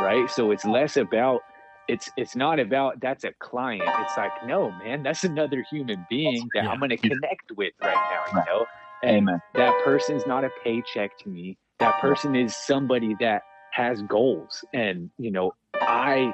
right? 0.00 0.30
So 0.30 0.50
it's 0.50 0.64
less 0.64 0.96
about 0.96 1.40
it's 1.88 2.10
it's 2.16 2.36
not 2.36 2.60
about 2.60 3.00
that's 3.00 3.24
a 3.24 3.32
client. 3.40 3.82
It's 4.00 4.16
like 4.16 4.32
no 4.46 4.70
man, 4.72 5.02
that's 5.02 5.24
another 5.32 5.64
human 5.70 6.06
being 6.08 6.48
that 6.54 6.64
Yeah. 6.64 6.70
I'm 6.70 6.78
going 6.78 6.90
to 6.90 6.96
connect 6.96 7.52
with 7.56 7.72
right 7.82 7.94
now. 7.94 8.38
You 8.38 8.44
know, 8.46 8.66
and 9.02 9.16
Amen. 9.28 9.40
that 9.54 9.74
person's 9.84 10.26
not 10.26 10.44
a 10.44 10.50
paycheck 10.64 11.16
to 11.20 11.28
me. 11.28 11.56
That 11.78 11.98
person 12.00 12.36
is 12.36 12.54
somebody 12.56 13.16
that 13.20 13.42
has 13.72 14.02
goals, 14.02 14.64
and 14.74 15.10
you 15.18 15.30
know 15.30 15.52
I 15.74 16.32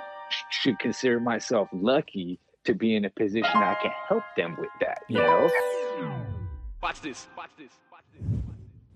should 0.50 0.78
consider 0.78 1.20
myself 1.20 1.68
lucky 1.72 2.38
to 2.64 2.74
be 2.74 2.96
in 2.96 3.04
a 3.04 3.10
position 3.10 3.44
I 3.54 3.76
can 3.80 3.92
help 4.08 4.24
them 4.36 4.56
with 4.58 4.70
that. 4.80 4.98
You 5.08 5.18
Yeah. 5.18 5.26
know. 5.28 5.50
Watch 6.82 7.00
this. 7.00 7.26
Watch 7.36 7.50
this. 7.58 7.70
Watch 7.90 8.02
this. 8.12 8.22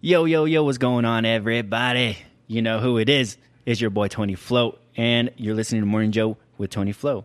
Yo, 0.00 0.25
yo, 0.25 0.45
yo, 0.45 0.64
what's 0.64 0.79
going 0.79 1.05
on, 1.05 1.25
everybody? 1.25 2.16
You 2.46 2.62
know 2.62 2.80
who 2.80 2.98
it 2.98 3.09
is. 3.09 3.37
It's 3.71 3.80
your 3.80 3.91
boy, 3.91 4.09
Tony 4.09 4.34
Float, 4.34 4.80
and 4.96 5.30
you're 5.36 5.55
listening 5.55 5.82
to 5.82 5.86
Morning 5.86 6.11
Joe 6.11 6.36
with 6.58 6.71
Tony 6.71 6.90
Flow. 6.90 7.25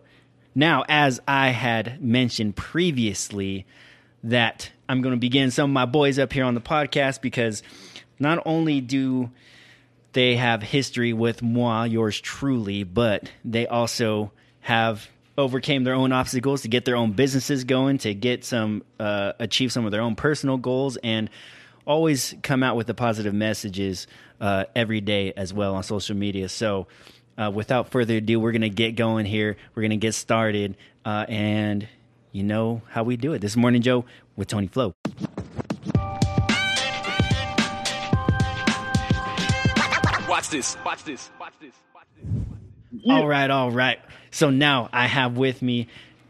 Now, 0.54 0.84
as 0.88 1.18
I 1.26 1.48
had 1.48 2.00
mentioned 2.00 2.54
previously, 2.54 3.66
that 4.22 4.70
I'm 4.88 5.02
going 5.02 5.12
to 5.12 5.18
begin 5.18 5.50
some 5.50 5.70
of 5.70 5.74
my 5.74 5.86
boys 5.86 6.20
up 6.20 6.32
here 6.32 6.44
on 6.44 6.54
the 6.54 6.60
podcast 6.60 7.20
because 7.20 7.64
not 8.20 8.40
only 8.46 8.80
do 8.80 9.32
they 10.12 10.36
have 10.36 10.62
history 10.62 11.12
with 11.12 11.42
moi, 11.42 11.82
yours 11.82 12.20
truly, 12.20 12.84
but 12.84 13.28
they 13.44 13.66
also 13.66 14.30
have 14.60 15.08
overcame 15.36 15.82
their 15.82 15.94
own 15.94 16.12
obstacles 16.12 16.62
to 16.62 16.68
get 16.68 16.84
their 16.84 16.94
own 16.94 17.10
businesses 17.10 17.64
going, 17.64 17.98
to 17.98 18.14
get 18.14 18.44
some 18.44 18.84
uh, 19.00 19.32
achieve 19.40 19.72
some 19.72 19.84
of 19.84 19.90
their 19.90 20.00
own 20.00 20.14
personal 20.14 20.58
goals, 20.58 20.96
and 20.98 21.28
always 21.86 22.34
come 22.42 22.62
out 22.62 22.76
with 22.76 22.86
the 22.86 22.94
positive 22.94 23.32
messages 23.32 24.06
uh, 24.40 24.64
every 24.74 25.00
day 25.00 25.32
as 25.34 25.54
well 25.54 25.74
on 25.76 25.82
social 25.82 26.16
media. 26.16 26.48
So, 26.48 26.88
uh, 27.38 27.50
without 27.54 27.90
further 27.90 28.16
ado, 28.16 28.40
we're 28.40 28.52
gonna 28.52 28.68
get 28.68 28.96
going 28.96 29.24
here. 29.24 29.56
We're 29.74 29.82
gonna 29.82 29.96
get 29.96 30.14
started, 30.14 30.76
uh, 31.04 31.26
and 31.28 31.86
you 32.32 32.42
know 32.42 32.82
how 32.90 33.04
we 33.04 33.16
do 33.16 33.32
it. 33.32 33.40
This 33.40 33.52
is 33.52 33.56
Morning 33.56 33.82
Joe 33.82 34.04
with 34.36 34.48
Tony 34.48 34.66
Flo. 34.66 34.94
Watch 40.28 40.50
this. 40.50 40.76
Watch 40.84 41.04
this. 41.04 41.30
Watch 41.40 41.52
this. 41.60 41.72
Watch 41.94 42.06
this. 42.16 43.02
All 43.08 43.26
right, 43.26 43.50
all 43.50 43.70
right. 43.70 44.00
So 44.30 44.50
now 44.50 44.88
I 44.92 45.06
have 45.06 45.36
with 45.36 45.62
me, 45.62 45.88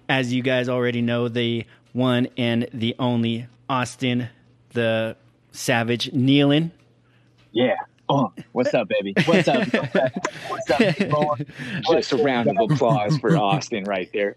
as 0.08 0.32
you 0.32 0.42
guys 0.42 0.68
already 0.68 1.02
know, 1.02 1.28
the 1.28 1.64
one 1.92 2.28
and 2.36 2.68
the 2.72 2.94
only 2.98 3.46
Austin, 3.68 4.28
the 4.70 5.16
Savage 5.56 6.10
Nealon. 6.12 6.70
Yeah. 7.52 7.76
Oh, 8.08 8.32
what's 8.52 8.72
up, 8.72 8.88
baby? 8.88 9.14
What's 9.24 9.48
up? 9.48 9.66
what's 10.48 10.70
up? 10.70 11.40
Just 11.90 12.12
a 12.12 12.16
round 12.18 12.48
of 12.48 12.70
applause 12.70 13.18
for 13.18 13.36
Austin 13.36 13.82
right 13.84 14.08
there. 14.12 14.36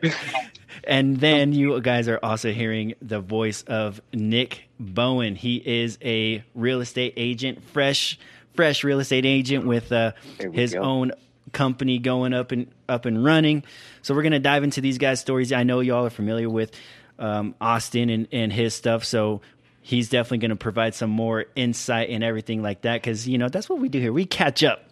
and 0.84 1.18
then 1.18 1.52
you 1.52 1.80
guys 1.80 2.08
are 2.08 2.18
also 2.22 2.52
hearing 2.52 2.94
the 3.00 3.20
voice 3.20 3.62
of 3.62 4.02
Nick 4.12 4.68
Bowen. 4.78 5.34
He 5.34 5.56
is 5.56 5.98
a 6.02 6.44
real 6.54 6.82
estate 6.82 7.14
agent, 7.16 7.62
fresh, 7.70 8.18
fresh 8.54 8.84
real 8.84 9.00
estate 9.00 9.24
agent 9.24 9.66
with 9.66 9.90
uh, 9.92 10.12
his 10.52 10.74
go. 10.74 10.80
own 10.80 11.12
company 11.52 11.98
going 11.98 12.34
up 12.34 12.52
and 12.52 12.70
up 12.86 13.06
and 13.06 13.24
running. 13.24 13.64
So 14.02 14.14
we're 14.14 14.24
gonna 14.24 14.40
dive 14.40 14.62
into 14.62 14.82
these 14.82 14.98
guys' 14.98 15.20
stories. 15.20 15.52
I 15.52 15.62
know 15.62 15.80
y'all 15.80 16.04
are 16.04 16.10
familiar 16.10 16.50
with 16.50 16.72
um, 17.18 17.54
Austin 17.60 18.10
and, 18.10 18.28
and 18.30 18.52
his 18.52 18.74
stuff, 18.74 19.04
so 19.04 19.40
he's 19.88 20.10
definitely 20.10 20.36
gonna 20.38 20.54
provide 20.56 20.94
some 20.94 21.08
more 21.08 21.46
insight 21.56 22.10
and 22.10 22.22
everything 22.22 22.62
like 22.62 22.82
that. 22.82 23.00
Because 23.00 23.26
you 23.26 23.38
know 23.38 23.48
that's 23.48 23.70
what 23.70 23.78
we 23.78 23.88
do 23.88 23.98
here. 23.98 24.12
We 24.12 24.26
catch 24.26 24.62
up. 24.62 24.84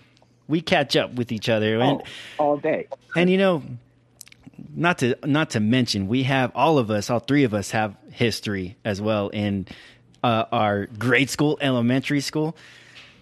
We 0.49 0.63
catch 0.63 0.97
up 0.97 1.15
with 1.15 1.33
each 1.33 1.51
other, 1.51 1.75
and 1.75 1.83
all, 1.83 2.03
all 2.39 2.57
day. 2.57 2.89
and 3.15 3.29
you 3.29 3.37
know, 3.37 3.63
not 4.75 4.99
to 4.99 5.17
not 5.25 5.51
to 5.51 5.61
mention, 5.61 6.09
we 6.09 6.23
have 6.23 6.51
all 6.55 6.79
of 6.79 6.91
us, 6.91 7.11
all 7.11 7.19
three 7.19 7.45
of 7.45 7.53
us, 7.53 7.73
have 7.73 7.95
history 8.11 8.77
as 8.85 9.03
well 9.03 9.29
in 9.29 9.67
uh, 10.25 10.45
our 10.51 10.87
grade 10.87 11.29
school, 11.29 11.59
elementary 11.61 12.21
school. 12.21 12.57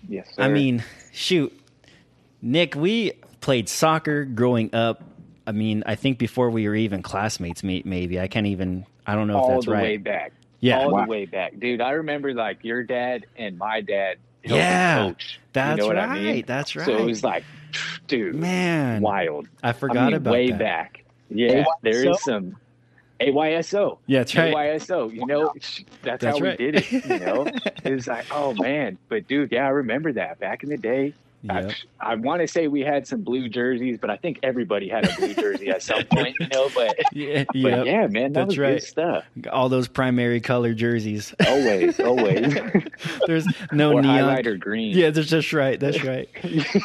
Yes, 0.08 0.32
I 0.38 0.48
mean, 0.48 0.84
shoot, 1.12 1.52
Nick, 2.40 2.76
we 2.76 3.12
played 3.40 3.68
soccer 3.68 4.24
growing 4.24 4.72
up. 4.74 5.02
I 5.46 5.52
mean, 5.52 5.82
I 5.86 5.96
think 5.96 6.18
before 6.18 6.50
we 6.50 6.68
were 6.68 6.74
even 6.76 7.02
classmates, 7.02 7.64
maybe 7.64 8.20
I 8.20 8.28
can't 8.28 8.46
even. 8.46 8.86
I 9.06 9.14
don't 9.16 9.26
know 9.26 9.42
if 9.42 9.48
that's 9.48 9.66
the 9.66 9.72
right. 9.72 9.82
way 9.82 9.96
back. 9.96 10.32
Yeah. 10.64 10.78
all 10.78 10.90
Wow. 10.92 11.04
the 11.04 11.10
way 11.10 11.26
back, 11.26 11.58
dude. 11.58 11.80
I 11.80 11.90
remember 11.92 12.32
like 12.32 12.64
your 12.64 12.82
dad 12.84 13.26
and 13.36 13.58
my 13.58 13.80
dad. 13.82 14.16
Yeah, 14.44 15.08
coach. 15.08 15.40
That's 15.52 15.76
you 15.76 15.82
know 15.82 15.86
what 15.88 15.96
right. 15.96 16.08
I 16.08 16.20
mean? 16.20 16.44
That's 16.46 16.74
right. 16.76 16.86
So 16.86 16.96
it 16.96 17.04
was 17.04 17.22
like, 17.24 17.44
dude, 18.08 18.34
Man, 18.34 19.02
wild. 19.02 19.48
I 19.62 19.72
forgot 19.72 19.98
I 19.98 20.06
mean, 20.06 20.14
about 20.14 20.32
way 20.32 20.50
that. 20.50 20.58
back. 20.58 21.04
Yeah, 21.30 21.64
there 21.82 22.04
AYSO? 22.04 22.10
is 22.12 22.22
some 22.24 22.56
AYSO. 23.20 23.98
Yeah, 24.06 24.20
that's 24.20 24.34
right. 24.36 24.54
AYSO. 24.54 25.12
You 25.14 25.26
know, 25.26 25.52
that's, 25.54 25.84
That's 26.02 26.24
how 26.24 26.38
right. 26.38 26.58
we 26.58 26.70
did 26.70 26.74
it. 26.76 26.92
You 26.92 27.18
know, 27.18 27.46
it 27.84 27.92
was 27.94 28.06
like, 28.06 28.26
oh 28.30 28.54
man, 28.54 28.98
but 29.08 29.26
dude, 29.28 29.52
yeah, 29.52 29.66
I 29.66 29.70
remember 29.70 30.12
that 30.14 30.38
back 30.40 30.62
in 30.62 30.68
the 30.70 30.76
day. 30.76 31.14
Yep. 31.44 31.72
I, 32.00 32.12
I 32.12 32.14
want 32.14 32.40
to 32.40 32.48
say 32.48 32.68
we 32.68 32.80
had 32.80 33.06
some 33.06 33.22
blue 33.22 33.48
jerseys, 33.48 33.98
but 34.00 34.08
I 34.10 34.16
think 34.16 34.38
everybody 34.42 34.88
had 34.88 35.06
a 35.08 35.14
blue 35.16 35.34
jersey 35.34 35.68
at 35.70 35.82
some 35.82 36.04
point. 36.04 36.36
You 36.40 36.46
know, 36.48 36.70
but 36.74 36.96
Yeah, 37.12 37.44
but 37.48 37.54
yep. 37.56 37.86
yeah, 37.86 38.06
man, 38.06 38.32
that 38.32 38.40
That's 38.40 38.46
was 38.48 38.58
right. 38.58 38.74
good 38.80 38.82
stuff. 38.82 39.24
all 39.52 39.68
those 39.68 39.86
primary 39.88 40.40
color 40.40 40.72
jerseys. 40.74 41.34
Always, 41.46 42.00
always. 42.00 42.54
There's 43.26 43.46
no 43.72 43.92
or 43.92 44.02
neon. 44.02 44.14
highlighter 44.36 44.58
green. 44.58 44.96
Yeah, 44.96 45.10
that's 45.10 45.28
just 45.28 45.52
right. 45.52 45.78
That's 45.78 46.02
right. 46.02 46.28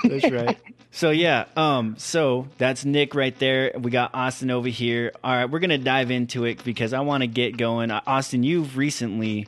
That's 0.03 0.30
right. 0.31 0.58
So 0.91 1.12
yeah, 1.12 1.46
um, 1.56 1.96
so 1.97 2.47
that's 2.58 2.84
Nick 2.84 3.14
right 3.16 3.38
there. 3.40 3.72
We 3.80 3.91
got 3.91 4.14
Austin 4.14 4.50
over 4.52 4.68
here. 4.70 5.12
All 5.24 5.31
right, 5.34 5.46
we're 5.46 5.59
gonna 5.59 5.78
dive 5.78 6.12
into 6.12 6.46
it 6.46 6.64
because 6.64 6.94
I 6.94 7.00
want 7.02 7.22
to 7.22 7.28
get 7.28 7.58
going. 7.58 7.91
Uh, 7.91 8.02
Austin, 8.08 8.41
you've 8.44 8.76
recently, 8.76 9.47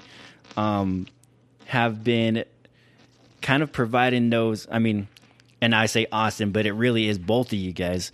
um, 0.55 1.07
have 1.65 2.03
been 2.03 2.45
kind 3.41 3.63
of 3.63 3.71
providing 3.71 4.29
those. 4.29 4.67
I 4.71 4.79
mean, 4.79 5.07
and 5.61 5.75
I 5.75 5.85
say 5.85 6.07
Austin, 6.11 6.51
but 6.51 6.65
it 6.65 6.73
really 6.73 7.07
is 7.07 7.17
both 7.17 7.47
of 7.47 7.59
you 7.59 7.73
guys. 7.73 8.11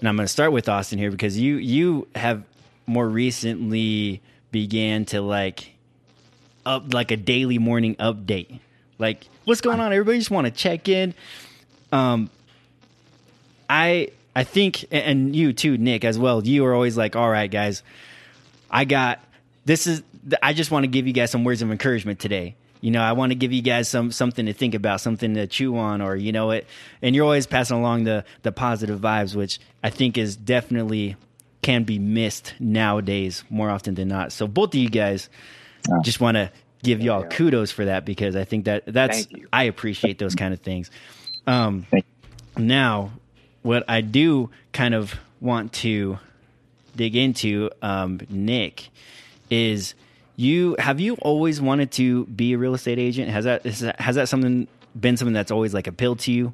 And 0.00 0.08
I'm 0.08 0.16
gonna 0.16 0.28
start 0.28 0.52
with 0.52 0.68
Austin 0.68 0.98
here 0.98 1.10
because 1.10 1.38
you 1.38 1.56
you 1.56 2.08
have 2.14 2.42
more 2.86 3.08
recently 3.08 4.20
began 4.50 5.04
to 5.06 5.20
like 5.20 5.72
up 6.66 6.92
like 6.92 7.10
a 7.10 7.16
daily 7.16 7.58
morning 7.58 7.94
update. 7.96 8.60
Like, 8.98 9.26
what's 9.44 9.60
going 9.60 9.80
on? 9.80 9.92
Everybody 9.92 10.18
just 10.18 10.30
want 10.30 10.46
to 10.46 10.50
check 10.50 10.88
in. 10.88 11.14
Um, 11.90 12.30
I 13.68 14.08
I 14.34 14.44
think, 14.44 14.84
and 14.90 15.34
you 15.34 15.52
too, 15.52 15.76
Nick, 15.76 16.04
as 16.04 16.18
well. 16.18 16.46
You 16.46 16.64
are 16.64 16.74
always 16.74 16.96
like, 16.96 17.16
all 17.16 17.28
right, 17.28 17.50
guys, 17.50 17.82
I 18.70 18.84
got 18.84 19.20
this. 19.64 19.86
Is 19.86 20.02
I 20.42 20.52
just 20.52 20.70
want 20.70 20.84
to 20.84 20.88
give 20.88 21.06
you 21.06 21.12
guys 21.12 21.30
some 21.30 21.44
words 21.44 21.62
of 21.62 21.70
encouragement 21.70 22.18
today. 22.18 22.54
You 22.82 22.90
know, 22.90 23.00
I 23.00 23.12
want 23.12 23.30
to 23.30 23.36
give 23.36 23.52
you 23.52 23.62
guys 23.62 23.88
some 23.88 24.12
something 24.12 24.44
to 24.46 24.52
think 24.52 24.74
about, 24.74 25.00
something 25.00 25.34
to 25.34 25.46
chew 25.46 25.78
on, 25.78 26.02
or 26.02 26.16
you 26.16 26.32
know 26.32 26.50
it. 26.50 26.66
And 27.00 27.14
you're 27.14 27.24
always 27.24 27.46
passing 27.46 27.78
along 27.78 28.04
the 28.04 28.24
the 28.42 28.52
positive 28.52 29.00
vibes, 29.00 29.34
which 29.34 29.60
I 29.82 29.88
think 29.88 30.18
is 30.18 30.36
definitely 30.36 31.16
can 31.62 31.84
be 31.84 31.98
missed 31.98 32.54
nowadays 32.58 33.44
more 33.48 33.70
often 33.70 33.94
than 33.94 34.08
not. 34.08 34.32
So 34.32 34.48
both 34.48 34.70
of 34.70 34.74
you 34.74 34.90
guys, 34.90 35.30
just 36.02 36.20
want 36.20 36.36
to 36.36 36.50
give 36.82 37.00
y'all 37.00 37.24
kudos 37.24 37.70
for 37.70 37.84
that 37.84 38.04
because 38.04 38.34
I 38.34 38.44
think 38.44 38.64
that 38.64 38.82
that's 38.86 39.28
I 39.52 39.64
appreciate 39.64 40.18
those 40.18 40.34
kind 40.34 40.52
of 40.52 40.60
things. 40.60 40.90
Um, 41.46 41.86
now, 42.56 43.12
what 43.62 43.84
I 43.88 44.00
do 44.00 44.50
kind 44.72 44.94
of 44.94 45.14
want 45.40 45.72
to 45.74 46.18
dig 46.96 47.16
into, 47.16 47.70
um, 47.80 48.20
Nick, 48.28 48.90
is 49.50 49.94
you 50.36 50.76
have 50.78 51.00
you 51.00 51.14
always 51.16 51.60
wanted 51.60 51.90
to 51.92 52.24
be 52.26 52.52
a 52.52 52.58
real 52.58 52.74
estate 52.74 52.98
agent? 52.98 53.30
Has 53.30 53.44
that 53.44 53.64
has 53.64 54.16
that 54.16 54.28
something 54.28 54.66
been 54.98 55.16
something 55.16 55.34
that's 55.34 55.50
always 55.50 55.74
like 55.74 55.86
appealed 55.86 56.20
to 56.20 56.32
you? 56.32 56.52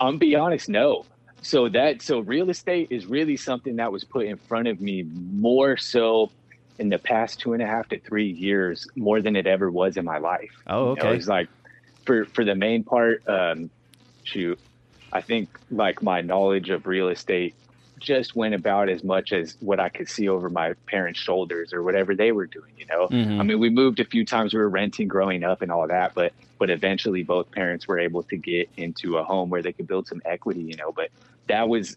I'm 0.00 0.18
be 0.18 0.34
honest, 0.34 0.68
no. 0.68 1.04
So 1.42 1.68
that 1.70 2.02
so 2.02 2.20
real 2.20 2.50
estate 2.50 2.88
is 2.90 3.06
really 3.06 3.36
something 3.36 3.76
that 3.76 3.90
was 3.92 4.04
put 4.04 4.26
in 4.26 4.36
front 4.36 4.68
of 4.68 4.80
me 4.80 5.02
more 5.02 5.76
so 5.76 6.30
in 6.78 6.88
the 6.88 6.98
past 6.98 7.40
two 7.40 7.52
and 7.52 7.62
a 7.62 7.66
half 7.66 7.88
to 7.90 7.98
three 7.98 8.30
years, 8.30 8.88
more 8.96 9.20
than 9.20 9.36
it 9.36 9.46
ever 9.46 9.70
was 9.70 9.96
in 9.96 10.04
my 10.04 10.18
life. 10.18 10.50
Oh, 10.66 10.90
You 10.90 11.02
know, 11.02 11.08
okay. 11.08 11.16
it's 11.16 11.28
like 11.28 11.48
for 12.04 12.24
for 12.26 12.44
the 12.44 12.54
main 12.54 12.84
part, 12.84 13.26
um, 13.28 13.70
shoot, 14.24 14.58
I 15.12 15.20
think 15.20 15.48
like 15.70 16.02
my 16.02 16.20
knowledge 16.20 16.70
of 16.70 16.86
real 16.86 17.08
estate 17.08 17.54
just 18.02 18.36
went 18.36 18.54
about 18.54 18.88
as 18.88 19.02
much 19.04 19.32
as 19.32 19.56
what 19.60 19.80
I 19.80 19.88
could 19.88 20.08
see 20.08 20.28
over 20.28 20.50
my 20.50 20.74
parents' 20.86 21.20
shoulders 21.20 21.72
or 21.72 21.82
whatever 21.82 22.14
they 22.14 22.32
were 22.32 22.46
doing. 22.46 22.72
You 22.76 22.86
know, 22.86 23.08
Mhm. 23.08 23.40
I 23.40 23.42
mean, 23.44 23.60
we 23.60 23.70
moved 23.70 24.00
a 24.00 24.04
few 24.04 24.24
times. 24.24 24.52
We 24.52 24.60
were 24.60 24.68
renting 24.68 25.08
growing 25.08 25.44
up 25.44 25.62
and 25.62 25.70
all 25.72 25.86
that, 25.88 26.14
but 26.14 26.32
but 26.58 26.70
eventually 26.70 27.22
both 27.22 27.50
parents 27.50 27.88
were 27.88 27.98
able 27.98 28.22
to 28.24 28.36
get 28.36 28.68
into 28.76 29.16
a 29.18 29.24
home 29.24 29.50
where 29.50 29.62
they 29.62 29.72
could 29.72 29.86
build 29.86 30.06
some 30.06 30.20
equity. 30.24 30.62
You 30.62 30.76
know, 30.76 30.92
but 30.92 31.10
that 31.48 31.68
was 31.68 31.96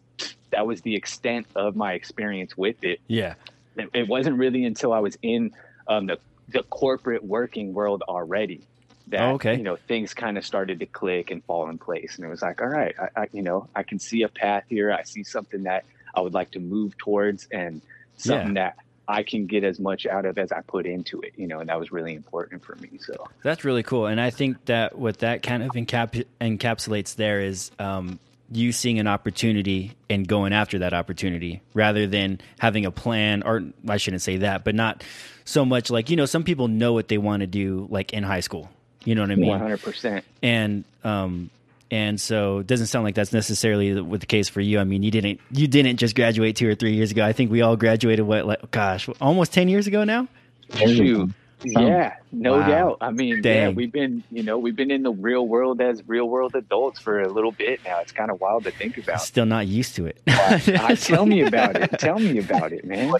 that 0.51 0.65
was 0.65 0.81
the 0.81 0.95
extent 0.95 1.47
of 1.55 1.75
my 1.75 1.93
experience 1.93 2.55
with 2.57 2.83
it. 2.83 2.99
Yeah. 3.07 3.33
It, 3.75 3.89
it 3.93 4.07
wasn't 4.07 4.37
really 4.37 4.63
until 4.65 4.93
I 4.93 4.99
was 4.99 5.17
in 5.21 5.51
um, 5.87 6.05
the 6.05 6.17
the 6.49 6.63
corporate 6.63 7.23
working 7.23 7.73
world 7.73 8.03
already 8.07 8.61
that 9.07 9.21
Oh, 9.21 9.33
okay. 9.33 9.55
you 9.55 9.63
know 9.63 9.75
things 9.75 10.13
kind 10.13 10.37
of 10.37 10.45
started 10.45 10.79
to 10.79 10.85
click 10.85 11.29
and 11.29 11.43
fall 11.43 11.69
in 11.69 11.77
place, 11.77 12.15
and 12.15 12.25
it 12.25 12.29
was 12.29 12.41
like, 12.41 12.61
all 12.61 12.67
right, 12.67 12.95
I, 12.99 13.21
I 13.23 13.27
you 13.33 13.41
know 13.43 13.67
I 13.75 13.83
can 13.83 13.99
see 13.99 14.23
a 14.23 14.29
path 14.29 14.63
here. 14.69 14.91
I 14.91 15.03
see 15.03 15.23
something 15.23 15.63
that 15.63 15.85
I 16.15 16.21
would 16.21 16.33
like 16.33 16.51
to 16.51 16.59
move 16.59 16.97
towards, 16.97 17.47
and 17.51 17.81
something 18.17 18.53
that 18.55 18.77
I 19.07 19.23
can 19.23 19.45
get 19.45 19.63
as 19.63 19.79
much 19.79 20.05
out 20.05 20.25
of 20.25 20.37
as 20.37 20.51
I 20.51 20.61
put 20.61 20.85
into 20.85 21.21
it. 21.21 21.33
You 21.35 21.47
know, 21.47 21.59
and 21.59 21.69
that 21.69 21.79
was 21.79 21.91
really 21.91 22.15
important 22.15 22.63
for 22.63 22.75
me. 22.75 22.99
So 22.99 23.27
That's 23.43 23.63
really 23.63 23.83
cool, 23.83 24.07
and 24.07 24.19
I 24.19 24.29
think 24.29 24.65
that 24.65 24.97
what 24.97 25.19
that 25.19 25.43
kind 25.43 25.63
of 25.63 25.71
encap- 25.71 26.25
encapsulates 26.41 27.15
there 27.15 27.41
is 27.41 27.71
um, 27.79 28.19
you 28.51 28.71
seeing 28.71 28.99
an 28.99 29.07
opportunity 29.07 29.93
and 30.09 30.27
going 30.27 30.53
after 30.53 30.79
that 30.79 30.93
opportunity, 30.93 31.61
rather 31.73 32.07
than 32.07 32.39
having 32.59 32.85
a 32.85 32.91
plan. 32.91 33.43
Or 33.43 33.63
I 33.87 33.97
shouldn't 33.97 34.21
say 34.21 34.37
that, 34.37 34.63
but 34.63 34.75
not 34.75 35.03
so 35.43 35.65
much 35.65 35.89
like 35.89 36.09
you 36.09 36.15
know 36.15 36.25
some 36.25 36.43
people 36.43 36.67
know 36.67 36.93
what 36.93 37.07
they 37.07 37.17
want 37.17 37.41
to 37.41 37.47
do, 37.47 37.87
like 37.89 38.13
in 38.13 38.23
high 38.23 38.39
school. 38.39 38.69
You 39.03 39.13
know 39.13 39.21
what 39.21 39.31
I 39.31 39.35
mean? 39.35 39.49
one 39.49 39.59
hundred 39.59 39.81
percent. 39.83 40.25
and 40.41 40.83
um 41.03 41.51
and 41.91 42.19
so 42.19 42.59
it 42.59 42.67
doesn't 42.67 42.87
sound 42.87 43.03
like 43.05 43.15
that's 43.15 43.33
necessarily 43.33 43.93
the, 43.93 44.03
with 44.03 44.21
the 44.21 44.27
case 44.27 44.49
for 44.49 44.61
you. 44.61 44.79
I 44.79 44.83
mean, 44.83 45.03
you 45.03 45.11
didn't 45.11 45.39
you 45.51 45.67
didn't 45.67 45.97
just 45.97 46.15
graduate 46.15 46.55
two 46.55 46.67
or 46.69 46.75
three 46.75 46.93
years 46.93 47.11
ago. 47.11 47.23
I 47.25 47.33
think 47.33 47.51
we 47.51 47.61
all 47.61 47.75
graduated 47.75 48.25
what 48.25 48.45
like 48.45 48.71
gosh, 48.71 49.07
almost 49.21 49.53
ten 49.53 49.69
years 49.69 49.87
ago 49.87 50.03
now. 50.03 50.27
Shoot. 50.75 51.29
Yeah, 51.63 52.15
no 52.31 52.57
Wow. 52.59 52.67
doubt. 52.67 52.97
I 53.01 53.11
mean, 53.11 53.41
yeah, 53.43 53.69
we've 53.69 53.91
been, 53.91 54.23
you 54.29 54.43
know, 54.43 54.59
we've 54.59 54.75
been 54.75 54.91
in 54.91 55.01
the 55.03 55.11
real 55.11 55.47
world 55.47 55.81
as 55.81 56.03
real 56.07 56.27
world 56.29 56.53
adults 56.53 56.99
for 56.99 57.21
a 57.21 57.29
little 57.29 57.51
bit 57.51 57.79
now. 57.85 57.99
It's 58.01 58.11
kind 58.11 58.29
of 58.29 58.39
wild 58.41 58.65
to 58.65 58.71
think 58.71 58.97
about. 58.97 59.21
Still 59.21 59.45
not 59.45 59.65
used 59.65 59.95
to 59.95 60.05
it. 60.05 60.19
I, 60.27 60.95
tell 60.95 61.25
me 61.25 61.41
about 61.41 61.75
it. 61.77 61.97
Tell 61.97 62.19
me 62.19 62.37
about 62.39 62.71
it, 62.73 62.83
man. 62.85 63.13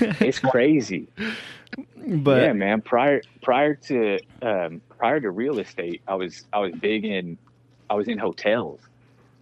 It's 0.00 0.38
crazy. 0.38 1.08
but 2.06 2.42
yeah, 2.42 2.52
man. 2.52 2.80
Prior 2.82 3.22
prior 3.42 3.74
to 3.74 4.18
um, 4.42 4.80
prior 4.98 5.20
to 5.20 5.30
real 5.30 5.58
estate, 5.60 6.02
I 6.08 6.14
was 6.16 6.44
I 6.52 6.58
was 6.58 6.72
big 6.74 7.04
in 7.04 7.38
I 7.90 7.94
was 7.94 8.08
in 8.08 8.18
hotels. 8.18 8.80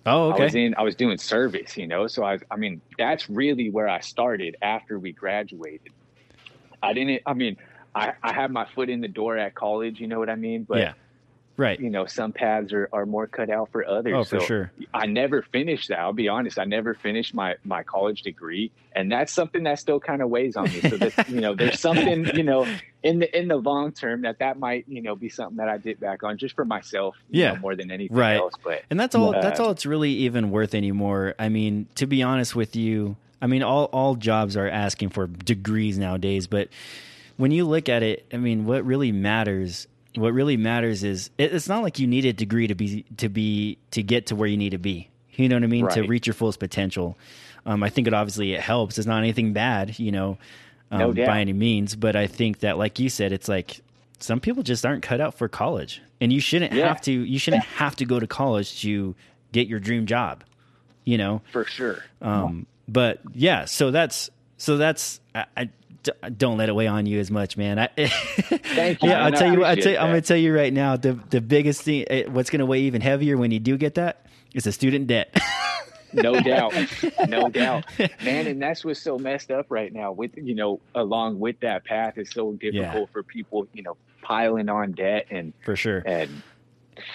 oh 0.06 0.32
okay. 0.32 0.42
I 0.42 0.44
was 0.44 0.54
in 0.54 0.74
I 0.76 0.82
was 0.82 0.96
doing 0.96 1.18
service, 1.18 1.76
you 1.76 1.86
know. 1.86 2.06
So 2.06 2.24
I 2.24 2.38
I 2.50 2.56
mean 2.56 2.80
that's 2.98 3.28
really 3.30 3.70
where 3.70 3.88
I 3.88 4.00
started 4.00 4.56
after 4.62 4.98
we 4.98 5.12
graduated. 5.12 5.92
I 6.82 6.94
didn't 6.94 7.22
I 7.26 7.34
mean 7.34 7.58
I, 7.94 8.14
I 8.22 8.32
had 8.32 8.50
my 8.50 8.64
foot 8.64 8.88
in 8.90 9.00
the 9.00 9.08
door 9.08 9.36
at 9.36 9.54
college, 9.54 10.00
you 10.00 10.06
know 10.06 10.18
what 10.18 10.30
I 10.30 10.36
mean? 10.36 10.64
But 10.64 10.78
yeah, 10.78 10.92
right. 11.58 11.78
you 11.78 11.90
know, 11.90 12.06
some 12.06 12.32
paths 12.32 12.72
are, 12.72 12.88
are 12.92 13.04
more 13.04 13.26
cut 13.26 13.50
out 13.50 13.70
for 13.70 13.86
others. 13.86 14.14
Oh, 14.16 14.24
for 14.24 14.40
sure. 14.40 14.72
I 14.94 15.04
never 15.04 15.42
finished 15.42 15.88
that. 15.90 15.98
I'll 15.98 16.14
be 16.14 16.28
honest. 16.28 16.58
I 16.58 16.64
never 16.64 16.94
finished 16.94 17.34
my, 17.34 17.56
my 17.64 17.82
college 17.82 18.22
degree. 18.22 18.70
And 18.96 19.12
that's 19.12 19.32
something 19.32 19.64
that 19.64 19.78
still 19.78 20.00
kind 20.00 20.22
of 20.22 20.30
weighs 20.30 20.56
on 20.56 20.72
me. 20.72 20.80
So 20.80 20.96
that, 20.96 21.12
you 21.28 21.40
know, 21.40 21.54
there's 21.54 21.78
something, 21.78 22.30
you 22.34 22.42
know, 22.42 22.66
in 23.02 23.18
the, 23.20 23.38
in 23.38 23.46
the 23.48 23.56
long 23.56 23.92
term 23.92 24.22
that 24.22 24.38
that 24.38 24.58
might, 24.58 24.86
you 24.88 25.02
know, 25.02 25.14
be 25.14 25.28
something 25.28 25.58
that 25.58 25.68
I 25.68 25.76
did 25.76 26.00
back 26.00 26.22
on 26.24 26.38
just 26.38 26.54
for 26.54 26.64
myself, 26.64 27.14
you 27.30 27.42
Yeah. 27.42 27.50
know, 27.52 27.56
more 27.58 27.76
than 27.76 27.90
anything 27.90 28.16
Right. 28.16 28.36
else. 28.36 28.54
But 28.64 28.82
And 28.90 28.98
that's 28.98 29.14
all. 29.14 29.34
Uh, 29.36 29.40
that's 29.42 29.60
all 29.60 29.70
it's 29.70 29.84
really 29.86 30.10
even 30.10 30.50
worth 30.50 30.74
anymore. 30.74 31.34
I 31.38 31.48
mean, 31.48 31.86
to 31.96 32.06
be 32.06 32.22
honest 32.22 32.56
with 32.56 32.74
you, 32.74 33.16
I 33.40 33.46
mean, 33.46 33.62
all 33.62 33.84
all 33.92 34.16
jobs 34.16 34.56
are 34.56 34.68
asking 34.68 35.10
for 35.10 35.26
degrees 35.28 35.96
nowadays. 35.98 36.46
But 36.48 36.68
when 37.36 37.52
you 37.52 37.66
look 37.66 37.88
at 37.88 38.02
it, 38.02 38.26
I 38.32 38.36
mean, 38.36 38.66
what 38.66 38.84
really 38.84 39.12
matters, 39.12 39.86
what 40.14 40.32
really 40.32 40.56
matters 40.56 41.04
is 41.04 41.30
it, 41.38 41.52
it's 41.54 41.68
not 41.68 41.82
like 41.82 41.98
you 41.98 42.06
need 42.06 42.24
a 42.24 42.32
degree 42.32 42.66
to 42.66 42.74
be 42.74 43.04
to 43.18 43.28
be 43.28 43.78
to 43.92 44.02
get 44.02 44.26
to 44.26 44.36
where 44.36 44.48
you 44.48 44.56
need 44.56 44.70
to 44.70 44.78
be. 44.78 45.08
You 45.32 45.48
know 45.48 45.56
what 45.56 45.62
I 45.64 45.68
mean? 45.68 45.88
To 45.88 46.02
reach 46.02 46.26
your 46.26 46.34
fullest 46.34 46.58
potential. 46.58 47.16
Um, 47.64 47.82
I 47.82 47.90
think 47.90 48.06
it 48.08 48.14
obviously 48.14 48.54
it 48.54 48.60
helps. 48.60 48.98
It's 48.98 49.06
not 49.06 49.18
anything 49.18 49.52
bad, 49.52 49.98
you 49.98 50.10
know, 50.10 50.38
um, 50.90 50.98
No 50.98 51.12
by 51.12 51.40
any 51.40 51.52
means. 51.52 51.94
But 51.94 52.16
I 52.16 52.26
think 52.26 52.60
that, 52.60 52.78
like 52.78 52.98
you 52.98 53.08
said, 53.08 53.32
it's 53.32 53.48
like 53.48 53.80
some 54.18 54.40
people 54.40 54.62
just 54.64 54.84
aren't 54.84 55.02
cut 55.02 55.20
out 55.20 55.34
for 55.34 55.46
college, 55.48 56.02
and 56.20 56.32
you 56.32 56.40
shouldn't 56.40 56.72
Yeah. 56.72 56.88
have 56.88 57.00
to. 57.02 57.12
You 57.12 57.38
shouldn't 57.38 57.62
have 57.64 57.94
to 57.96 58.04
go 58.04 58.18
to 58.18 58.26
college 58.26 58.80
to 58.82 59.14
get 59.52 59.68
your 59.68 59.78
dream 59.80 60.06
job. 60.06 60.42
You 61.04 61.18
know, 61.18 61.42
for 61.52 61.64
sure. 61.64 62.02
um, 62.20 62.66
but 62.88 63.20
yeah. 63.34 63.64
So 63.66 63.90
that's 63.90 64.30
so 64.56 64.76
that's 64.76 65.20
I, 65.34 65.44
I 65.56 65.70
don't 66.36 66.56
let 66.58 66.68
it 66.68 66.72
weigh 66.74 66.86
on 66.86 67.06
you 67.06 67.18
as 67.20 67.30
much, 67.30 67.56
man. 67.56 67.78
I, 67.78 67.86
Thank 67.96 69.02
you. 69.02 69.10
yeah, 69.10 69.24
I'll. 69.24 69.26
I 69.26 69.30
tell 69.36 69.52
you. 69.52 69.64
I 69.64 69.74
tell 69.74 69.92
I'm 69.98 70.10
going 70.10 70.20
to 70.22 70.26
tell 70.26 70.36
you 70.36 70.54
right 70.54 70.72
now. 70.72 70.96
The 70.96 71.18
the 71.30 71.40
biggest 71.40 71.82
thing, 71.82 72.04
eh, 72.08 72.24
what's 72.28 72.50
going 72.50 72.60
to 72.60 72.66
weigh 72.66 72.80
even 72.82 73.00
heavier 73.00 73.36
when 73.36 73.50
you 73.50 73.60
do 73.60 73.76
get 73.76 73.94
that, 73.94 74.26
is 74.54 74.64
the 74.64 74.72
student 74.72 75.06
debt. 75.06 75.36
no 76.14 76.40
doubt 76.40 76.72
no 77.28 77.50
doubt 77.50 77.84
man 78.24 78.46
and 78.46 78.62
that's 78.62 78.82
what's 78.82 78.98
so 79.02 79.18
messed 79.18 79.50
up 79.50 79.66
right 79.68 79.92
now 79.92 80.10
with 80.10 80.30
you 80.38 80.54
know 80.54 80.80
along 80.94 81.38
with 81.38 81.60
that 81.60 81.84
path 81.84 82.16
is 82.16 82.30
so 82.30 82.52
difficult 82.52 83.10
for 83.10 83.22
people 83.22 83.68
you 83.74 83.82
know 83.82 83.94
piling 84.22 84.70
on 84.70 84.92
debt 84.92 85.26
and 85.30 85.52
For 85.66 85.76
sure. 85.76 86.02
and 86.06 86.42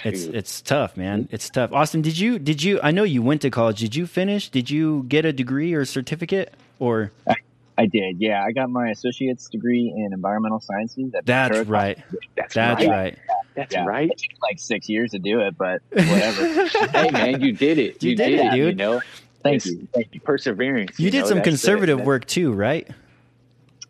It's 0.03 0.25
it's 0.25 0.61
tough, 0.61 0.95
man. 0.95 1.27
It's 1.31 1.49
tough. 1.49 1.73
Austin, 1.73 2.01
did 2.03 2.17
you 2.19 2.37
did 2.37 2.61
you? 2.61 2.79
I 2.83 2.91
know 2.91 3.01
you 3.03 3.21
went 3.23 3.41
to 3.41 3.49
college. 3.49 3.79
Did 3.79 3.95
you 3.95 4.05
finish? 4.05 4.49
Did 4.49 4.69
you 4.69 5.03
get 5.07 5.25
a 5.25 5.33
degree 5.33 5.73
or 5.73 5.85
certificate? 5.85 6.53
Or 6.79 7.11
I 7.27 7.35
did. 7.87 8.17
Yeah, 8.19 8.43
I 8.43 8.51
got 8.51 8.69
my 8.69 8.89
associate's 8.89 9.49
degree 9.49 9.93
in 9.95 10.13
environmental 10.13 10.59
sciences. 10.59 11.13
At 11.15 11.25
that's 11.25 11.49
Ventura 11.55 11.71
right. 11.71 11.97
that's, 12.35 12.53
That's 12.53 12.85
right. 12.85 12.89
right. 12.89 13.17
that's 13.55 13.73
Yeah. 13.73 13.85
right 13.85 14.09
It 14.11 14.17
took 14.17 14.41
like 14.41 14.59
six 14.59 14.87
years 14.89 15.11
to 15.11 15.19
do 15.19 15.39
it, 15.41 15.57
but 15.57 15.81
whatever. 15.91 16.67
hey 16.89 17.09
man 17.11 17.41
you 17.41 17.51
did 17.53 17.79
it 17.79 18.01
You 18.03 18.15
did 18.15 18.29
it, 18.39 18.55
you 18.55 18.65
dude. 18.65 18.77
know 18.77 19.01
Thank 19.43 19.57
It's 19.57 19.65
you. 19.65 19.87
Thank 19.93 20.07
you. 20.13 20.21
perseverance 20.21 20.97
You 20.99 21.11
did 21.11 21.21
know, 21.21 21.27
some 21.27 21.37
that's 21.39 21.47
conservative 21.49 21.97
that- 21.97 22.05
work 22.07 22.25
too, 22.25 22.53
right? 22.53 22.87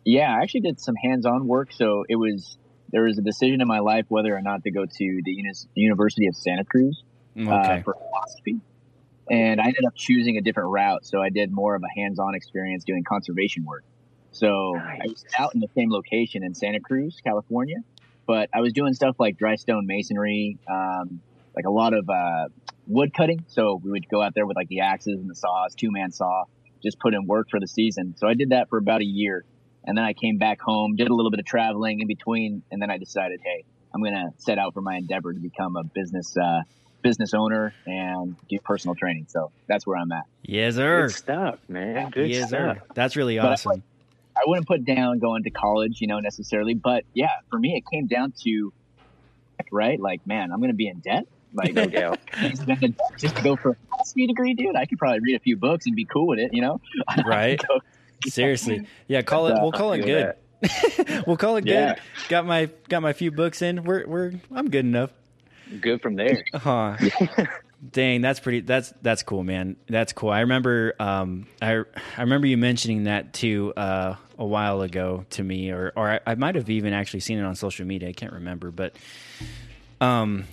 Yeah, 0.04 0.36
I 0.36 0.42
actually 0.42 0.60
did 0.60 0.80
some 0.80 0.96
hands-on 0.96 1.46
work. 1.46 1.72
So 1.72 2.04
it 2.08 2.16
was 2.16 2.58
there 2.92 3.02
was 3.04 3.18
a 3.18 3.22
decision 3.22 3.60
in 3.60 3.68
my 3.68 3.78
life 3.80 4.04
whether 4.08 4.36
or 4.36 4.42
not 4.42 4.62
to 4.64 4.70
go 4.70 4.84
to 4.84 5.20
the 5.24 5.32
Unis- 5.32 5.66
University 5.74 6.26
of 6.26 6.36
Santa 6.36 6.64
Cruz 6.64 7.02
uh, 7.38 7.80
for 7.82 7.94
philosophy, 7.94 8.60
and 9.30 9.60
I 9.60 9.64
ended 9.64 9.84
up 9.86 9.94
choosing 9.94 10.36
a 10.36 10.40
different 10.40 10.70
route. 10.70 11.04
So 11.04 11.22
I 11.22 11.30
did 11.30 11.50
more 11.50 11.74
of 11.74 11.82
a 11.82 12.00
hands-on 12.00 12.34
experience 12.34 12.84
doing 12.84 13.04
conservation 13.04 13.64
work. 13.64 13.84
So 14.32 14.76
I 14.76 15.06
was 15.06 15.24
out 15.38 15.54
in 15.54 15.60
the 15.60 15.68
same 15.76 15.90
location 15.90 16.42
in 16.42 16.54
Santa 16.54 16.80
Cruz, 16.80 17.20
California, 17.22 17.76
but 18.26 18.48
I 18.52 18.60
was 18.60 18.72
doing 18.72 18.92
stuff 18.92 19.16
like 19.18 19.38
dry 19.38 19.54
stone 19.54 19.86
masonry, 19.86 20.58
um, 20.68 21.20
like 21.54 21.66
a 21.66 21.70
lot 21.70 21.94
of 21.94 22.08
uh, 22.08 22.48
wood 22.86 23.14
cutting. 23.14 23.44
So 23.46 23.80
we 23.82 23.90
would 23.92 24.08
go 24.08 24.20
out 24.20 24.34
there 24.34 24.46
with 24.46 24.56
like 24.56 24.68
the 24.68 24.80
axes 24.80 25.20
and 25.20 25.30
the 25.30 25.36
saws, 25.36 25.74
two-man 25.76 26.10
saw, 26.10 26.44
just 26.82 26.98
put 26.98 27.14
in 27.14 27.26
work 27.26 27.48
for 27.50 27.60
the 27.60 27.68
season. 27.68 28.14
So 28.18 28.26
I 28.26 28.34
did 28.34 28.50
that 28.50 28.68
for 28.68 28.78
about 28.78 29.02
a 29.02 29.06
year. 29.06 29.44
And 29.84 29.96
then 29.96 30.04
I 30.04 30.14
came 30.14 30.38
back 30.38 30.60
home, 30.60 30.96
did 30.96 31.08
a 31.08 31.14
little 31.14 31.30
bit 31.30 31.40
of 31.40 31.46
traveling 31.46 32.00
in 32.00 32.08
between, 32.08 32.62
and 32.72 32.80
then 32.80 32.90
I 32.90 32.98
decided, 32.98 33.40
hey, 33.44 33.64
I'm 33.94 34.02
gonna 34.02 34.30
set 34.38 34.58
out 34.58 34.74
for 34.74 34.80
my 34.80 34.96
endeavor 34.96 35.32
to 35.32 35.38
become 35.38 35.76
a 35.76 35.84
business 35.84 36.36
uh, 36.36 36.62
business 37.04 37.34
owner 37.34 37.72
and 37.86 38.34
do 38.48 38.58
personal 38.64 38.96
training. 38.96 39.26
So 39.28 39.52
that's 39.68 39.86
where 39.86 39.96
I'm 39.96 40.10
at. 40.10 40.24
Yes, 40.42 40.74
sir. 40.74 41.06
good 41.06 41.14
stuff 41.14 41.58
man 41.68 42.10
good 42.10 42.28
Yes, 42.30 42.48
stuff 42.48 42.50
sir. 42.50 42.82
That's 42.96 43.14
really 43.14 43.36
But 43.36 43.46
I- 43.46 43.52
awesome. 43.52 43.82
I 44.36 44.40
wouldn't 44.46 44.66
put 44.66 44.84
down 44.84 45.20
going 45.20 45.44
to 45.44 45.50
college, 45.50 46.00
you 46.00 46.08
know, 46.08 46.18
necessarily, 46.18 46.74
but 46.74 47.04
yeah, 47.14 47.28
for 47.50 47.58
me, 47.60 47.76
it 47.76 47.84
came 47.92 48.08
down 48.08 48.32
to 48.42 48.72
right, 49.70 50.00
like, 50.00 50.26
man, 50.26 50.50
I'm 50.50 50.60
gonna 50.60 50.72
be 50.74 50.88
in 50.88 50.98
debt, 51.00 51.24
like, 51.52 51.72
no 51.80 51.86
doubt 51.86 52.18
just 53.18 53.36
to 53.36 53.42
go 53.42 53.54
for 53.56 53.70
a 53.70 53.76
philosophy 53.90 54.26
degree, 54.26 54.54
dude. 54.54 54.74
I 54.74 54.86
could 54.86 54.98
probably 54.98 55.20
read 55.20 55.36
a 55.36 55.40
few 55.40 55.56
books 55.56 55.86
and 55.86 55.94
be 55.94 56.04
cool 56.04 56.26
with 56.26 56.38
it, 56.40 56.52
you 56.52 56.62
know. 56.62 56.80
Right? 57.24 57.60
Go- 57.68 57.80
Seriously. 58.26 58.86
Yeah, 59.06 59.22
call 59.22 59.46
it. 59.48 59.52
Uh, 59.52 59.58
we'll 59.62 59.72
call 59.72 59.92
it 59.92 59.98
good. 60.04 60.34
we'll 61.26 61.36
call 61.36 61.56
it 61.56 61.66
Yeah. 61.66 61.94
good. 61.94 62.02
Got 62.28 62.46
my 62.46 62.70
got 62.88 63.02
my 63.02 63.12
few 63.12 63.30
books 63.30 63.60
in. 63.60 63.84
We're 63.84 64.06
we're 64.06 64.32
I'm 64.52 64.70
good 64.70 64.84
enough. 64.86 65.10
Good 65.80 66.00
from 66.02 66.16
there 66.16 66.42
Huh. 66.54 66.96
Dang, 67.92 68.22
that's 68.22 68.40
pretty. 68.40 68.60
That's 68.60 68.94
that's 69.02 69.22
cool, 69.22 69.44
man. 69.44 69.76
That's 69.88 70.14
cool. 70.14 70.30
I 70.30 70.40
remember. 70.40 70.94
Um, 70.98 71.46
I 71.60 71.82
I 72.16 72.20
remember 72.22 72.46
you 72.46 72.56
mentioning 72.56 73.04
that 73.04 73.34
too 73.34 73.74
uh, 73.76 74.16
a 74.38 74.44
while 74.44 74.80
ago 74.80 75.26
to 75.30 75.42
me, 75.42 75.70
or 75.70 75.92
or 75.94 76.12
I, 76.12 76.20
I 76.26 76.34
might 76.34 76.54
have 76.54 76.70
even 76.70 76.94
actually 76.94 77.20
seen 77.20 77.38
it 77.38 77.42
on 77.44 77.54
social 77.56 77.84
media. 77.86 78.08
I 78.08 78.12
can't 78.12 78.32
remember, 78.32 78.70
but 78.70 78.96
um, 80.00 80.46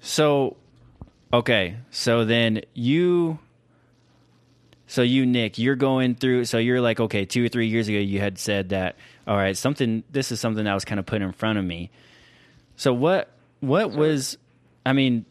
so 0.00 0.56
okay, 1.32 1.76
so 1.90 2.24
then 2.24 2.62
you. 2.74 3.38
So 4.86 5.02
you, 5.02 5.26
Nick, 5.26 5.58
you're 5.58 5.76
going 5.76 6.14
through. 6.14 6.44
So 6.44 6.58
you're 6.58 6.80
like, 6.80 7.00
okay, 7.00 7.24
two 7.24 7.44
or 7.44 7.48
three 7.48 7.68
years 7.68 7.88
ago, 7.88 7.98
you 7.98 8.18
had 8.20 8.38
said 8.38 8.70
that. 8.70 8.96
All 9.28 9.36
right, 9.36 9.56
something. 9.56 10.02
This 10.10 10.32
is 10.32 10.40
something 10.40 10.64
that 10.64 10.74
was 10.74 10.84
kind 10.84 10.98
of 10.98 11.06
put 11.06 11.22
in 11.22 11.32
front 11.32 11.58
of 11.58 11.64
me. 11.64 11.90
So 12.76 12.92
what? 12.92 13.30
What 13.60 13.92
was? 13.92 14.38
I 14.84 14.92
mean, 14.92 15.26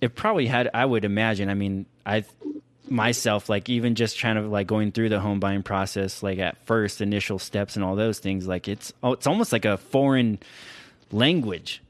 it 0.00 0.14
probably 0.14 0.46
had 0.46 0.68
i 0.74 0.84
would 0.84 1.04
imagine 1.04 1.48
i 1.48 1.54
mean 1.54 1.86
i 2.04 2.24
myself 2.88 3.48
like 3.48 3.68
even 3.68 3.94
just 3.94 4.16
trying 4.16 4.36
to 4.36 4.42
like 4.42 4.66
going 4.66 4.90
through 4.90 5.08
the 5.08 5.20
home 5.20 5.38
buying 5.38 5.62
process 5.62 6.22
like 6.22 6.38
at 6.38 6.56
first 6.66 7.00
initial 7.00 7.38
steps 7.38 7.76
and 7.76 7.84
all 7.84 7.94
those 7.94 8.18
things 8.18 8.48
like 8.48 8.66
it's 8.66 8.92
oh 9.02 9.12
it's 9.12 9.26
almost 9.26 9.52
like 9.52 9.64
a 9.64 9.76
foreign 9.76 10.38
language 11.12 11.82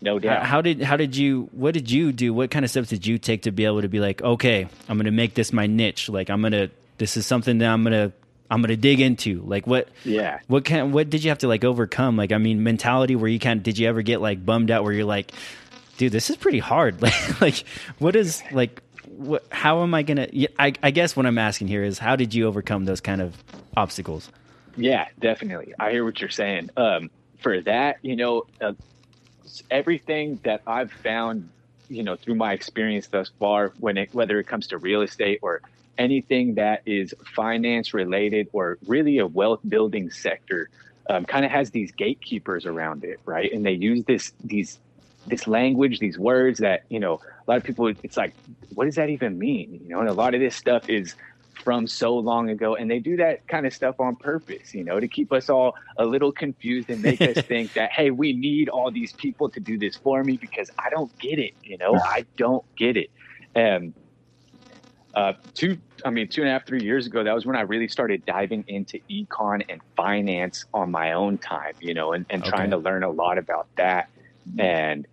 no 0.00 0.14
how, 0.14 0.18
doubt 0.18 0.46
how 0.46 0.62
did 0.62 0.80
how 0.80 0.96
did 0.96 1.14
you 1.14 1.48
what 1.52 1.74
did 1.74 1.90
you 1.90 2.10
do 2.12 2.32
what 2.32 2.50
kind 2.50 2.64
of 2.64 2.70
steps 2.70 2.88
did 2.88 3.06
you 3.06 3.18
take 3.18 3.42
to 3.42 3.50
be 3.50 3.64
able 3.66 3.82
to 3.82 3.88
be 3.88 4.00
like 4.00 4.22
okay 4.22 4.66
i'm 4.88 4.96
gonna 4.96 5.10
make 5.10 5.34
this 5.34 5.52
my 5.52 5.66
niche 5.66 6.08
like 6.08 6.30
i'm 6.30 6.40
gonna 6.40 6.70
this 6.96 7.16
is 7.16 7.26
something 7.26 7.58
that 7.58 7.68
i'm 7.68 7.82
gonna 7.82 8.12
I'm 8.52 8.62
gonna 8.62 8.76
dig 8.76 9.00
into? 9.00 9.42
Like 9.42 9.68
what? 9.68 9.88
Yeah. 10.04 10.40
What 10.48 10.64
kind? 10.64 10.92
What 10.92 11.08
did 11.08 11.22
you 11.22 11.30
have 11.30 11.38
to 11.38 11.46
like 11.46 11.62
overcome? 11.62 12.16
Like 12.16 12.32
I 12.32 12.38
mean, 12.38 12.64
mentality 12.64 13.14
where 13.14 13.30
you 13.30 13.38
kind 13.38 13.58
of 13.58 13.62
did 13.62 13.78
you 13.78 13.86
ever 13.86 14.02
get 14.02 14.20
like 14.20 14.44
bummed 14.44 14.72
out 14.72 14.82
where 14.82 14.92
you're 14.92 15.04
like, 15.04 15.30
dude, 16.00 16.12
this 16.12 16.30
is 16.30 16.36
pretty 16.36 16.58
hard. 16.58 16.96
Like 17.40 17.64
what 17.98 18.16
is 18.16 18.42
like 18.52 18.82
what? 19.06 19.44
How 19.50 19.82
am 19.82 19.94
I 19.94 20.02
gonna? 20.02 20.28
I 20.58 20.72
I 20.82 20.90
guess 20.90 21.16
what 21.16 21.26
I'm 21.26 21.38
asking 21.38 21.68
here 21.68 21.84
is 21.84 21.98
how 21.98 22.16
did 22.16 22.34
you 22.34 22.46
overcome 22.46 22.84
those 22.84 23.00
kind 23.00 23.20
of 23.20 23.42
obstacles? 23.76 24.30
Yeah, 24.76 25.06
definitely. 25.18 25.74
I 25.78 25.90
hear 25.90 26.04
what 26.04 26.20
you're 26.20 26.30
saying. 26.30 26.70
Um, 26.76 27.10
for 27.38 27.60
that, 27.62 27.98
you 28.02 28.16
know, 28.16 28.46
uh, 28.60 28.72
everything 29.70 30.40
that 30.44 30.62
I've 30.66 30.92
found, 30.92 31.48
you 31.88 32.02
know, 32.02 32.16
through 32.16 32.34
my 32.34 32.52
experience 32.52 33.06
thus 33.08 33.30
far, 33.38 33.72
when 33.78 33.96
it 33.96 34.14
whether 34.14 34.38
it 34.38 34.46
comes 34.46 34.68
to 34.68 34.78
real 34.78 35.02
estate 35.02 35.38
or 35.42 35.60
anything 35.98 36.54
that 36.54 36.82
is 36.86 37.14
finance 37.34 37.94
related 37.94 38.48
or 38.52 38.78
really 38.86 39.18
a 39.18 39.26
wealth 39.26 39.60
building 39.66 40.10
sector, 40.10 40.68
um, 41.08 41.24
kind 41.24 41.44
of 41.44 41.50
has 41.50 41.70
these 41.70 41.92
gatekeepers 41.92 42.66
around 42.66 43.04
it, 43.04 43.20
right? 43.24 43.50
And 43.52 43.64
they 43.64 43.72
use 43.72 44.04
this 44.04 44.32
these 44.44 44.78
this 45.26 45.46
language, 45.46 45.98
these 45.98 46.18
words 46.18 46.58
that 46.60 46.82
you 46.88 47.00
know 47.00 47.20
a 47.46 47.50
lot 47.50 47.56
of 47.56 47.64
people. 47.64 47.92
It's 48.02 48.16
like, 48.16 48.34
what 48.74 48.84
does 48.84 48.96
that 48.96 49.10
even 49.10 49.38
mean? 49.38 49.80
You 49.82 49.88
know, 49.88 50.00
and 50.00 50.08
a 50.08 50.14
lot 50.14 50.34
of 50.34 50.40
this 50.40 50.56
stuff 50.56 50.84
is 50.88 51.14
from 51.62 51.86
so 51.86 52.16
long 52.16 52.48
ago 52.48 52.74
and 52.74 52.90
they 52.90 52.98
do 52.98 53.16
that 53.16 53.46
kind 53.46 53.66
of 53.66 53.72
stuff 53.72 53.96
on 53.98 54.16
purpose 54.16 54.72
you 54.72 54.84
know 54.84 54.98
to 54.98 55.08
keep 55.08 55.32
us 55.32 55.50
all 55.50 55.74
a 55.98 56.04
little 56.04 56.32
confused 56.32 56.88
and 56.88 57.02
make 57.02 57.20
us 57.20 57.44
think 57.46 57.72
that 57.74 57.90
hey 57.92 58.10
we 58.10 58.32
need 58.32 58.68
all 58.68 58.90
these 58.90 59.12
people 59.14 59.50
to 59.50 59.60
do 59.60 59.78
this 59.78 59.96
for 59.96 60.24
me 60.24 60.36
because 60.36 60.70
i 60.78 60.88
don't 60.90 61.16
get 61.18 61.38
it 61.38 61.52
you 61.62 61.76
know 61.76 61.94
i 62.06 62.24
don't 62.36 62.64
get 62.76 62.96
it 62.96 63.10
and 63.54 63.94
uh, 65.14 65.32
two 65.54 65.76
i 66.04 66.10
mean 66.10 66.28
two 66.28 66.40
and 66.40 66.48
a 66.48 66.52
half 66.52 66.64
three 66.66 66.82
years 66.82 67.06
ago 67.06 67.24
that 67.24 67.34
was 67.34 67.44
when 67.44 67.56
i 67.56 67.62
really 67.62 67.88
started 67.88 68.24
diving 68.24 68.64
into 68.68 68.98
econ 69.10 69.60
and 69.68 69.80
finance 69.96 70.64
on 70.72 70.90
my 70.90 71.12
own 71.12 71.36
time 71.36 71.74
you 71.80 71.92
know 71.92 72.12
and, 72.12 72.24
and 72.30 72.44
trying 72.44 72.70
to 72.70 72.76
learn 72.76 73.02
a 73.02 73.10
lot 73.10 73.36
about 73.36 73.66
that 73.76 74.08
and 74.58 75.06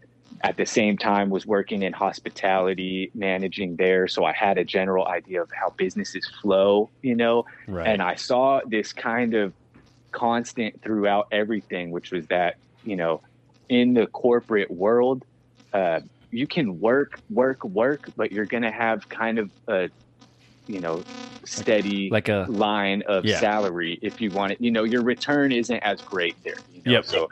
at 0.43 0.55
the 0.57 0.65
same 0.65 0.97
time 0.97 1.29
was 1.29 1.45
working 1.45 1.81
in 1.83 1.93
hospitality 1.93 3.11
managing 3.15 3.75
there 3.75 4.07
so 4.07 4.23
i 4.25 4.33
had 4.33 4.57
a 4.57 4.63
general 4.63 5.07
idea 5.07 5.41
of 5.41 5.49
how 5.59 5.73
businesses 5.77 6.27
flow 6.41 6.91
you 7.01 7.15
know 7.15 7.43
Right. 7.67 7.87
and 7.87 8.01
i 8.01 8.15
saw 8.15 8.61
this 8.67 8.93
kind 8.93 9.33
of 9.33 9.53
constant 10.11 10.81
throughout 10.83 11.25
everything 11.31 11.91
which 11.91 12.11
was 12.11 12.25
that 12.27 12.55
you 12.83 12.95
know 12.95 13.21
in 13.69 13.93
the 13.93 14.07
corporate 14.07 14.71
world 14.71 15.23
uh, 15.73 15.99
you 16.31 16.47
can 16.47 16.79
work 16.79 17.19
work 17.29 17.63
work 17.63 18.09
but 18.15 18.31
you're 18.31 18.45
gonna 18.45 18.71
have 18.71 19.07
kind 19.09 19.39
of 19.39 19.51
a 19.67 19.89
you 20.67 20.79
know 20.79 21.03
steady 21.45 22.09
like 22.11 22.29
a 22.29 22.45
line 22.49 23.03
of 23.07 23.25
Yeah. 23.25 23.39
salary 23.39 23.99
if 24.01 24.19
you 24.19 24.31
want 24.31 24.53
it. 24.53 24.61
You 24.61 24.71
know, 24.71 24.83
your 24.83 25.01
return 25.01 25.51
isn't 25.51 25.77
as 25.77 26.01
great 26.01 26.35
there. 26.43 26.55
You 26.71 26.81
know? 26.85 26.91
Yep. 26.91 27.05
So, 27.05 27.29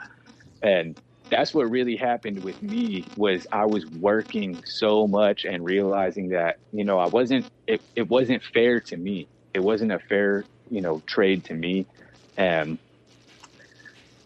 and 0.62 0.96
that's 1.30 1.52
what 1.52 1.64
really 1.64 1.96
happened 1.96 2.42
with 2.42 2.62
me 2.62 3.04
was 3.16 3.46
I 3.50 3.66
was 3.66 3.86
working 3.86 4.62
so 4.64 5.06
much 5.06 5.44
and 5.44 5.64
realizing 5.64 6.28
that 6.30 6.58
you 6.72 6.84
know 6.84 6.98
I 6.98 7.06
wasn't 7.06 7.50
it, 7.66 7.80
it 7.94 8.08
wasn't 8.08 8.42
fair 8.42 8.80
to 8.80 8.96
me. 8.96 9.28
It 9.54 9.60
wasn't 9.60 9.92
a 9.92 9.98
fair 9.98 10.44
you 10.70 10.80
know 10.80 11.02
trade 11.06 11.44
to 11.46 11.54
me, 11.54 11.86
and 12.36 12.78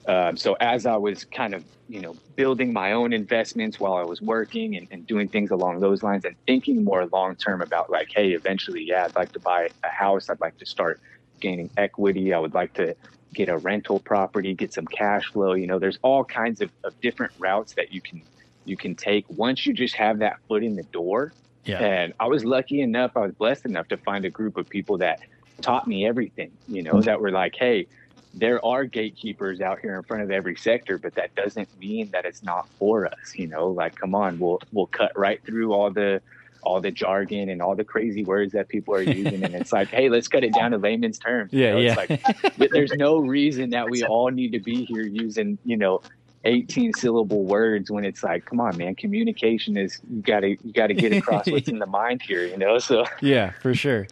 um, 0.07 0.37
so 0.37 0.54
as 0.61 0.87
I 0.87 0.97
was 0.97 1.25
kind 1.25 1.54
of 1.54 1.64
you 1.88 2.00
know 2.00 2.16
building 2.37 2.73
my 2.73 2.92
own 2.92 3.12
investments 3.12 3.80
while 3.80 3.95
I 3.95 4.04
was 4.04 4.21
working 4.21 4.76
and, 4.76 4.87
and 4.90 5.07
doing 5.07 5.28
things 5.28 5.50
along 5.50 5.80
those 5.80 6.02
lines 6.02 6.25
and 6.25 6.37
thinking 6.47 6.85
more 6.85 7.07
long 7.07 7.37
term 7.37 7.62
about 7.62 7.90
like 7.90 8.09
hey 8.14 8.30
eventually 8.33 8.85
yeah 8.85 9.04
I'd 9.04 9.16
like 9.16 9.33
to 9.33 9.40
buy 9.40 9.69
a 9.85 9.88
house. 9.88 10.28
I'd 10.28 10.40
like 10.40 10.59
to 10.59 10.66
start 10.66 11.00
gaining 11.40 11.71
equity. 11.78 12.35
I 12.35 12.38
would 12.38 12.54
like 12.54 12.75
to 12.75 12.95
get 13.34 13.49
a 13.49 13.56
rental 13.58 13.99
property 14.00 14.54
get 14.54 14.72
some 14.72 14.87
cash 14.87 15.26
flow 15.32 15.52
you 15.52 15.66
know 15.66 15.78
there's 15.78 15.99
all 16.02 16.25
kinds 16.25 16.60
of, 16.60 16.70
of 16.84 16.99
different 17.00 17.32
routes 17.38 17.75
that 17.75 17.92
you 17.92 18.00
can 18.00 18.20
you 18.64 18.76
can 18.76 18.94
take 18.94 19.25
once 19.28 19.66
you 19.66 19.72
just 19.72 19.94
have 19.94 20.18
that 20.18 20.38
foot 20.49 20.62
in 20.62 20.76
the 20.76 20.82
door 20.84 21.32
yeah. 21.64 21.78
and 21.78 22.14
I 22.18 22.26
was 22.26 22.44
lucky 22.44 22.80
enough, 22.80 23.16
I 23.16 23.20
was 23.20 23.32
blessed 23.32 23.66
enough 23.66 23.88
to 23.88 23.96
find 23.96 24.25
a 24.25 24.30
group 24.30 24.56
of 24.56 24.68
people 24.68 24.99
that 24.99 25.20
taught 25.60 25.87
me 25.87 26.06
everything, 26.06 26.50
you 26.68 26.82
know, 26.82 26.94
mm-hmm. 26.94 27.02
that 27.02 27.20
were 27.20 27.30
like, 27.30 27.54
hey, 27.54 27.87
there 28.32 28.64
are 28.64 28.84
gatekeepers 28.84 29.60
out 29.60 29.80
here 29.80 29.96
in 29.96 30.02
front 30.04 30.22
of 30.22 30.30
every 30.30 30.56
sector, 30.56 30.99
but 30.99 31.14
that 31.16 31.34
doesn't 31.34 31.68
mean 31.78 32.10
that 32.12 32.25
it's 32.25 32.42
not 32.42 32.68
for 32.78 33.06
us, 33.06 33.34
you 33.34 33.46
know, 33.46 33.68
like 33.68 33.96
come 33.96 34.14
on, 34.14 34.38
we'll 34.38 34.60
we'll 34.72 34.87
cut 34.87 35.16
right 35.18 35.44
through 35.44 35.72
all 35.72 35.90
the 35.90 36.22
all 36.62 36.81
the 36.81 36.90
jargon 36.90 37.49
and 37.49 37.62
all 37.62 37.75
the 37.75 37.85
crazy 37.85 38.25
words 38.25 38.52
that 38.52 38.69
people 38.69 38.95
are 38.95 39.02
using 39.02 39.43
and 39.43 39.55
it's 39.55 39.73
like, 39.73 39.88
hey, 39.88 40.09
let's 40.09 40.29
cut 40.29 40.45
it 40.45 40.52
down 40.52 40.73
to 40.73 40.79
layman's 40.79 41.19
terms. 41.19 41.52
you 41.52 41.61
Yeah, 41.61 41.73
know? 41.73 41.79
yeah. 41.79 41.97
It's 41.99 42.11
like 42.11 42.57
but 42.59 42.71
there's 42.73 42.93
no 42.93 43.19
reason 43.19 43.71
that 43.71 43.88
we 43.88 44.05
all 44.05 44.31
need 44.31 44.52
to 44.52 44.61
be 44.61 44.85
here 44.85 45.07
using, 45.07 45.59
you 45.64 45.76
know, 45.76 46.02
18 46.45 46.95
syllable 46.95 47.45
words 47.45 47.90
when 47.90 48.05
it's 48.05 48.23
like, 48.23 48.47
come 48.47 48.61
on, 48.61 48.76
man, 48.76 48.95
communication 48.95 49.76
is 49.76 50.00
you 50.11 50.23
gotta 50.23 50.50
you 50.50 50.73
gotta 50.73 50.95
get 50.95 51.12
across 51.12 51.47
what's 51.50 51.69
in 51.69 51.79
the 51.79 51.87
mind 52.00 52.23
here, 52.23 52.47
you 52.47 52.57
know. 52.57 52.79
So 52.79 53.05
yeah, 53.21 53.52
for 53.61 53.75
sure. 53.75 54.07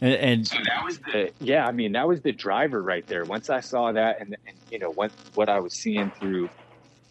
And, 0.00 0.14
and 0.14 0.46
that 0.46 0.84
was 0.84 0.98
the 1.00 1.26
uh, 1.26 1.30
yeah, 1.40 1.66
I 1.66 1.72
mean 1.72 1.92
that 1.92 2.06
was 2.08 2.22
the 2.22 2.32
driver 2.32 2.82
right 2.82 3.06
there. 3.06 3.24
Once 3.24 3.50
I 3.50 3.60
saw 3.60 3.92
that 3.92 4.20
and, 4.20 4.36
and 4.46 4.56
you 4.70 4.78
know 4.78 4.90
what 4.90 5.12
what 5.34 5.48
I 5.48 5.60
was 5.60 5.74
seeing 5.74 6.10
through, 6.12 6.48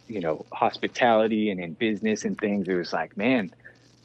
you 0.08 0.20
know, 0.20 0.44
hospitality 0.52 1.50
and 1.50 1.60
in 1.60 1.74
business 1.74 2.24
and 2.24 2.36
things, 2.38 2.66
it 2.66 2.74
was 2.74 2.92
like, 2.92 3.16
man, 3.16 3.50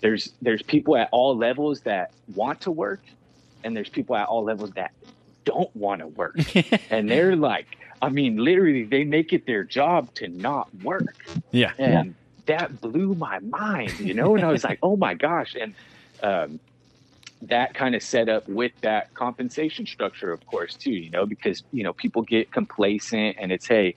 there's 0.04 0.34
there's 0.42 0.62
people 0.62 0.98
at 0.98 1.08
all 1.12 1.36
levels 1.36 1.82
that 1.82 2.12
want 2.36 2.62
to 2.62 2.72
work 2.72 3.00
and 3.64 3.76
there's 3.76 3.90
people 3.90 4.18
at 4.18 4.28
all 4.28 4.44
levels 4.44 4.72
that 4.72 4.92
don't 5.46 5.74
want 5.76 6.02
to 6.02 6.08
work. 6.08 6.38
and 6.90 7.10
they're 7.10 7.38
like, 7.38 7.66
I 8.02 8.10
mean, 8.10 8.36
literally, 8.38 8.84
they 8.84 9.06
make 9.06 9.32
it 9.32 9.46
their 9.46 9.64
job 9.64 10.14
to 10.16 10.28
not 10.28 10.68
work, 10.84 11.16
yeah, 11.52 11.72
and 11.78 12.16
that 12.48 12.82
blew 12.82 13.16
my 13.16 13.40
mind, 13.40 13.98
you 13.98 14.14
know. 14.14 14.36
And 14.36 14.44
I 14.44 14.52
was 14.52 14.66
like, 14.66 14.80
oh 14.84 14.98
my 14.98 15.14
gosh, 15.14 15.56
and 15.56 15.74
um, 16.22 16.60
that 17.44 17.74
kind 17.74 17.96
of 17.96 18.04
set 18.04 18.28
up 18.28 18.48
with 18.50 18.74
that 18.82 19.14
compensation 19.14 19.86
structure, 19.86 20.34
of 20.34 20.46
course, 20.48 20.76
too, 20.76 20.92
you 20.92 21.12
know, 21.12 21.26
because 21.26 21.64
you 21.72 21.84
know 21.84 21.94
people 21.94 22.24
get 22.24 22.52
complacent, 22.52 23.38
and 23.40 23.54
it's 23.54 23.68
hey, 23.68 23.96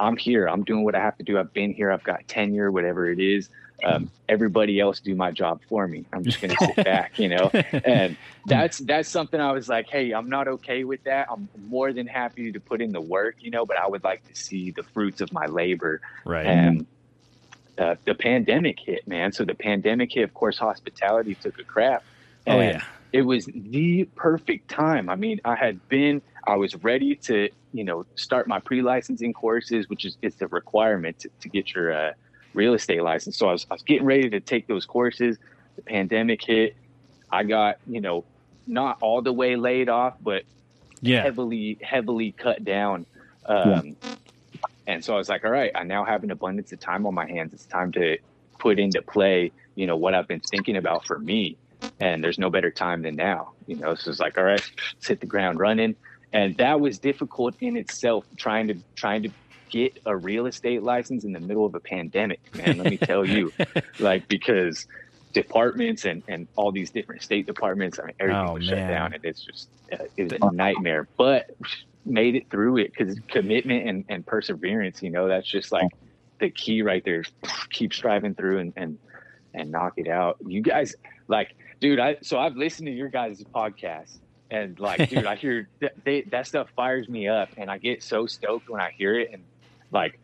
I'm 0.00 0.16
here, 0.16 0.46
I'm 0.46 0.64
doing 0.64 0.82
what 0.82 0.96
I 0.96 1.00
have 1.00 1.16
to 1.18 1.22
do, 1.22 1.38
I've 1.38 1.52
been 1.52 1.72
here, 1.72 1.92
I've 1.92 2.02
got 2.02 2.26
tenure, 2.26 2.72
whatever 2.72 3.08
it 3.08 3.20
is. 3.20 3.48
Um, 3.84 4.10
everybody 4.28 4.78
else 4.78 5.00
do 5.00 5.14
my 5.14 5.30
job 5.30 5.60
for 5.68 5.88
me. 5.88 6.04
I'm 6.12 6.24
just 6.24 6.40
going 6.40 6.54
to 6.56 6.66
sit 6.66 6.84
back, 6.84 7.18
you 7.18 7.28
know 7.28 7.50
and 7.84 8.16
that's 8.46 8.78
that's 8.78 9.08
something 9.08 9.40
I 9.40 9.52
was 9.52 9.68
like, 9.68 9.88
hey, 9.88 10.12
I'm 10.12 10.28
not 10.28 10.48
okay 10.48 10.84
with 10.84 11.04
that. 11.04 11.28
I'm 11.30 11.48
more 11.68 11.92
than 11.92 12.06
happy 12.06 12.52
to 12.52 12.60
put 12.60 12.80
in 12.80 12.92
the 12.92 13.00
work, 13.00 13.36
you 13.40 13.50
know, 13.50 13.64
but 13.64 13.76
I 13.76 13.86
would 13.86 14.04
like 14.04 14.26
to 14.28 14.34
see 14.34 14.70
the 14.70 14.82
fruits 14.82 15.20
of 15.20 15.32
my 15.32 15.46
labor. 15.46 16.00
right. 16.24 16.46
And 16.46 16.86
uh, 17.78 17.96
the 18.04 18.14
pandemic 18.14 18.78
hit, 18.78 19.06
man. 19.08 19.32
So 19.32 19.44
the 19.44 19.54
pandemic 19.54 20.12
hit. 20.12 20.24
Of 20.24 20.34
course, 20.34 20.58
hospitality 20.58 21.34
took 21.34 21.58
a 21.58 21.64
crap. 21.64 22.04
oh 22.46 22.60
yeah, 22.60 22.82
it 23.12 23.22
was 23.22 23.46
the 23.46 24.04
perfect 24.14 24.68
time. 24.68 25.08
I 25.08 25.16
mean, 25.16 25.40
I 25.44 25.54
had 25.54 25.86
been, 25.88 26.22
I 26.46 26.56
was 26.56 26.74
ready 26.76 27.14
to, 27.16 27.48
you 27.72 27.84
know, 27.84 28.04
start 28.14 28.46
my 28.46 28.58
pre-licensing 28.58 29.32
courses, 29.32 29.88
which 29.88 30.04
is 30.04 30.16
it's 30.22 30.40
a 30.42 30.48
requirement 30.48 31.20
to, 31.20 31.30
to 31.40 31.48
get 31.48 31.74
your 31.74 31.92
uh, 31.92 32.12
real 32.54 32.74
estate 32.74 33.02
license. 33.02 33.36
So 33.36 33.48
I 33.48 33.52
was, 33.52 33.66
I 33.70 33.74
was 33.74 33.82
getting 33.82 34.06
ready 34.06 34.30
to 34.30 34.40
take 34.40 34.66
those 34.66 34.86
courses. 34.86 35.38
The 35.76 35.82
pandemic 35.82 36.42
hit. 36.44 36.76
I 37.30 37.44
got, 37.44 37.78
you 37.86 38.00
know, 38.00 38.24
not 38.66 38.98
all 39.00 39.22
the 39.22 39.32
way 39.32 39.56
laid 39.56 39.88
off, 39.88 40.14
but 40.20 40.44
yeah, 41.00 41.22
heavily, 41.22 41.78
heavily 41.82 42.32
cut 42.32 42.64
down. 42.64 43.06
Um, 43.46 43.96
And 44.86 45.04
so 45.04 45.14
I 45.14 45.16
was 45.16 45.28
like, 45.28 45.44
all 45.44 45.50
right, 45.50 45.70
I 45.74 45.84
now 45.84 46.04
have 46.04 46.24
an 46.24 46.30
abundance 46.32 46.72
of 46.72 46.80
time 46.80 47.06
on 47.06 47.14
my 47.14 47.26
hands. 47.26 47.54
It's 47.54 47.66
time 47.66 47.92
to 47.92 48.18
put 48.58 48.78
into 48.80 49.00
play, 49.00 49.52
you 49.76 49.86
know, 49.86 49.96
what 49.96 50.12
I've 50.12 50.26
been 50.26 50.40
thinking 50.40 50.76
about 50.76 51.06
for 51.06 51.18
me. 51.18 51.56
And 52.00 52.22
there's 52.22 52.38
no 52.38 52.50
better 52.50 52.70
time 52.70 53.02
than 53.02 53.16
now, 53.16 53.52
you 53.66 53.76
know. 53.76 53.94
So 53.94 54.10
it's 54.10 54.20
like, 54.20 54.36
all 54.38 54.44
right, 54.44 54.70
let's 54.94 55.06
hit 55.06 55.20
the 55.20 55.26
ground 55.26 55.60
running. 55.60 55.94
And 56.32 56.56
that 56.56 56.80
was 56.80 56.98
difficult 56.98 57.54
in 57.60 57.76
itself, 57.76 58.24
trying 58.36 58.68
to 58.68 58.76
trying 58.96 59.22
to 59.22 59.30
get 59.72 59.98
a 60.04 60.14
real 60.14 60.46
estate 60.46 60.82
license 60.82 61.24
in 61.24 61.32
the 61.32 61.40
middle 61.40 61.64
of 61.64 61.74
a 61.74 61.80
pandemic, 61.80 62.40
man. 62.54 62.76
Let 62.78 62.90
me 62.90 62.98
tell 62.98 63.24
you, 63.24 63.52
like 63.98 64.28
because 64.28 64.86
departments 65.32 66.04
and, 66.04 66.22
and 66.28 66.46
all 66.56 66.70
these 66.70 66.90
different 66.90 67.22
state 67.22 67.46
departments, 67.46 67.98
I 67.98 68.04
mean, 68.06 68.14
everything 68.20 68.48
Oh, 68.48 68.54
was 68.54 68.66
shut 68.66 68.76
down, 68.76 69.14
and 69.14 69.24
it's 69.24 69.40
just 69.40 69.68
uh, 69.92 70.04
it 70.16 70.24
was 70.24 70.32
a 70.40 70.52
nightmare. 70.54 71.08
But 71.16 71.50
made 72.04 72.34
it 72.34 72.50
through 72.50 72.78
it 72.78 72.92
because 72.96 73.18
commitment 73.28 73.88
and, 73.88 74.04
and 74.08 74.26
perseverance, 74.26 75.02
you 75.02 75.10
know, 75.10 75.26
that's 75.26 75.48
just 75.48 75.72
like 75.72 75.90
the 76.38 76.50
key 76.50 76.82
right 76.82 77.04
there. 77.04 77.24
Keep 77.70 77.94
striving 77.94 78.34
through 78.34 78.58
and, 78.58 78.72
and 78.76 78.98
and 79.54 79.70
knock 79.70 79.94
it 79.96 80.08
out. 80.08 80.36
You 80.46 80.60
guys, 80.60 80.94
like, 81.28 81.54
dude, 81.80 81.98
I 81.98 82.18
so 82.22 82.38
I've 82.38 82.56
listened 82.56 82.86
to 82.86 82.92
your 82.92 83.08
guys' 83.08 83.42
podcast. 83.54 84.18
And 84.50 84.78
like, 84.78 85.08
dude, 85.08 85.24
I 85.24 85.36
hear 85.44 85.66
that, 85.80 85.94
they, 86.04 86.22
that 86.30 86.46
stuff 86.46 86.68
fires 86.76 87.08
me 87.08 87.26
up, 87.26 87.48
and 87.56 87.70
I 87.70 87.78
get 87.78 88.02
so 88.02 88.26
stoked 88.26 88.68
when 88.68 88.82
I 88.82 88.90
hear 88.90 89.18
it. 89.18 89.30
And 89.32 89.42
like, 89.92 90.18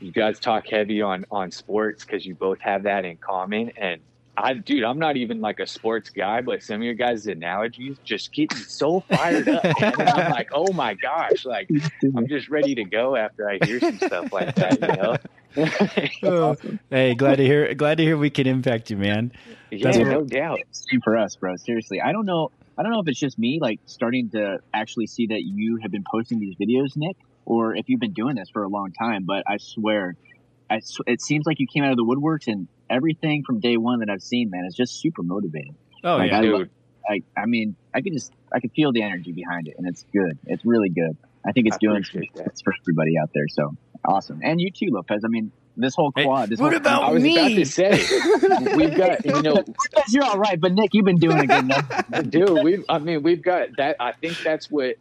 you 0.00 0.12
guys 0.12 0.38
talk 0.38 0.66
heavy 0.68 1.02
on 1.02 1.24
on 1.30 1.50
sports 1.50 2.04
because 2.04 2.24
you 2.24 2.34
both 2.34 2.60
have 2.60 2.84
that 2.84 3.04
in 3.04 3.16
common. 3.16 3.72
And 3.76 4.00
I, 4.36 4.54
dude, 4.54 4.84
I'm 4.84 5.00
not 5.00 5.16
even 5.16 5.40
like 5.40 5.58
a 5.58 5.66
sports 5.66 6.10
guy, 6.10 6.40
but 6.42 6.62
some 6.62 6.76
of 6.76 6.82
your 6.84 6.94
guys' 6.94 7.26
analogies 7.26 7.96
just 8.04 8.32
get 8.32 8.54
me 8.54 8.60
so 8.62 9.00
fired 9.00 9.48
up. 9.48 9.64
And 9.64 10.00
I'm 10.08 10.30
like, 10.38 10.50
oh 10.52 10.72
my 10.72 10.94
gosh, 10.94 11.44
like 11.44 11.68
I'm 12.16 12.28
just 12.28 12.48
ready 12.48 12.76
to 12.76 12.84
go 12.84 13.16
after 13.16 13.50
I 13.50 13.58
hear 13.64 13.80
some 13.80 13.96
stuff 13.96 14.32
like 14.32 14.54
that, 14.54 14.80
you 14.80 15.02
know? 15.02 15.16
Oh, 16.22 16.56
hey, 16.90 17.14
glad 17.14 17.36
to 17.36 17.44
hear. 17.44 17.74
Glad 17.74 17.96
to 17.98 18.04
hear 18.04 18.16
we 18.16 18.30
can 18.30 18.46
impact 18.46 18.90
you, 18.90 18.96
man. 18.96 19.32
yeah, 19.70 19.88
what- 19.88 20.06
no 20.06 20.22
doubt. 20.24 20.60
Same 20.70 21.00
for 21.02 21.16
us, 21.16 21.34
bro. 21.34 21.56
Seriously, 21.56 22.00
I 22.00 22.12
don't 22.12 22.26
know. 22.26 22.50
I 22.76 22.84
don't 22.84 22.92
know 22.92 23.00
if 23.00 23.08
it's 23.08 23.18
just 23.18 23.38
me, 23.40 23.58
like 23.60 23.80
starting 23.86 24.30
to 24.30 24.58
actually 24.72 25.08
see 25.08 25.26
that 25.28 25.42
you 25.42 25.78
have 25.82 25.90
been 25.90 26.04
posting 26.08 26.38
these 26.38 26.54
videos, 26.54 26.96
Nick, 26.96 27.16
or 27.48 27.74
if 27.74 27.88
you've 27.88 28.00
been 28.00 28.12
doing 28.12 28.36
this 28.36 28.48
for 28.52 28.62
a 28.62 28.68
long 28.68 28.92
time. 28.92 29.24
But 29.24 29.42
I 29.46 29.56
swear, 29.58 30.14
I 30.70 30.80
sw- 30.80 31.00
it 31.06 31.20
seems 31.22 31.46
like 31.46 31.58
you 31.58 31.66
came 31.72 31.82
out 31.82 31.90
of 31.92 31.96
the 31.96 32.04
woodworks, 32.04 32.46
and 32.46 32.68
everything 32.90 33.42
from 33.46 33.58
day 33.60 33.76
one 33.78 34.00
that 34.00 34.10
I've 34.10 34.22
seen, 34.22 34.50
man, 34.50 34.64
is 34.66 34.74
just 34.74 35.00
super 35.00 35.22
motivating. 35.22 35.74
Oh 36.04 36.16
Like, 36.16 36.30
yeah, 36.30 36.38
I 36.38 36.40
love- 36.42 36.60
Dude, 36.60 36.70
I, 37.10 37.22
I 37.40 37.46
mean, 37.46 37.74
I 37.94 38.02
could 38.02 38.12
just, 38.12 38.30
I 38.54 38.60
could 38.60 38.72
feel 38.72 38.92
the 38.92 39.02
energy 39.02 39.32
behind 39.32 39.66
it, 39.66 39.74
and 39.78 39.88
it's 39.88 40.04
good. 40.12 40.38
It's 40.46 40.64
really 40.66 40.90
good. 40.90 41.16
I 41.46 41.52
think 41.52 41.66
it's 41.68 41.76
I 41.76 41.78
doing 41.80 41.96
appreciate 42.06 42.30
it's 42.46 42.60
for 42.60 42.74
everybody 42.84 43.14
out 43.18 43.30
there. 43.34 43.48
So 43.48 43.72
awesome, 44.06 44.40
and 44.42 44.60
you 44.60 44.70
too, 44.70 44.88
Lopez. 44.90 45.22
I 45.24 45.28
mean, 45.28 45.50
this 45.74 45.94
whole 45.94 46.12
Hey, 46.14 46.24
quad. 46.24 46.50
this 46.50 46.58
what 46.60 46.72
whole, 46.72 46.76
about 46.80 47.02
I 47.04 47.10
was 47.12 47.22
about 47.24 47.46
me. 47.46 47.54
to 47.54 47.64
say, 47.64 48.04
we've 48.76 48.94
got, 48.96 49.24
you 49.24 49.40
know, 49.42 49.64
you're 50.10 50.24
all 50.24 50.36
right, 50.38 50.60
but 50.60 50.72
Nick, 50.72 50.90
you've 50.92 51.04
been 51.06 51.16
doing 51.16 51.38
a 51.38 51.46
good 51.46 51.64
enough. 51.64 52.04
dude 52.28 52.62
We've 52.64 52.84
i 52.90 52.98
mean 52.98 53.22
we've 53.22 53.42
got 53.42 53.68
that 53.78 53.96
i 54.00 54.12
think 54.12 54.36
that's 54.44 54.70
what 54.70 54.96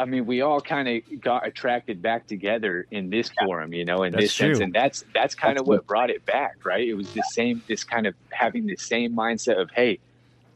i 0.00 0.04
mean 0.04 0.24
we 0.24 0.40
all 0.40 0.60
kind 0.60 0.88
of 0.88 1.20
got 1.20 1.46
attracted 1.46 2.00
back 2.00 2.26
together 2.26 2.86
in 2.90 3.10
this 3.10 3.30
forum 3.38 3.72
you 3.72 3.84
know 3.84 4.02
in 4.02 4.12
That's 4.12 4.24
this 4.24 4.34
sense 4.34 4.60
and 4.60 4.72
that's 4.72 5.04
that's 5.14 5.34
kind 5.34 5.58
of 5.58 5.66
what 5.66 5.86
brought 5.86 6.10
it 6.10 6.24
back 6.24 6.56
right? 6.64 6.88
It 6.88 6.94
was 6.94 7.12
the 7.12 7.22
same 7.32 7.62
this 7.68 7.84
kind 7.84 8.06
of 8.06 8.14
having 8.30 8.66
the 8.66 8.76
same 8.76 9.14
mindset 9.14 9.60
of 9.60 9.70
hey 9.70 9.98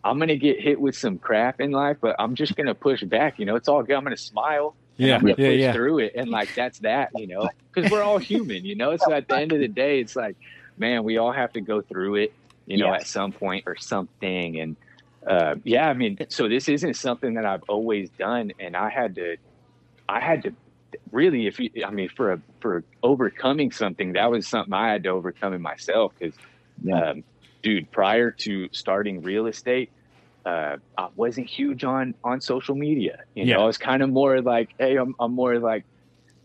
i'm 0.03 0.19
gonna 0.19 0.37
get 0.37 0.61
hit 0.61 0.81
with 0.81 0.97
some 0.97 1.19
crap 1.19 1.61
in 1.61 1.71
life 1.71 1.99
but 2.01 2.17
i'm 2.19 2.35
just 2.35 2.57
gonna 2.57 2.75
push 2.75 3.03
back 3.05 3.39
you 3.39 3.45
know? 3.45 3.57
It's 3.57 3.69
all 3.69 3.83
good. 3.83 3.97
I'm 3.97 4.05
gonna 4.05 4.17
smile 4.17 4.75
and 4.99 5.07
yeah, 5.09 5.15
I'm 5.17 5.21
gonna 5.21 5.35
yeah, 5.37 5.49
push 5.51 5.61
yeah. 5.61 5.73
through 5.73 5.99
it 6.01 6.13
and 6.15 6.31
like 6.31 6.55
that's 6.55 6.79
that 6.81 7.11
you 7.15 7.27
know? 7.27 7.49
Because 7.73 7.91
we're 7.91 8.03
all 8.03 8.19
human 8.19 8.65
you 8.65 8.77
know? 8.77 8.97
So 8.97 9.13
at 9.13 9.29
the 9.29 9.37
end 9.37 9.53
of 9.53 9.59
the 9.61 9.69
day 9.69 10.01
it's 10.01 10.17
like 10.17 10.37
man 10.79 11.05
we 11.05 11.19
all 11.19 11.33
have 11.33 11.53
to 11.53 11.61
go 11.61 11.81
through 11.83 12.17
it 12.17 12.33
you 12.67 12.79
know 12.79 12.91
Yes. 12.93 13.03
at 13.03 13.07
some 13.09 13.33
point 13.33 13.65
or 13.67 13.77
something 13.77 14.61
and 14.61 14.77
uh, 15.29 15.55
yeah, 15.65 15.89
I 15.89 15.95
mean, 15.95 16.19
so 16.29 16.49
this 16.49 16.69
isn't 16.69 16.95
something 16.95 17.35
that 17.35 17.47
I've 17.47 17.63
always 17.69 18.11
done, 18.19 18.53
and 18.59 18.77
I 18.77 18.91
had 18.91 19.15
to, 19.17 19.37
I 20.09 20.21
had 20.21 20.43
to 20.45 20.53
really, 21.13 21.47
if 21.47 21.59
you, 21.59 21.71
I 21.87 21.91
mean, 21.91 22.09
for 22.15 22.33
a, 22.33 22.43
for 22.61 22.85
overcoming 23.03 23.71
something, 23.73 24.13
that 24.15 24.31
was 24.31 24.47
something 24.49 24.73
I 24.73 24.91
had 24.93 25.03
to 25.05 25.11
overcome 25.11 25.55
in 25.55 25.63
myself 25.63 26.13
because, 26.19 26.37
Yeah. 26.83 27.11
um, 27.11 27.25
dude, 27.63 27.91
prior 27.91 28.31
to 28.41 28.69
starting 28.73 29.23
real 29.23 29.47
estate, 29.47 29.91
uh, 30.45 30.77
I 30.99 31.09
wasn't 31.15 31.49
huge 31.49 31.85
on 31.85 32.15
on 32.23 32.41
social 32.41 32.75
media. 32.75 33.19
You 33.35 33.47
Yeah. 33.47 33.57
know, 33.57 33.63
I 33.63 33.67
was 33.67 33.79
kind 33.79 34.03
of 34.03 34.11
more 34.11 34.43
like, 34.43 34.71
hey, 34.79 34.97
I'm, 34.97 35.15
I'm 35.19 35.33
more 35.33 35.59
like 35.59 35.85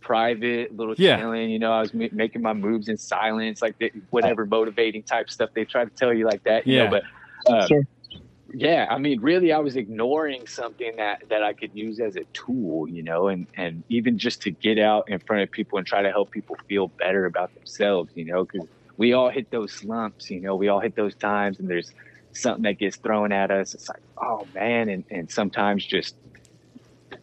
private, 0.01 0.73
little 0.73 0.95
Yeah. 0.97 1.17
chilling. 1.17 1.49
You 1.49 1.59
know, 1.59 1.73
I 1.73 1.81
was 1.81 1.93
ma- 1.93 2.07
making 2.13 2.41
my 2.41 2.53
moves 2.53 2.87
in 2.87 2.97
silence, 2.97 3.61
like 3.61 3.77
the, 3.79 3.91
whatever 4.09 4.45
motivating 4.45 5.03
type 5.03 5.29
stuff 5.29 5.49
they 5.53 5.65
try 5.65 5.83
to 5.83 5.91
tell 5.97 6.13
you 6.13 6.25
like 6.25 6.41
that. 6.45 6.65
You 6.65 6.77
Yeah. 6.77 6.85
know, 6.85 6.91
but 7.45 7.53
uh, 7.53 7.67
Sure. 7.67 7.83
Yeah 8.53 8.87
i 8.89 8.97
mean 8.97 9.19
really 9.21 9.51
i 9.51 9.59
was 9.59 9.75
ignoring 9.75 10.45
something 10.47 10.95
that 10.97 11.21
that 11.29 11.43
i 11.43 11.53
could 11.53 11.71
use 11.73 11.99
as 11.99 12.15
a 12.15 12.23
tool 12.33 12.87
you 12.87 13.03
know 13.03 13.27
and 13.27 13.47
and 13.55 13.83
even 13.89 14.17
just 14.17 14.41
to 14.41 14.51
get 14.51 14.79
out 14.79 15.03
in 15.07 15.19
front 15.19 15.43
of 15.43 15.51
people 15.51 15.77
and 15.77 15.85
try 15.85 16.01
to 16.01 16.09
help 16.09 16.31
people 16.31 16.55
feel 16.67 16.87
better 16.99 17.25
about 17.25 17.53
themselves 17.53 18.11
you 18.15 18.25
know 18.25 18.45
because 18.45 18.67
we 18.97 19.13
all 19.13 19.29
hit 19.29 19.49
those 19.51 19.71
slumps 19.71 20.29
you 20.29 20.41
know 20.41 20.55
we 20.55 20.67
all 20.67 20.79
hit 20.79 20.95
those 20.95 21.15
times 21.15 21.59
and 21.59 21.69
there's 21.69 21.91
something 22.33 22.63
that 22.63 22.77
gets 22.77 22.97
thrown 22.97 23.31
at 23.31 23.51
us. 23.51 23.73
It's 23.73 23.89
like 23.89 24.01
oh 24.21 24.47
man 24.53 24.89
and 24.89 25.03
and 25.09 25.29
sometimes 25.29 25.85
just 25.85 26.15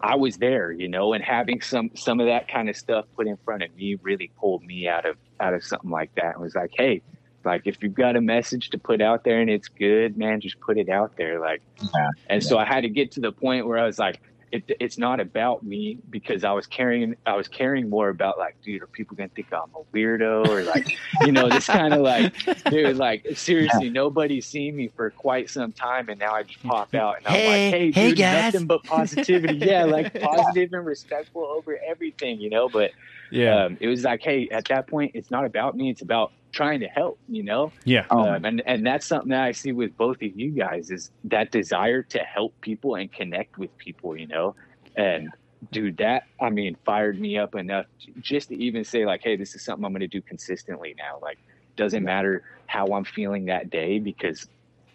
i 0.00 0.14
was 0.14 0.37
there 0.38 0.73
you 0.73 0.88
know 0.88 1.12
and 1.12 1.23
having 1.23 1.61
some 1.61 1.90
some 1.95 2.18
of 2.21 2.26
that 2.26 2.49
kind 2.49 2.68
of 2.68 2.76
stuff 2.76 3.04
put 3.16 3.26
in 3.26 3.37
front 3.45 3.62
of 3.62 3.75
me 3.76 3.97
really 4.02 4.30
pulled 4.38 4.62
me 4.64 4.88
out 4.88 5.06
of 5.06 5.16
out 5.40 5.54
of 5.54 5.62
something 5.62 5.90
like 5.90 6.11
that. 6.16 6.35
And 6.35 6.42
was 6.42 6.54
like 6.54 6.71
hey 6.75 7.02
like 7.47 7.62
if 7.65 7.83
you've 7.83 7.95
got 7.95 8.17
a 8.17 8.21
message 8.21 8.71
to 8.71 8.79
put 8.79 9.00
out 9.00 9.25
there 9.25 9.41
and 9.41 9.49
it's 9.49 9.69
good, 9.69 10.19
man, 10.19 10.41
just 10.41 10.61
put 10.61 10.76
it 10.76 10.88
out 10.91 11.17
there. 11.17 11.41
Like, 11.41 11.62
Yeah. 11.81 12.09
and 12.29 12.43
so 12.45 12.59
I 12.59 12.65
had 12.67 12.83
to 12.83 12.88
get 12.91 13.12
to 13.12 13.21
the 13.21 13.33
point 13.33 13.67
where 13.67 13.79
I 13.79 13.87
was 13.87 13.99
like, 13.99 14.21
it, 14.52 14.63
it's 14.78 14.97
not 14.97 15.19
about 15.19 15.65
me 15.65 15.99
because 16.09 16.45
I 16.45 16.52
was 16.52 16.69
caring. 16.69 17.17
I 17.26 17.35
was 17.37 17.49
caring 17.49 17.91
more 17.91 18.09
about 18.11 18.39
like, 18.39 18.56
dude, 18.63 18.80
are 18.80 18.87
people 18.87 19.17
gonna 19.17 19.28
think 19.28 19.52
I'm 19.52 19.69
a 19.75 19.82
weirdo 19.93 20.47
or 20.47 20.63
like, 20.63 20.97
you 21.23 21.32
know, 21.32 21.49
this 21.49 21.67
kind 21.67 21.93
of 21.93 22.00
like, 22.00 22.32
dude, 22.71 22.97
like 22.97 23.26
seriously, 23.35 23.91
nobody's 23.91 24.47
seen 24.47 24.76
me 24.76 24.87
for 24.95 25.11
quite 25.11 25.50
some 25.50 25.73
time, 25.73 26.09
and 26.09 26.21
now 26.21 26.32
I 26.32 26.45
just 26.45 26.63
pop 26.63 26.95
out 26.95 27.17
and 27.19 27.26
I'm 27.26 27.32
like, 27.35 27.43
hey, 27.43 27.91
hey, 27.91 28.09
dude, 28.11 28.19
guys. 28.19 28.54
nothing 28.54 28.67
but 28.69 28.85
positivity. 28.85 29.56
yeah, 29.67 29.85
like 29.85 30.15
positive 30.21 30.73
and 30.73 30.87
respectful 30.87 31.43
over 31.43 31.76
everything, 31.85 32.41
you 32.41 32.49
know. 32.49 32.69
But 32.69 32.93
yeah, 33.30 33.62
um, 33.65 33.76
it 33.80 33.89
was 33.89 34.04
like, 34.04 34.21
hey, 34.23 34.49
at 34.52 34.69
that 34.69 34.89
point, 34.89 35.12
it's 35.15 35.30
not 35.30 35.45
about 35.45 35.76
me; 35.76 35.91
it's 35.91 36.02
about 36.02 36.32
trying 36.54 36.80
to 36.80 36.89
help, 36.89 37.19
you 37.28 37.45
know. 37.45 37.73
yeah, 37.84 38.06
Oh, 38.10 38.39
Um, 38.39 38.45
and 38.45 38.62
and 38.67 38.86
that's 38.86 39.06
something 39.06 39.30
that 39.30 39.43
I 39.43 39.52
see 39.52 39.73
with 39.73 39.97
both 39.97 40.17
of 40.23 40.30
you 40.34 40.52
guys 40.52 40.91
is 40.91 41.10
that 41.25 41.50
desire 41.50 42.02
to 42.10 42.19
help 42.21 42.54
people 42.62 42.95
and 42.95 43.12
connect 43.12 43.58
with 43.58 43.71
people, 43.78 44.17
you 44.17 44.26
know. 44.28 44.54
And 44.97 45.34
dude, 45.73 45.97
that 45.99 46.25
I 46.41 46.50
mean, 46.50 46.76
fired 46.84 47.21
me 47.21 47.36
up 47.39 47.54
enough 47.54 47.86
just 48.21 48.49
to 48.49 48.56
even 48.56 48.84
say 48.84 49.06
like, 49.06 49.21
hey, 49.25 49.36
this 49.36 49.54
is 49.54 49.65
something 49.65 49.84
I'm 49.84 49.93
going 49.93 50.00
to 50.00 50.08
do 50.08 50.23
consistently 50.28 50.95
now. 50.99 51.19
Like, 51.23 51.39
doesn't 51.76 52.04
matter 52.04 52.43
how 52.67 52.93
I'm 52.95 53.04
feeling 53.04 53.47
that 53.47 53.71
day 53.71 53.99
because, 53.99 54.47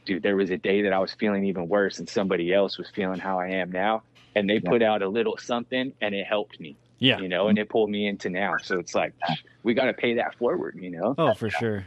dude, 0.05 0.23
there 0.23 0.35
was 0.35 0.49
a 0.51 0.57
day 0.57 0.81
that 0.83 0.93
I 0.93 0.99
was 0.99 1.13
feeling 1.19 1.45
even 1.45 1.67
worse, 1.67 1.99
and 1.99 2.09
somebody 2.09 2.53
else 2.53 2.77
was 2.77 2.89
feeling 2.93 3.19
how 3.19 3.39
I 3.39 3.49
am 3.49 3.71
now, 3.71 4.01
and 4.35 4.49
they 4.49 4.59
Yeah. 4.59 4.69
put 4.69 4.81
out 4.81 5.01
a 5.01 5.09
little 5.09 5.37
something, 5.37 5.93
and 6.01 6.15
it 6.15 6.25
helped 6.27 6.59
me, 6.59 6.77
yeah. 7.01 7.19
you 7.19 7.27
know, 7.27 7.49
and 7.49 7.57
it 7.57 7.67
pulled 7.67 7.89
me 7.89 8.07
into 8.07 8.29
now. 8.29 8.55
So 8.63 8.79
it's 8.79 8.95
like 8.95 9.13
we 9.63 9.73
got 9.73 9.85
to 9.85 9.93
pay 9.93 10.13
that 10.15 10.35
forward, 10.35 10.77
you 10.79 10.89
know. 10.91 11.15
Oh, 11.17 11.33
for 11.33 11.49
sure. 11.49 11.85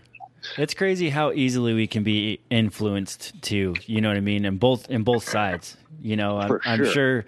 It's 0.59 0.75
crazy 0.75 1.09
how 1.09 1.33
easily 1.33 1.73
we 1.73 1.87
can 1.87 2.03
be 2.03 2.41
influenced 2.51 3.41
too. 3.41 3.75
You 3.87 4.03
know 4.03 4.09
what 4.09 4.19
I 4.19 4.21
mean? 4.21 4.45
And 4.45 4.61
both 4.61 4.91
in 4.91 5.03
both 5.03 5.27
sides. 5.27 5.77
You 6.03 6.17
know, 6.17 6.37
I'm, 6.39 6.49
For 6.49 6.61
I'm 6.67 6.79
sure. 6.85 6.93
sure. 6.93 7.25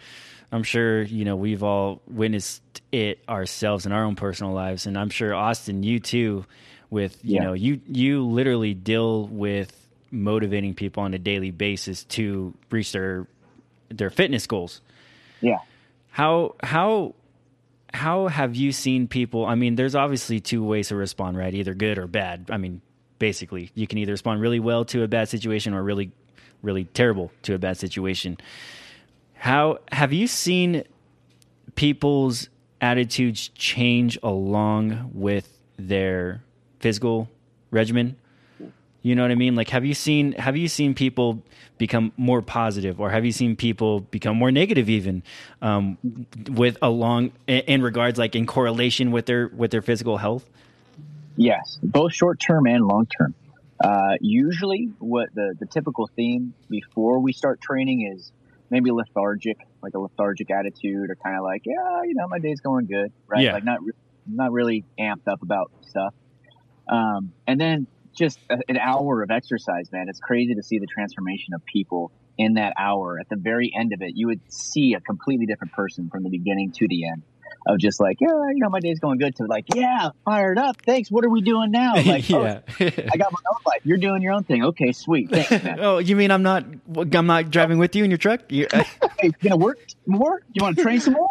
I'm 0.52 0.62
sure 0.62 1.02
you 1.02 1.24
know 1.24 1.34
we've 1.36 1.62
all 1.62 2.02
witnessed 2.06 2.62
it 2.92 3.18
ourselves 3.28 3.86
in 3.86 3.92
our 3.92 4.04
own 4.04 4.16
personal 4.16 4.52
lives, 4.52 4.86
and 4.86 4.96
I'm 4.98 5.08
sure 5.10 5.34
Austin, 5.34 5.82
you 5.82 5.98
too. 6.00 6.44
With 6.90 7.18
you 7.24 7.36
Yeah. 7.36 7.42
know, 7.44 7.52
you 7.54 7.80
you 7.88 8.24
literally 8.26 8.74
deal 8.74 9.26
with 9.26 9.72
motivating 10.12 10.74
people 10.74 11.02
on 11.02 11.14
a 11.14 11.18
daily 11.18 11.50
basis 11.50 12.04
to 12.04 12.54
reach 12.70 12.92
their 12.92 13.26
their 13.88 14.10
fitness 14.10 14.46
goals. 14.46 14.80
Yeah. 15.40 15.58
How 16.10 16.54
how 16.62 17.14
how 17.96 18.26
have 18.26 18.54
you 18.54 18.72
seen 18.72 19.08
people? 19.08 19.46
I 19.46 19.54
mean, 19.54 19.74
there's 19.74 19.94
obviously 19.94 20.38
two 20.38 20.62
ways 20.62 20.88
to 20.88 20.96
respond, 20.96 21.38
right? 21.38 21.54
Either 21.54 21.72
good 21.72 21.96
or 21.96 22.06
bad. 22.06 22.50
I 22.50 22.58
mean, 22.58 22.82
basically, 23.18 23.70
you 23.74 23.86
can 23.86 23.96
either 23.96 24.12
respond 24.12 24.42
really 24.42 24.60
well 24.60 24.84
to 24.86 25.02
a 25.02 25.08
bad 25.08 25.30
situation 25.30 25.72
or 25.72 25.82
really, 25.82 26.12
really 26.60 26.84
terrible 26.84 27.32
to 27.44 27.54
a 27.54 27.58
bad 27.58 27.78
situation. 27.78 28.36
How 29.32 29.78
have 29.92 30.12
you 30.12 30.26
seen 30.26 30.84
people's 31.74 32.50
attitudes 32.82 33.48
change 33.54 34.18
along 34.22 35.10
with 35.14 35.58
their 35.78 36.42
physical 36.80 37.30
regimen? 37.70 38.16
You 39.02 39.14
know 39.14 39.22
what 39.22 39.30
I 39.30 39.36
mean? 39.36 39.54
Like, 39.54 39.68
have 39.70 39.84
you 39.84 39.94
seen 39.94 40.32
have 40.32 40.56
you 40.56 40.68
seen 40.68 40.94
people 40.94 41.42
become 41.78 42.12
more 42.16 42.42
positive, 42.42 43.00
or 43.00 43.10
have 43.10 43.24
you 43.24 43.32
seen 43.32 43.54
people 43.54 44.00
become 44.00 44.36
more 44.36 44.50
negative, 44.50 44.88
even 44.88 45.22
um, 45.62 45.96
with 46.50 46.76
along 46.82 47.32
in, 47.46 47.60
in 47.60 47.82
regards, 47.82 48.18
like 48.18 48.34
in 48.34 48.46
correlation 48.46 49.12
with 49.12 49.26
their 49.26 49.48
with 49.48 49.70
their 49.70 49.82
physical 49.82 50.16
health? 50.16 50.48
Yes, 51.36 51.78
both 51.82 52.14
short 52.14 52.40
term 52.40 52.66
and 52.66 52.84
long 52.86 53.06
term. 53.06 53.34
Uh, 53.78 54.14
usually, 54.20 54.88
what 54.98 55.28
the, 55.34 55.54
the 55.58 55.66
typical 55.66 56.08
theme 56.16 56.54
before 56.68 57.20
we 57.20 57.32
start 57.32 57.60
training 57.60 58.10
is 58.12 58.32
maybe 58.70 58.90
lethargic, 58.90 59.58
like 59.82 59.94
a 59.94 59.98
lethargic 59.98 60.50
attitude, 60.50 61.10
or 61.10 61.16
kind 61.16 61.36
of 61.36 61.44
like, 61.44 61.62
yeah, 61.66 62.02
you 62.04 62.14
know, 62.14 62.26
my 62.26 62.38
day's 62.38 62.60
going 62.60 62.86
good, 62.86 63.12
right? 63.28 63.42
Yeah. 63.42 63.52
Like 63.52 63.64
not 63.64 63.84
re- 63.84 63.92
not 64.26 64.52
really 64.52 64.84
amped 64.98 65.28
up 65.28 65.42
about 65.42 65.70
stuff. 65.82 66.14
Um, 66.88 67.32
and 67.46 67.60
then 67.60 67.86
just 68.16 68.38
a, 68.50 68.58
an 68.68 68.78
hour 68.78 69.22
of 69.22 69.30
exercise, 69.30 69.90
man. 69.92 70.08
It's 70.08 70.20
crazy 70.20 70.54
to 70.54 70.62
see 70.62 70.78
the 70.78 70.86
transformation 70.86 71.54
of 71.54 71.64
people 71.64 72.12
in 72.38 72.54
that 72.54 72.72
hour. 72.78 73.18
At 73.20 73.28
the 73.28 73.36
very 73.36 73.72
end 73.78 73.92
of 73.92 74.02
it, 74.02 74.12
you 74.14 74.26
would 74.28 74.40
see 74.48 74.94
a 74.94 75.00
completely 75.00 75.46
different 75.46 75.72
person 75.72 76.08
from 76.10 76.22
the 76.22 76.30
beginning 76.30 76.72
to 76.72 76.88
the 76.88 77.08
end. 77.08 77.22
Of 77.68 77.78
just 77.78 78.00
like, 78.00 78.18
yeah, 78.20 78.28
you 78.28 78.60
know, 78.60 78.68
my 78.68 78.78
day's 78.78 79.00
going 79.00 79.18
good. 79.18 79.34
To 79.36 79.44
like, 79.46 79.64
yeah, 79.74 80.10
fired 80.24 80.56
up. 80.56 80.76
Thanks. 80.82 81.10
What 81.10 81.24
are 81.24 81.28
we 81.28 81.40
doing 81.40 81.72
now? 81.72 81.94
Like, 82.06 82.30
oh. 82.30 82.44
I 82.44 83.16
got 83.16 83.32
my 83.32 83.40
own 83.50 83.60
life. 83.66 83.80
You're 83.82 83.98
doing 83.98 84.22
your 84.22 84.34
own 84.34 84.44
thing. 84.44 84.64
Okay, 84.64 84.92
sweet. 84.92 85.30
Thanks, 85.30 85.50
man. 85.64 85.78
oh, 85.80 85.98
you 85.98 86.14
mean 86.14 86.30
I'm 86.30 86.44
not 86.44 86.64
I'm 86.94 87.26
not 87.26 87.50
driving 87.50 87.78
with 87.78 87.96
you 87.96 88.04
in 88.04 88.10
your 88.10 88.18
truck? 88.18 88.52
You, 88.52 88.68
uh, 88.72 88.84
hey, 89.18 89.32
gonna 89.42 89.56
work 89.56 89.78
more? 90.06 90.42
You 90.52 90.62
want 90.62 90.76
to 90.76 90.82
train 90.82 91.00
some 91.00 91.14
more? 91.14 91.28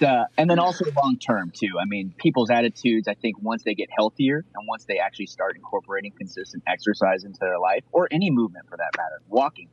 Uh, 0.00 0.24
and 0.36 0.48
then 0.48 0.58
also 0.58 0.84
long 0.96 1.18
term 1.18 1.50
too. 1.54 1.78
I 1.80 1.84
mean, 1.86 2.14
people's 2.18 2.50
attitudes. 2.50 3.08
I 3.08 3.14
think 3.14 3.36
once 3.42 3.62
they 3.64 3.74
get 3.74 3.88
healthier 3.96 4.44
and 4.54 4.68
once 4.68 4.84
they 4.86 4.98
actually 4.98 5.26
start 5.26 5.56
incorporating 5.56 6.12
consistent 6.16 6.62
exercise 6.66 7.24
into 7.24 7.38
their 7.40 7.58
life, 7.58 7.82
or 7.92 8.08
any 8.10 8.30
movement 8.30 8.66
for 8.68 8.76
that 8.76 8.90
matter, 8.96 9.20
walking, 9.28 9.68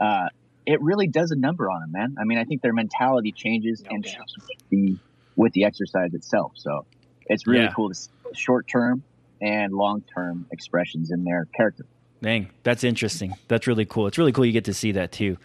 uh, 0.00 0.28
it 0.66 0.80
really 0.80 1.08
does 1.08 1.30
a 1.30 1.36
number 1.36 1.70
on 1.70 1.80
them, 1.80 1.90
man. 1.92 2.14
I 2.18 2.24
mean, 2.24 2.38
I 2.38 2.44
think 2.44 2.62
their 2.62 2.72
mentality 2.72 3.32
changes 3.36 3.82
No 3.82 3.96
and 3.96 4.04
shifts 4.06 4.34
with 4.36 4.58
the 4.70 4.98
with 5.36 5.52
the 5.52 5.64
exercise 5.64 6.14
itself. 6.14 6.52
So 6.54 6.86
it's 7.26 7.46
really 7.46 7.64
Yeah. 7.64 7.72
cool 7.74 7.90
to 7.90 7.98
short 8.34 8.66
term 8.68 9.02
and 9.40 9.72
long 9.72 10.04
term 10.14 10.46
expressions 10.52 11.10
in 11.10 11.24
their 11.24 11.46
character. 11.56 11.84
Dang, 12.22 12.48
that's 12.62 12.84
interesting. 12.84 13.34
That's 13.48 13.66
really 13.66 13.84
cool. 13.84 14.06
It's 14.06 14.16
really 14.16 14.32
cool 14.32 14.46
you 14.46 14.52
get 14.52 14.64
to 14.66 14.74
see 14.74 14.92
that 14.92 15.12
too. 15.12 15.36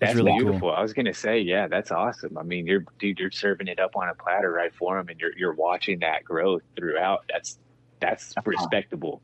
That's, 0.00 0.12
That's 0.14 0.16
really 0.24 0.32
beautiful. 0.38 0.60
cool. 0.60 0.70
I 0.70 0.80
was 0.80 0.92
gonna 0.92 1.12
say, 1.14 1.40
yeah, 1.40 1.66
that's 1.66 1.90
awesome. 1.90 2.38
I 2.38 2.42
mean, 2.44 2.66
you're 2.66 2.84
dude, 2.98 3.18
you're 3.18 3.30
serving 3.32 3.66
it 3.66 3.80
up 3.80 3.96
on 3.96 4.08
a 4.08 4.14
platter 4.14 4.52
right 4.52 4.72
for 4.74 4.96
them, 4.96 5.08
and 5.08 5.18
you're 5.20 5.36
you're 5.36 5.54
watching 5.54 5.98
that 6.00 6.24
growth 6.24 6.62
throughout. 6.76 7.24
That's 7.28 7.58
that's 8.00 8.32
respectable. 8.44 9.22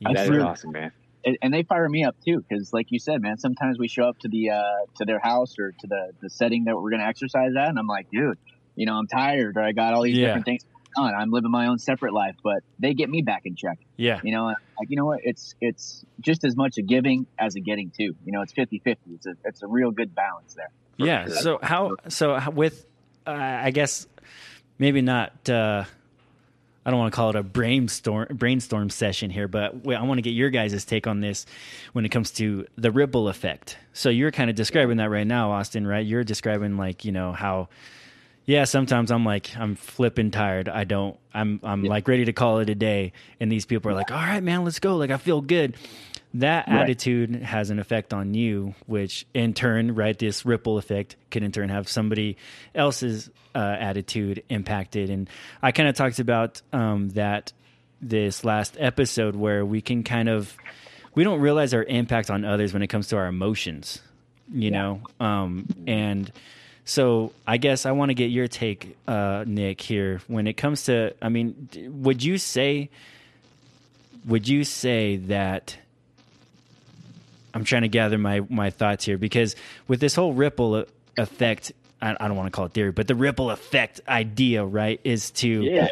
Yeah. 0.00 0.12
That 0.14 0.24
is 0.24 0.30
really- 0.30 0.42
awesome, 0.42 0.72
man. 0.72 0.90
and, 1.24 1.38
and 1.42 1.54
they 1.54 1.62
fire 1.62 1.88
me 1.88 2.04
up 2.04 2.16
too 2.24 2.44
because 2.48 2.72
like 2.72 2.86
you 2.90 2.98
said 3.00 3.20
man 3.20 3.36
sometimes 3.38 3.78
we 3.78 3.88
show 3.88 4.04
up 4.04 4.18
to 4.20 4.28
the 4.28 4.50
uh 4.50 4.62
to 4.96 5.04
their 5.04 5.18
house 5.18 5.58
or 5.58 5.72
to 5.72 5.86
the 5.88 6.12
the 6.22 6.30
setting 6.30 6.64
that 6.64 6.76
we're 6.76 6.90
gonna 6.90 7.02
exercise 7.04 7.52
at 7.58 7.68
and 7.68 7.76
i'm 7.78 7.88
like 7.88 8.08
dude 8.10 8.38
you 8.76 8.86
know 8.86 8.94
i'm 8.94 9.08
tired 9.08 9.56
or 9.56 9.62
i 9.62 9.72
got 9.72 9.94
all 9.94 10.02
these 10.02 10.16
Yeah. 10.16 10.26
different 10.26 10.44
things 10.46 10.64
on 10.98 11.14
i'm 11.14 11.30
living 11.30 11.50
my 11.50 11.66
own 11.68 11.78
separate 11.78 12.12
life 12.12 12.34
but 12.42 12.58
they 12.78 12.92
get 12.94 13.08
me 13.08 13.22
back 13.22 13.42
in 13.44 13.54
check 13.56 13.78
Yeah. 13.96 14.20
you 14.22 14.32
know 14.32 14.46
like 14.46 14.56
you 14.88 14.96
know 14.96 15.06
what 15.06 15.20
it's 15.22 15.54
it's 15.60 16.04
just 16.20 16.44
as 16.44 16.56
much 16.56 16.76
a 16.78 16.82
giving 16.82 17.26
as 17.38 17.54
a 17.56 17.60
getting 17.60 17.90
too 17.90 18.14
you 18.24 18.32
know 18.32 18.42
it's 18.42 18.52
50 18.52 18.80
50 18.80 19.10
it's 19.14 19.26
a 19.26 19.34
it's 19.44 19.62
a 19.62 19.66
real 19.66 19.90
good 19.90 20.14
balance 20.14 20.54
there 20.54 20.70
Yeah. 20.98 21.26
sure. 21.26 21.36
So 21.36 21.58
how? 21.62 21.96
So 22.08 22.38
with, 22.50 22.84
uh, 23.26 23.30
I 23.30 23.70
guess 23.70 24.06
maybe 24.78 25.00
not. 25.02 25.48
Uh, 25.48 25.84
I 26.86 26.90
don't 26.90 26.98
want 27.00 27.12
to 27.12 27.16
call 27.16 27.28
it 27.30 27.36
a 27.36 27.42
brainstorm 27.42 28.28
brainstorm 28.34 28.88
session 28.88 29.28
here, 29.30 29.46
but 29.46 29.74
I 29.86 30.02
want 30.04 30.18
to 30.18 30.22
get 30.22 30.30
your 30.30 30.48
guys' 30.48 30.84
take 30.86 31.06
on 31.06 31.20
this 31.20 31.44
when 31.92 32.06
it 32.06 32.08
comes 32.08 32.30
to 32.32 32.66
the 32.76 32.90
ripple 32.90 33.28
effect. 33.28 33.76
So 33.92 34.08
you're 34.08 34.30
kind 34.30 34.48
of 34.48 34.56
describing 34.56 34.96
that 34.96 35.10
right 35.10 35.26
now, 35.26 35.50
Austin, 35.52 35.86
right? 35.86 36.04
You're 36.06 36.24
describing 36.24 36.76
like 36.78 37.04
you 37.04 37.12
know 37.12 37.32
how. 37.32 37.68
Yeah, 38.48 38.64
sometimes 38.64 39.10
I'm 39.10 39.26
like 39.26 39.54
I'm 39.58 39.74
flipping 39.74 40.30
tired. 40.30 40.70
I 40.70 40.84
don't. 40.84 41.18
I'm 41.34 41.60
I'm 41.62 41.82
like 41.84 42.08
ready 42.08 42.24
to 42.24 42.32
call 42.32 42.60
it 42.60 42.70
a 42.70 42.74
day, 42.74 43.12
and 43.38 43.52
these 43.52 43.66
people 43.66 43.90
are 43.90 43.94
like, 43.94 44.10
"All 44.10 44.16
right, 44.16 44.42
man, 44.42 44.64
let's 44.64 44.78
go." 44.78 44.96
Like 44.96 45.10
I 45.10 45.18
feel 45.18 45.42
good. 45.42 45.76
That 46.32 46.66
Right. 46.66 46.80
attitude 46.80 47.42
has 47.42 47.68
an 47.68 47.78
effect 47.78 48.14
on 48.14 48.32
you, 48.32 48.74
which 48.86 49.26
in 49.34 49.52
turn, 49.52 49.94
right, 49.94 50.18
this 50.18 50.46
ripple 50.46 50.78
effect 50.78 51.16
can 51.30 51.42
in 51.42 51.52
turn 51.52 51.68
have 51.68 51.90
somebody 51.90 52.38
else's 52.74 53.28
uh, 53.54 53.58
attitude 53.58 54.42
impacted. 54.48 55.10
And 55.10 55.28
I 55.62 55.72
kind 55.72 55.86
of 55.86 55.94
talked 55.94 56.18
about 56.18 56.62
um, 56.72 57.10
that 57.10 57.52
this 58.00 58.44
last 58.44 58.78
episode 58.80 59.36
where 59.36 59.62
we 59.66 59.82
can 59.82 60.04
kind 60.04 60.30
of 60.30 60.56
we 61.14 61.22
don't 61.22 61.40
realize 61.40 61.74
our 61.74 61.84
impact 61.84 62.30
on 62.30 62.46
others 62.46 62.72
when 62.72 62.80
it 62.80 62.86
comes 62.86 63.08
to 63.08 63.18
our 63.18 63.26
emotions, 63.26 64.00
you 64.50 64.70
know, 64.70 65.02
um, 65.20 65.66
and 65.86 66.32
so 66.88 67.32
I 67.46 67.58
guess 67.58 67.84
I 67.84 67.92
want 67.92 68.08
to 68.08 68.14
get 68.14 68.30
your 68.30 68.48
take, 68.48 68.96
uh, 69.06 69.44
Nick, 69.46 69.82
here 69.82 70.22
when 70.26 70.46
it 70.46 70.54
comes 70.54 70.84
to. 70.84 71.14
I 71.20 71.28
mean, 71.28 71.68
would 72.02 72.24
you 72.24 72.38
say? 72.38 72.88
Would 74.24 74.48
you 74.48 74.64
say 74.64 75.16
that? 75.16 75.76
I'm 77.52 77.64
trying 77.64 77.82
to 77.82 77.88
gather 77.88 78.16
my 78.16 78.40
my 78.48 78.70
thoughts 78.70 79.04
here 79.04 79.18
because 79.18 79.54
with 79.86 80.00
this 80.00 80.14
whole 80.14 80.32
ripple 80.32 80.86
effect, 81.18 81.72
I, 82.00 82.16
I 82.18 82.26
don't 82.26 82.38
want 82.38 82.46
to 82.46 82.56
call 82.56 82.64
it 82.64 82.72
theory, 82.72 82.92
but 82.92 83.06
the 83.06 83.14
ripple 83.14 83.50
effect 83.50 84.00
idea, 84.08 84.64
right, 84.64 84.98
is 85.04 85.30
to 85.32 85.46
Yeah, 85.46 85.88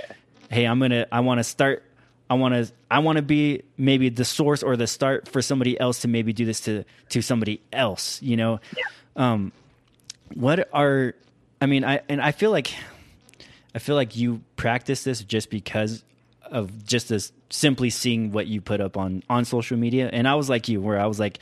hey, 0.50 0.64
I'm 0.64 0.80
gonna, 0.80 1.06
I 1.12 1.20
want 1.20 1.40
to 1.40 1.44
start, 1.44 1.82
I 2.30 2.34
want 2.34 2.54
to, 2.54 2.72
I 2.90 3.00
want 3.00 3.16
to 3.16 3.22
be 3.22 3.64
maybe 3.76 4.08
the 4.08 4.24
source 4.24 4.62
or 4.62 4.78
the 4.78 4.86
start 4.86 5.28
for 5.28 5.42
somebody 5.42 5.78
else 5.78 6.00
to 6.00 6.08
maybe 6.08 6.32
do 6.32 6.46
this 6.46 6.60
to 6.60 6.84
to 7.10 7.20
somebody 7.20 7.60
else, 7.70 8.22
you 8.22 8.38
know. 8.38 8.60
Um, 9.14 9.52
what 10.34 10.68
are, 10.72 11.14
I 11.60 11.66
mean, 11.66 11.84
I 11.84 12.00
and 12.08 12.20
I 12.20 12.32
feel 12.32 12.50
like, 12.50 12.74
I 13.74 13.78
feel 13.78 13.94
like 13.96 14.16
you 14.16 14.42
practice 14.56 15.04
this 15.04 15.22
just 15.22 15.50
because 15.50 16.02
of 16.42 16.86
just 16.86 17.08
this 17.08 17.32
simply 17.50 17.90
seeing 17.90 18.32
what 18.32 18.46
you 18.46 18.60
put 18.60 18.80
up 18.80 18.96
on 18.96 19.22
on 19.28 19.44
social 19.44 19.76
media, 19.76 20.08
and 20.12 20.28
I 20.28 20.34
was 20.34 20.48
like 20.48 20.68
you, 20.68 20.80
where 20.80 20.98
I 21.00 21.06
was 21.06 21.18
like. 21.20 21.38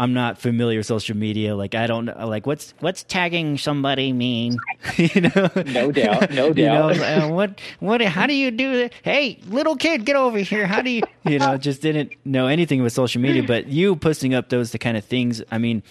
I'm 0.00 0.12
not 0.12 0.38
familiar 0.38 0.78
with 0.78 0.86
social 0.86 1.16
media. 1.16 1.56
Like 1.56 1.74
I 1.74 1.88
don't 1.88 2.04
know. 2.04 2.28
Like 2.28 2.46
what's 2.46 2.72
what's 2.78 3.02
tagging 3.02 3.58
somebody 3.58 4.12
mean? 4.12 4.56
you 4.96 5.22
know. 5.22 5.50
No 5.66 5.90
doubt, 5.90 6.30
no 6.30 6.46
You 6.54 6.66
know, 6.66 6.92
doubt. 6.94 6.98
uh, 7.00 7.28
what 7.30 7.60
what? 7.80 8.00
How 8.02 8.28
do 8.28 8.32
you 8.32 8.52
do 8.52 8.76
that? 8.82 8.92
Hey, 9.02 9.40
little 9.48 9.74
kid, 9.74 10.04
get 10.04 10.14
over 10.14 10.38
here. 10.38 10.68
How 10.68 10.82
do 10.82 10.90
you? 10.90 11.02
You 11.24 11.40
know, 11.40 11.56
just 11.56 11.82
didn't 11.82 12.12
know 12.24 12.46
anything 12.46 12.80
with 12.80 12.92
social 12.92 13.20
media. 13.20 13.42
But 13.48 13.66
you 13.66 13.96
posting 13.96 14.34
up 14.34 14.50
those 14.50 14.70
the 14.70 14.78
kind 14.78 14.96
of 14.96 15.04
things. 15.04 15.42
I 15.50 15.58
mean, 15.58 15.82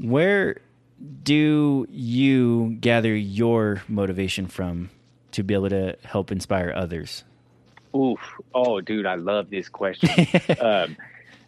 where 0.00 0.60
do 1.22 1.86
you 1.90 2.76
gather 2.80 3.14
your 3.14 3.82
motivation 3.88 4.46
from 4.46 4.90
to 5.32 5.42
be 5.42 5.54
able 5.54 5.70
to 5.70 5.96
help 6.04 6.30
inspire 6.30 6.72
others? 6.74 7.24
Oof. 7.94 8.18
Oh, 8.54 8.80
dude, 8.80 9.06
I 9.06 9.14
love 9.14 9.50
this 9.50 9.68
question. 9.68 10.26
um, 10.60 10.96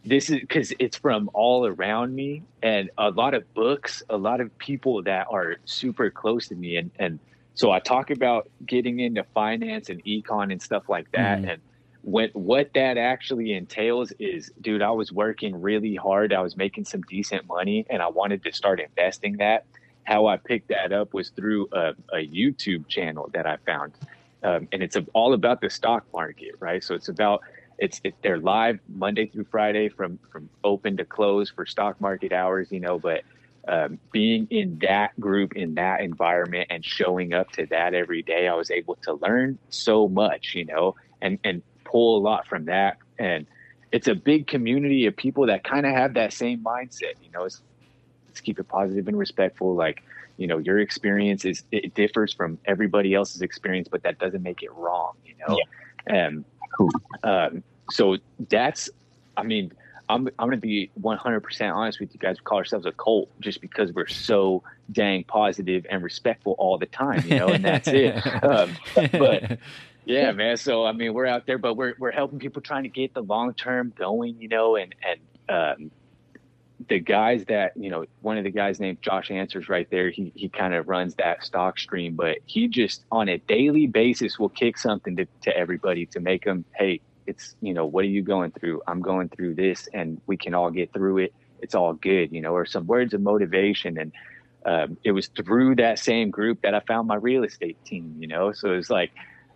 this 0.05 0.31
is 0.31 0.41
because 0.41 0.73
it's 0.79 0.97
from 0.97 1.29
all 1.35 1.67
around 1.67 2.15
me 2.15 2.43
and 2.63 2.91
a 2.97 3.11
lot 3.11 3.35
of 3.35 3.53
books, 3.55 4.03
a 4.09 4.17
lot 4.17 4.41
of 4.41 4.57
people 4.59 5.03
that 5.03 5.27
are 5.31 5.57
super 5.65 6.11
close 6.11 6.49
to 6.49 6.55
me. 6.55 6.77
And, 6.77 6.91
and 6.99 7.19
so 7.55 7.73
I 7.73 7.81
talk 7.81 8.11
about 8.11 8.49
getting 8.65 9.01
into 9.01 9.25
finance 9.35 9.89
and 9.89 10.05
econ 10.05 10.53
and 10.53 10.63
stuff 10.63 10.89
like 10.89 11.11
that. 11.13 11.41
Mhm. 11.41 11.53
And 11.53 11.63
what, 12.07 12.31
what 12.37 12.71
that 12.75 12.99
actually 12.99 13.53
entails 13.53 14.13
is, 14.21 14.53
dude, 14.61 14.81
I 14.81 14.93
was 14.93 15.11
working 15.11 15.61
really 15.61 15.97
hard. 15.97 16.33
I 16.33 16.41
was 16.41 16.57
making 16.57 16.85
some 16.85 17.01
decent 17.03 17.49
money 17.49 17.85
and 17.91 18.01
I 18.01 18.07
wanted 18.07 18.45
to 18.45 18.53
start 18.53 18.79
investing 18.79 19.39
that. 19.39 19.67
How 20.05 20.27
I 20.27 20.37
picked 20.37 20.69
that 20.69 20.93
up 20.93 21.13
was 21.13 21.31
through 21.31 21.69
a, 21.73 21.95
a 22.13 22.25
YouTube 22.25 22.87
channel 22.87 23.29
that 23.35 23.45
I 23.45 23.57
found. 23.67 23.95
Um, 24.45 24.69
and 24.71 24.85
it's 24.85 24.97
all 25.15 25.35
about 25.35 25.61
the 25.61 25.69
stock 25.69 26.05
market, 26.15 26.55
right? 26.61 26.83
So 26.85 26.95
it's 26.95 27.09
about 27.09 27.41
it's 27.77 28.01
it, 28.05 28.15
they're 28.23 28.39
live 28.39 28.79
Monday 28.89 29.27
through 29.27 29.47
Friday 29.51 29.89
from 29.89 30.21
from 30.31 30.49
open 30.63 30.97
to 30.99 31.05
close 31.05 31.51
for 31.51 31.67
stock 31.67 32.01
market 32.01 32.33
hours, 32.33 32.71
you 32.71 32.79
know. 32.79 33.01
But 33.01 33.23
um, 33.67 33.99
being 34.13 34.47
in 34.51 34.79
that 34.83 35.19
group 35.19 35.57
in 35.57 35.75
that 35.75 36.03
environment 36.03 36.69
and 36.71 36.85
showing 36.85 37.35
up 37.35 37.51
to 37.53 37.67
that 37.67 37.95
every 37.95 38.23
day, 38.23 38.47
I 38.47 38.55
was 38.55 38.71
able 38.71 38.95
to 39.03 39.15
learn 39.15 39.59
so 39.71 40.07
much, 40.07 40.55
you 40.55 40.67
know, 40.67 40.95
and 41.21 41.41
and 41.43 41.63
pull 41.97 42.19
a 42.19 42.21
lot 42.21 42.47
from 42.47 42.67
that. 42.67 42.99
And 43.19 43.47
it's 43.91 44.07
a 44.07 44.15
big 44.15 44.47
community 44.47 45.07
of 45.07 45.17
people 45.17 45.47
that 45.47 45.65
kind 45.65 45.87
of 45.87 45.93
have 45.93 46.13
that 46.15 46.35
same 46.35 46.63
mindset, 46.63 47.15
you 47.23 47.31
know. 47.33 47.45
It's, 47.45 47.63
let's 48.29 48.43
keep 48.43 48.59
it 48.59 48.69
positive 48.69 49.09
and 49.09 49.17
respectful, 49.17 49.75
like 49.75 50.03
you 50.37 50.47
know 50.47 50.59
your 50.59 50.79
experience 50.79 51.47
is 51.47 51.65
it 51.73 51.95
differs 51.95 52.35
from 52.35 52.59
everybody 52.67 53.15
else's 53.15 53.41
experience 53.41 53.89
but 53.91 54.03
that 54.03 54.19
doesn't 54.19 54.43
make 54.43 54.63
it 54.63 54.71
wrong 54.75 55.15
you 55.25 55.35
know 55.49 55.59
and 56.07 56.45
Cool. 56.77 56.91
um, 57.23 57.63
so 57.91 58.19
that's 58.51 58.91
i 59.39 59.43
mean 59.43 59.73
i'm, 60.11 60.29
I'm 60.39 60.51
to 60.51 60.59
be 60.59 60.91
100% 61.01 61.75
honest 61.75 62.01
with 62.01 62.13
you 62.13 62.21
guys 62.21 62.37
we 62.39 62.45
call 62.45 62.59
ourselves 62.59 62.85
a 62.85 62.93
cult 62.93 63.31
just 63.41 63.63
because 63.63 63.93
we're 63.93 64.09
so 64.09 64.63
dang 64.93 65.25
positive 65.25 65.87
and 65.89 66.03
respectful 66.03 66.55
all 66.59 66.77
the 66.77 66.85
time 66.87 67.25
you 67.27 67.39
know 67.39 67.49
and 67.49 67.65
that's 67.65 67.89
it 67.89 68.15
um, 68.45 68.77
but 69.13 69.59
yeah 70.07 70.33
man. 70.33 70.57
So 70.57 70.85
i 70.85 70.93
mean 70.93 71.13
we're 71.13 71.27
out 71.27 71.47
there 71.47 71.59
but 71.59 71.75
we're, 71.75 71.95
we're 71.99 72.13
helping 72.13 72.39
people 72.39 72.63
trying 72.63 72.85
to 72.85 72.89
get 72.89 73.15
the 73.15 73.23
long 73.23 73.55
term 73.55 73.93
going 73.97 74.41
you 74.41 74.49
know 74.49 74.77
and 74.77 74.95
and 75.05 75.21
um, 75.49 75.91
the 76.89 76.99
guys 76.99 77.45
that 77.47 77.77
you 77.77 77.91
know 77.91 78.05
one 78.23 78.39
of 78.39 78.45
the 78.45 78.51
guys 78.51 78.81
named 78.81 79.03
josh 79.03 79.31
answers 79.31 79.69
right 79.69 79.89
there 79.91 80.11
he, 80.11 80.33
he 80.35 80.49
kind 80.49 80.75
of 80.75 80.89
runs 80.89 81.15
that 81.17 81.45
stock 81.45 81.79
stream 81.79 82.15
but 82.15 82.39
he 82.47 82.69
just 82.69 83.05
on 83.13 83.29
a 83.29 83.39
daily 83.39 83.87
basis 83.87 84.39
will 84.39 84.49
kick 84.49 84.79
something 84.79 85.17
to, 85.17 85.27
to 85.43 85.57
everybody 85.57 86.07
to 86.07 86.21
make 86.21 86.45
them 86.45 86.65
hey 86.75 87.01
it's 87.27 87.57
you 87.61 87.75
know 87.75 87.87
what 87.87 88.05
are 88.05 88.09
you 88.09 88.23
going 88.23 88.51
through? 88.53 88.83
I'm 88.87 89.01
going 89.01 89.29
through 89.29 89.55
this 89.55 89.89
and 89.93 90.21
we 90.27 90.37
can 90.37 90.55
all 90.55 90.71
get 90.71 90.93
through 90.93 91.19
it. 91.19 91.35
It's 91.61 91.75
all 91.75 91.93
good 91.95 92.33
you 92.33 92.41
know 92.41 92.55
or 92.55 92.67
some 92.67 92.87
words 92.87 93.15
of 93.15 93.21
motivation. 93.21 93.99
And 93.99 94.13
um, 94.65 94.97
it 95.05 95.13
was 95.13 95.29
through 95.29 95.77
that 95.77 96.01
same 96.01 96.31
group 96.31 96.63
that 96.63 96.75
i 96.75 96.81
found 96.81 97.07
my 97.07 97.15
real 97.15 97.45
estate 97.45 97.77
team 97.85 98.17
you 98.19 98.27
know? 98.27 98.53
So 98.53 98.73
it's 98.73 98.91
like 98.91 99.13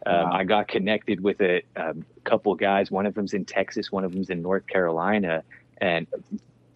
um, 0.07 0.31
Wow. 0.31 0.33
i 0.33 0.45
got 0.45 0.69
connected 0.69 1.21
with 1.23 1.41
a 1.41 1.63
um, 1.77 2.05
couple 2.25 2.53
of 2.53 2.59
guys 2.59 2.91
one 2.91 3.07
of 3.07 3.15
them's 3.15 3.35
in 3.35 3.45
texas 3.45 3.93
one 3.93 4.05
of 4.05 4.13
them's 4.13 4.31
in 4.31 4.43
north 4.43 4.67
carolina 4.67 5.43
and 5.81 6.07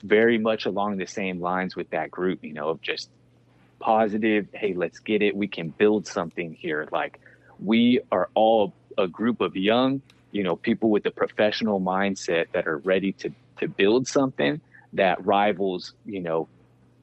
very 0.02 0.38
much 0.38 0.66
along 0.66 0.96
the 0.98 1.06
same 1.06 1.40
lines 1.40 1.74
with 1.74 1.88
that 1.90 2.10
group, 2.10 2.40
you 2.42 2.52
know, 2.52 2.68
of 2.68 2.80
just 2.82 3.08
positive, 3.80 4.46
hey, 4.52 4.74
let's 4.74 5.00
get 5.00 5.22
it. 5.22 5.36
We 5.36 5.48
can 5.48 5.70
build 5.70 6.06
something 6.06 6.56
here. 6.60 6.86
Like 6.92 7.18
we 7.58 8.00
are 8.12 8.28
all 8.34 8.74
a 8.98 9.08
group 9.08 9.40
of 9.40 9.56
young, 9.56 10.02
you 10.30 10.42
know, 10.42 10.56
people 10.56 10.90
with 10.90 11.06
a 11.06 11.10
professional 11.10 11.80
mindset 11.80 12.46
that 12.52 12.66
are 12.66 12.78
ready 12.78 13.12
to 13.14 13.34
to 13.60 13.68
build 13.68 14.06
something 14.08 14.60
that 14.92 15.24
rivals, 15.24 15.94
you 16.04 16.20
know, 16.20 16.48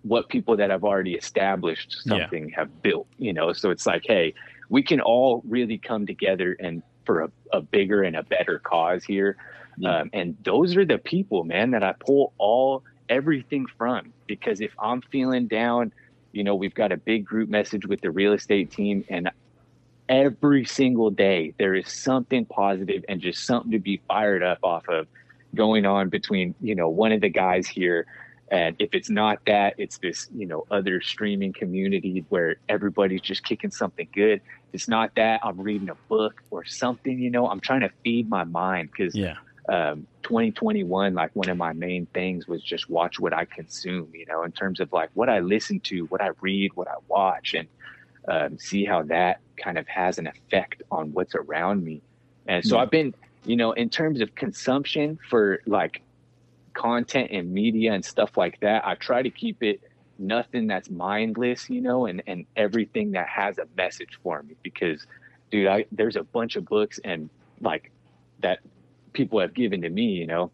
what 0.04 0.30
people 0.30 0.58
that 0.58 0.70
have 0.70 0.84
already 0.84 1.14
established 1.16 1.96
Yeah. 2.06 2.18
something 2.18 2.50
have 2.56 2.82
built, 2.82 3.08
you 3.18 3.34
know. 3.34 3.54
So 3.54 3.72
it's 3.72 3.86
like, 3.88 4.04
hey, 4.06 4.34
we 4.72 4.82
can 4.82 5.02
all 5.02 5.44
really 5.48 5.78
come 5.78 6.08
together 6.08 6.56
and 6.58 6.82
for 7.06 7.24
a, 7.24 7.32
a 7.52 7.62
bigger 7.62 8.04
and 8.04 8.16
a 8.16 8.24
better 8.24 8.58
cause 8.58 9.04
here. 9.04 9.36
Yeah. 9.78 10.00
Um, 10.00 10.10
and 10.14 10.38
those 10.44 10.78
are 10.78 10.86
the 10.86 10.98
people, 10.98 11.44
man, 11.44 11.72
that 11.72 11.84
I 11.84 11.94
pull 12.00 12.32
all 12.38 12.84
everything 13.10 13.66
from. 13.78 14.14
Because 14.28 14.62
if 14.62 14.72
I'm 14.80 15.02
feeling 15.02 15.48
down, 15.48 15.92
you 16.32 16.46
know, 16.46 16.56
we've 16.56 16.74
got 16.74 16.94
a 16.94 16.98
big 16.98 17.26
group 17.26 17.50
message 17.50 17.86
with 17.86 18.00
the 18.00 18.12
real 18.12 18.32
estate 18.32 18.72
team, 18.72 19.04
and 19.10 19.30
every 20.08 20.64
single 20.64 21.10
day 21.12 21.54
there 21.60 21.76
is 21.76 21.92
something 21.92 22.46
positive 22.46 23.04
and 23.10 23.20
just 23.20 23.46
something 23.46 23.72
to 23.72 23.80
be 23.80 24.02
fired 24.08 24.42
up 24.42 24.60
off 24.64 24.88
of 24.88 25.06
going 25.54 25.86
on 25.86 26.08
between, 26.08 26.56
you 26.62 26.76
know, 26.76 26.88
one 26.88 27.12
of 27.12 27.20
the 27.20 27.30
guys 27.30 27.68
here. 27.68 28.08
And 28.52 28.76
if 28.80 28.90
it's 28.94 29.10
not 29.10 29.40
that, 29.48 29.76
it's 29.78 29.98
this, 30.00 30.28
you 30.36 30.46
know, 30.48 30.66
other 30.72 31.02
streaming 31.02 31.54
community 31.54 32.26
where 32.30 32.58
everybody's 32.70 33.22
just 33.22 33.44
kicking 33.46 33.72
something 33.72 34.10
good. 34.14 34.40
If 34.40 34.74
it's 34.74 34.90
not 34.90 35.12
that, 35.16 35.42
I'm 35.44 35.60
reading 35.62 35.90
a 35.90 35.96
book 36.10 36.34
or 36.52 36.66
something, 36.66 37.18
you 37.20 37.32
know, 37.32 37.48
I'm 37.48 37.62
trying 37.62 37.82
to 37.82 37.92
feed 38.04 38.30
my 38.30 38.44
mind 38.44 38.92
because 38.96 39.18
Yeah. 39.18 39.36
um, 39.72 40.08
2021, 40.24 41.14
like 41.14 41.32
one 41.34 41.50
of 41.50 41.58
my 41.58 41.74
main 41.74 42.08
things 42.14 42.48
was 42.48 42.64
just 42.64 42.90
watch 42.90 43.20
what 43.20 43.34
I 43.34 43.46
consume, 43.56 44.12
you 44.14 44.26
know, 44.28 44.44
in 44.44 44.52
terms 44.52 44.82
of 44.82 44.90
like 44.92 45.10
what 45.14 45.30
I 45.30 45.40
listen 45.40 45.80
to, 45.86 46.06
what 46.08 46.22
I 46.22 46.32
read, 46.42 46.72
what 46.76 46.90
I 46.90 46.96
watch, 47.08 47.54
and 47.56 47.70
um, 48.30 48.58
see 48.60 48.86
how 48.86 49.04
that 49.04 49.38
kind 49.64 49.78
of 49.78 49.88
has 49.88 50.18
an 50.18 50.28
effect 50.28 50.82
on 50.92 51.12
what's 51.14 51.36
around 51.36 51.84
me. 51.84 52.04
And 52.48 52.66
so 52.66 52.78
Yeah. 52.78 52.84
I've 52.84 52.92
been, 52.92 53.14
you 53.44 53.56
know, 53.56 53.72
in 53.74 53.90
terms 53.90 54.22
of 54.22 54.36
consumption 54.36 55.18
for 55.30 55.62
like 55.68 56.02
content 56.74 57.32
and 57.32 57.52
media 57.52 57.94
and 57.94 58.04
stuff 58.04 58.38
like 58.38 58.60
that, 58.62 58.86
I 58.86 58.96
try 58.96 59.22
to 59.22 59.30
keep 59.30 59.62
it 59.64 59.82
nothing 60.20 60.68
that's 60.68 60.90
mindless, 60.90 61.70
you 61.70 61.82
know, 61.82 62.06
and, 62.06 62.22
and 62.28 62.46
everything 62.56 63.12
that 63.12 63.28
has 63.28 63.58
a 63.58 63.68
message 63.76 64.20
for 64.24 64.44
me 64.44 64.56
because 64.64 65.06
dude, 65.52 65.68
I, 65.68 65.86
there's 65.92 66.16
a 66.16 66.24
bunch 66.24 66.56
of 66.56 66.66
books 66.66 67.00
and 67.04 67.30
like 67.60 67.92
that 68.40 68.60
people 69.14 69.40
have 69.40 69.54
given 69.54 69.82
to 69.82 69.90
me, 69.90 70.06
you 70.06 70.28
know, 70.28 70.52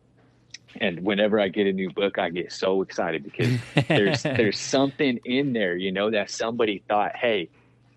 and 0.80 1.04
whenever 1.04 1.40
I 1.40 1.48
get 1.50 1.68
a 1.68 1.74
new 1.74 1.90
book, 1.90 2.18
I 2.18 2.30
get 2.30 2.52
so 2.52 2.82
excited 2.82 3.24
because 3.24 3.60
there's 3.88 4.24
there's 4.24 4.60
something 4.60 5.20
in 5.26 5.54
there, 5.54 5.76
you 5.76 5.92
know, 5.92 6.12
that 6.12 6.30
somebody 6.30 6.84
thought, 6.88 7.16
hey, 7.16 7.50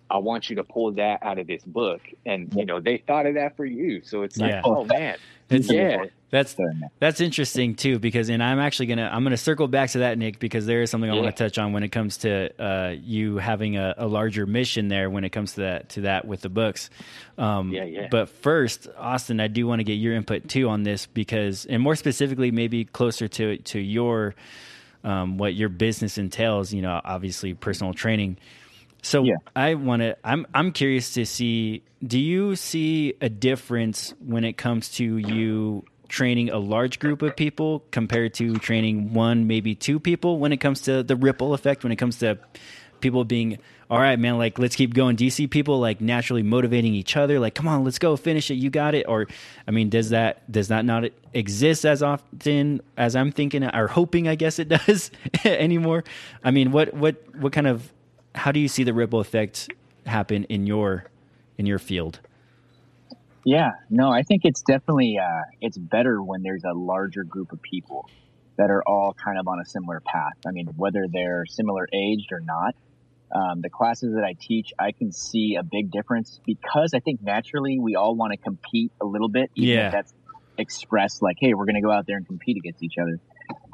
I 0.09 0.17
want 0.17 0.49
you 0.49 0.57
to 0.57 0.63
pull 0.63 0.91
that 0.93 1.19
out 1.23 1.39
of 1.39 1.47
this 1.47 1.63
book, 1.63 2.01
and 2.25 2.53
you 2.53 2.65
know 2.65 2.79
they 2.81 2.97
thought 2.97 3.25
of 3.25 3.35
that 3.35 3.55
for 3.55 3.65
you. 3.65 4.01
So 4.03 4.23
it's 4.23 4.37
like, 4.37 4.51
Yeah. 4.51 4.61
oh 4.65 4.83
man, 4.85 5.17
It's- 5.49 5.71
yeah, 5.71 6.03
That's 6.31 6.55
That's 6.99 7.19
interesting 7.19 7.75
too, 7.75 7.99
because 7.99 8.29
and 8.29 8.41
I'm 8.41 8.57
actually 8.59 8.85
gonna 8.85 9.09
I'm 9.11 9.23
gonna 9.23 9.35
circle 9.35 9.67
back 9.67 9.89
to 9.91 9.99
that, 9.99 10.17
Nick, 10.17 10.39
because 10.39 10.65
there 10.65 10.81
is 10.81 10.89
something 10.89 11.09
I 11.09 11.13
Yeah. 11.15 11.21
want 11.21 11.35
to 11.35 11.43
touch 11.43 11.57
on 11.57 11.73
when 11.73 11.83
it 11.83 11.89
comes 11.89 12.17
to 12.19 12.49
uh, 12.57 12.91
you 12.91 13.37
having 13.37 13.75
a, 13.75 13.93
a 13.97 14.07
larger 14.07 14.45
mission 14.45 14.87
there 14.87 15.09
when 15.09 15.25
it 15.25 15.31
comes 15.31 15.53
to 15.55 15.61
that 15.61 15.89
to 15.89 16.01
that 16.01 16.25
with 16.25 16.39
the 16.41 16.49
books. 16.49 16.89
Um, 17.37 17.71
Yeah, 17.73 17.83
yeah. 17.83 18.07
But 18.09 18.29
first, 18.29 18.87
Austin, 18.97 19.41
I 19.41 19.47
do 19.47 19.67
want 19.67 19.81
to 19.81 19.83
get 19.83 19.95
your 19.95 20.15
input 20.15 20.47
too 20.47 20.69
on 20.69 20.83
this 20.83 21.05
because, 21.05 21.65
and 21.65 21.83
more 21.83 21.97
specifically, 21.97 22.49
maybe 22.49 22.85
closer 22.85 23.27
to 23.27 23.57
to 23.57 23.79
your 23.79 24.33
um, 25.03 25.37
what 25.37 25.53
your 25.53 25.67
business 25.69 26.17
entails. 26.17 26.73
You 26.73 26.81
know, 26.81 27.01
obviously 27.03 27.53
personal 27.55 27.93
training. 27.93 28.37
So 29.01 29.23
Yeah. 29.25 29.35
I 29.53 29.73
want 29.73 30.01
to. 30.01 30.15
I'm 30.23 30.47
I'm 30.53 30.71
curious 30.71 31.13
to 31.15 31.25
see. 31.25 31.83
Do 32.05 32.19
you 32.19 32.55
see 32.55 33.15
a 33.19 33.27
difference 33.29 34.13
when 34.25 34.45
it 34.45 34.53
comes 34.57 34.89
to 34.95 35.17
you 35.17 35.83
training 36.11 36.49
a 36.49 36.59
large 36.59 36.99
group 36.99 37.21
of 37.21 37.35
people 37.35 37.83
compared 37.91 38.33
to 38.35 38.57
training 38.57 39.13
one, 39.13 39.47
maybe 39.47 39.73
two 39.73 39.99
people? 39.99 40.37
When 40.37 40.51
it 40.51 40.57
comes 40.57 40.81
to 40.81 41.01
the 41.01 41.15
ripple 41.15 41.53
effect, 41.53 41.83
when 41.83 41.91
it 41.91 41.95
comes 41.95 42.19
to 42.19 42.37
people 42.99 43.25
being 43.25 43.57
all 43.89 43.99
right, 43.99 44.17
man, 44.17 44.37
like 44.37 44.57
let's 44.57 44.77
keep 44.77 44.93
going. 44.93 45.17
Do 45.17 45.25
you 45.25 45.29
see 45.29 45.47
people 45.47 45.79
like 45.79 45.99
naturally 45.99 46.43
motivating 46.43 46.93
each 46.93 47.17
other? 47.17 47.41
Like, 47.41 47.55
come 47.55 47.67
on, 47.67 47.83
let's 47.83 47.99
go, 47.99 48.15
finish 48.15 48.49
it. 48.49 48.53
You 48.53 48.69
got 48.69 48.95
it. 48.95 49.05
Or, 49.05 49.27
I 49.67 49.71
mean, 49.71 49.89
does 49.89 50.11
that 50.11 50.49
does 50.49 50.69
that 50.69 50.85
not 50.85 51.05
exist 51.33 51.85
as 51.85 52.01
often 52.01 52.81
as 52.95 53.17
I'm 53.17 53.33
thinking 53.33 53.65
or 53.65 53.87
hoping? 53.87 54.29
I 54.29 54.35
guess 54.35 54.59
it 54.59 54.69
does 54.69 55.11
anymore. 55.43 56.05
I 56.41 56.51
mean, 56.51 56.71
what 56.71 56.93
what 56.93 57.17
what 57.35 57.51
kind 57.51 57.67
of 57.67 57.91
how 58.33 58.53
do 58.53 58.61
you 58.61 58.69
see 58.69 58.83
the 58.83 58.93
ripple 58.93 59.19
effect 59.19 59.69
happen 60.05 60.45
in 60.45 60.65
your 60.65 61.05
in 61.57 61.65
your 61.65 61.79
field? 61.79 62.21
Yeah, 63.45 63.71
no, 63.89 64.11
I 64.11 64.23
think 64.23 64.41
it's 64.45 64.61
definitely 64.61 65.17
uh, 65.17 65.41
it's 65.61 65.77
better 65.77 66.21
when 66.21 66.43
there's 66.43 66.63
a 66.63 66.73
larger 66.73 67.23
group 67.23 67.51
of 67.51 67.61
people 67.61 68.09
that 68.57 68.69
are 68.69 68.83
all 68.85 69.15
kind 69.23 69.39
of 69.39 69.47
on 69.47 69.59
a 69.59 69.65
similar 69.65 70.01
path. 70.05 70.33
I 70.45 70.51
mean, 70.51 70.67
whether 70.75 71.07
they're 71.11 71.45
similar 71.47 71.87
aged 71.93 72.31
or 72.31 72.41
not. 72.41 72.75
Um, 73.33 73.61
the 73.61 73.69
classes 73.69 74.13
that 74.15 74.25
I 74.25 74.35
teach, 74.39 74.73
I 74.77 74.91
can 74.91 75.13
see 75.13 75.55
a 75.55 75.63
big 75.63 75.89
difference 75.89 76.41
because 76.45 76.93
I 76.93 76.99
think 76.99 77.21
naturally 77.23 77.79
we 77.79 77.95
all 77.95 78.13
want 78.13 78.33
to 78.33 78.37
compete 78.37 78.91
a 79.01 79.05
little 79.05 79.29
bit, 79.29 79.49
even 79.55 79.69
Yeah. 79.69 79.85
if 79.87 79.91
that's 79.93 80.13
expressed 80.57 81.21
like, 81.21 81.37
"Hey, 81.39 81.53
we're 81.53 81.65
going 81.65 81.75
to 81.75 81.81
go 81.81 81.91
out 81.91 82.05
there 82.05 82.17
and 82.17 82.27
compete 82.27 82.57
against 82.57 82.83
each 82.83 82.97
other." 83.01 83.19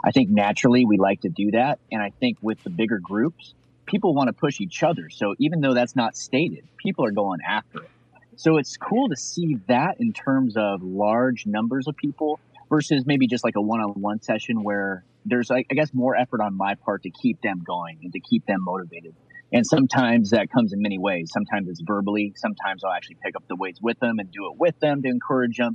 I 0.06 0.12
think 0.12 0.30
naturally 0.30 0.86
we 0.86 0.98
like 0.98 1.22
to 1.22 1.30
do 1.30 1.52
that, 1.52 1.80
and 1.92 2.02
I 2.02 2.12
think 2.20 2.38
with 2.42 2.64
the 2.64 2.70
bigger 2.70 3.00
groups, 3.02 3.56
people 3.88 4.14
want 4.14 4.28
to 4.28 4.34
push 4.34 4.62
each 4.62 4.84
other. 4.84 5.10
So 5.10 5.34
even 5.40 5.60
though 5.60 5.74
that's 5.74 5.96
not 5.96 6.16
stated, 6.16 6.64
people 6.78 7.04
are 7.06 7.12
going 7.12 7.40
after 7.48 7.80
it. 7.80 7.90
So 8.38 8.58
it's 8.58 8.78
cool 8.78 9.10
to 9.10 9.16
see 9.16 9.58
that 9.68 10.00
in 10.00 10.14
terms 10.14 10.56
of 10.58 10.84
large 10.84 11.48
numbers 11.48 11.88
of 11.88 11.98
people 11.98 12.40
versus 12.70 13.04
maybe 13.06 13.26
just 13.26 13.44
like 13.44 13.56
a 13.56 13.62
one-on-one 13.62 14.22
session 14.22 14.64
where 14.64 15.04
there's, 15.26 15.50
I 15.50 15.64
guess, 15.64 15.92
more 15.92 16.16
effort 16.16 16.40
on 16.42 16.56
my 16.56 16.76
part 16.76 17.02
to 17.04 17.10
keep 17.10 17.42
them 17.42 17.64
going 17.66 17.98
and 18.04 18.14
to 18.14 18.20
keep 18.20 18.46
them 18.46 18.64
motivated. 18.64 19.16
And 19.52 19.66
sometimes 19.66 20.30
that 20.32 20.52
comes 20.52 20.72
in 20.72 20.82
many 20.84 21.00
ways. 21.00 21.32
Sometimes 21.34 21.68
it's 21.68 21.82
verbally. 21.82 22.34
Sometimes 22.36 22.84
I'll 22.84 22.92
actually 22.92 23.18
pick 23.24 23.36
up 23.36 23.44
the 23.48 23.56
weights 23.56 23.82
with 23.82 24.00
them 24.00 24.20
and 24.20 24.32
do 24.32 24.52
it 24.52 24.60
with 24.60 24.80
them 24.80 25.02
to 25.02 25.10
encourage 25.10 25.58
them. 25.58 25.74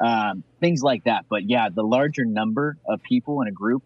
Um, 0.00 0.42
things 0.58 0.82
like 0.82 1.04
that. 1.04 1.26
But 1.28 1.48
yeah, 1.48 1.68
the 1.72 1.84
larger 1.84 2.24
number 2.24 2.76
of 2.88 3.02
people 3.02 3.40
in 3.42 3.48
a 3.48 3.52
group 3.52 3.84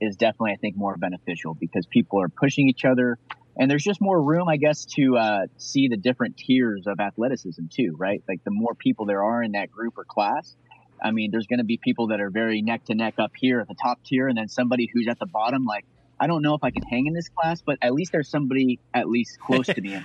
is 0.00 0.16
definitely, 0.16 0.52
I 0.52 0.56
think, 0.56 0.76
more 0.76 0.96
beneficial 0.96 1.54
because 1.54 1.84
people 1.86 2.22
are 2.22 2.28
pushing 2.28 2.68
each 2.68 2.86
other 2.86 3.18
and 3.58 3.70
there's 3.70 3.84
just 3.84 4.00
more 4.00 4.20
room, 4.20 4.48
I 4.48 4.56
guess, 4.56 4.84
to 4.96 5.16
uh, 5.16 5.46
see 5.56 5.88
the 5.88 5.96
different 5.96 6.36
tiers 6.36 6.86
of 6.86 7.00
athleticism 7.00 7.64
too, 7.70 7.94
right? 7.98 8.22
Like 8.28 8.44
the 8.44 8.50
more 8.50 8.74
people 8.74 9.06
there 9.06 9.22
are 9.22 9.42
in 9.42 9.52
that 9.52 9.70
group 9.70 9.94
or 9.96 10.04
class, 10.04 10.54
I 11.02 11.10
mean, 11.10 11.30
there's 11.30 11.46
going 11.46 11.58
to 11.58 11.64
be 11.64 11.78
people 11.78 12.08
that 12.08 12.20
are 12.20 12.30
very 12.30 12.62
neck 12.62 12.84
to 12.86 12.94
neck 12.94 13.14
up 13.18 13.32
here 13.36 13.60
at 13.60 13.68
the 13.68 13.74
top 13.74 14.02
tier, 14.04 14.28
and 14.28 14.36
then 14.36 14.48
somebody 14.48 14.90
who's 14.92 15.08
at 15.08 15.18
the 15.18 15.26
bottom. 15.26 15.64
Like, 15.64 15.84
I 16.18 16.26
don't 16.26 16.42
know 16.42 16.54
if 16.54 16.64
I 16.64 16.70
can 16.70 16.82
hang 16.82 17.06
in 17.06 17.12
this 17.12 17.28
class, 17.28 17.62
but 17.62 17.78
at 17.82 17.92
least 17.92 18.12
there's 18.12 18.28
somebody 18.28 18.80
at 18.94 19.08
least 19.08 19.38
close 19.38 19.66
to 19.66 19.80
me 19.80 20.00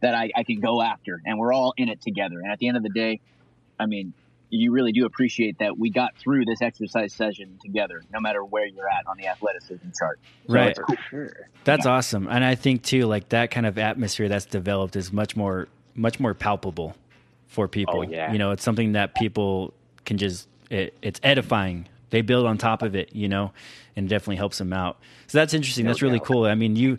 that 0.00 0.14
I, 0.14 0.30
I 0.34 0.42
can 0.44 0.60
go 0.60 0.82
after, 0.82 1.20
and 1.24 1.38
we're 1.38 1.52
all 1.52 1.74
in 1.76 1.88
it 1.88 2.00
together. 2.00 2.40
And 2.40 2.50
at 2.50 2.58
the 2.58 2.68
end 2.68 2.76
of 2.76 2.82
the 2.82 2.90
day, 2.90 3.20
I 3.78 3.86
mean, 3.86 4.12
you 4.50 4.72
really 4.72 4.92
do 4.92 5.04
appreciate 5.04 5.58
that 5.58 5.78
we 5.78 5.90
got 5.90 6.16
through 6.16 6.44
this 6.44 6.62
exercise 6.62 7.12
session 7.12 7.58
together, 7.62 8.02
no 8.12 8.20
matter 8.20 8.44
where 8.44 8.66
you're 8.66 8.88
at 8.88 9.06
on 9.06 9.16
the 9.18 9.26
athleticism 9.26 9.88
chart. 9.98 10.18
So 10.46 10.52
Right. 10.54 10.70
it's 10.70 10.78
cool. 10.78 10.96
for 10.96 11.02
sure. 11.10 11.48
That's 11.64 11.86
awesome, 11.86 12.28
and 12.28 12.44
I 12.44 12.54
think 12.54 12.82
too, 12.82 13.06
like 13.06 13.28
that 13.30 13.50
kind 13.50 13.66
of 13.66 13.78
atmosphere 13.78 14.28
that's 14.28 14.46
developed 14.46 14.96
is 14.96 15.12
much 15.12 15.36
more 15.36 15.68
much 15.94 16.20
more 16.20 16.32
palpable 16.34 16.94
for 17.48 17.66
people. 17.68 17.98
Oh, 18.00 18.02
yeah. 18.02 18.30
you 18.32 18.38
know, 18.38 18.52
it's 18.52 18.62
something 18.62 18.92
that 18.92 19.14
people 19.14 19.74
can 20.04 20.16
just 20.18 20.48
it, 20.70 20.94
it's 21.02 21.20
edifying. 21.22 21.86
They 22.10 22.22
build 22.22 22.46
on 22.46 22.56
top 22.56 22.82
of 22.82 22.94
it, 22.94 23.14
you 23.14 23.28
know, 23.28 23.52
and 23.96 24.06
it 24.06 24.08
definitely 24.08 24.36
helps 24.36 24.56
them 24.58 24.72
out. 24.72 24.98
So 25.26 25.36
that's 25.38 25.52
interesting. 25.52 25.84
No 25.84 25.90
that's 25.90 26.00
really 26.02 26.18
doubt. 26.18 26.26
cool. 26.26 26.44
I 26.46 26.54
mean, 26.54 26.74
you 26.76 26.96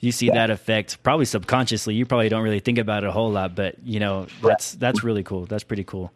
you 0.00 0.12
see 0.12 0.28
that 0.30 0.50
effect 0.50 1.02
probably 1.02 1.24
subconsciously. 1.26 1.94
You 1.94 2.04
probably 2.06 2.28
don't 2.28 2.42
really 2.42 2.60
think 2.60 2.78
about 2.78 3.04
it 3.04 3.08
a 3.08 3.12
whole 3.12 3.30
lot, 3.30 3.54
but 3.54 3.76
you 3.84 4.00
know, 4.00 4.26
that's 4.42 4.72
that's 4.74 5.02
really 5.04 5.22
cool. 5.22 5.46
That's 5.46 5.64
pretty 5.64 5.84
cool. 5.84 6.12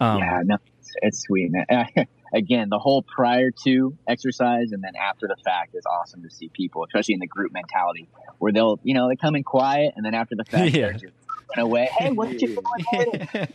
Um, 0.00 0.18
yeah, 0.18 0.40
no, 0.44 0.56
it's, 0.78 0.90
it's 1.02 1.22
sweet, 1.22 1.50
man. 1.52 1.86
Again, 2.34 2.68
the 2.70 2.78
whole 2.78 3.04
prior 3.14 3.50
to 3.64 3.92
exercise 4.08 4.68
and 4.72 4.82
then 4.84 4.92
after 5.00 5.26
the 5.26 5.36
fact 5.44 5.74
is 5.74 5.84
awesome 5.84 6.22
to 6.22 6.30
see 6.30 6.48
people, 6.54 6.84
especially 6.84 7.14
in 7.14 7.20
the 7.20 7.26
group 7.26 7.50
mentality, 7.52 8.08
where 8.38 8.52
they'll, 8.52 8.78
you 8.84 8.94
know, 8.94 9.08
they 9.08 9.16
come 9.16 9.34
in 9.34 9.42
quiet 9.42 9.92
and 9.96 10.04
then 10.06 10.14
after 10.14 10.36
the 10.36 10.44
fact, 10.44 10.72
Yeah. 10.72 10.86
they're 10.86 10.92
just 10.92 11.14
running 11.56 11.68
away. 11.70 11.88
Hey, 11.98 12.12
what 12.12 12.30
you 12.32 12.38
doing? 12.92 13.26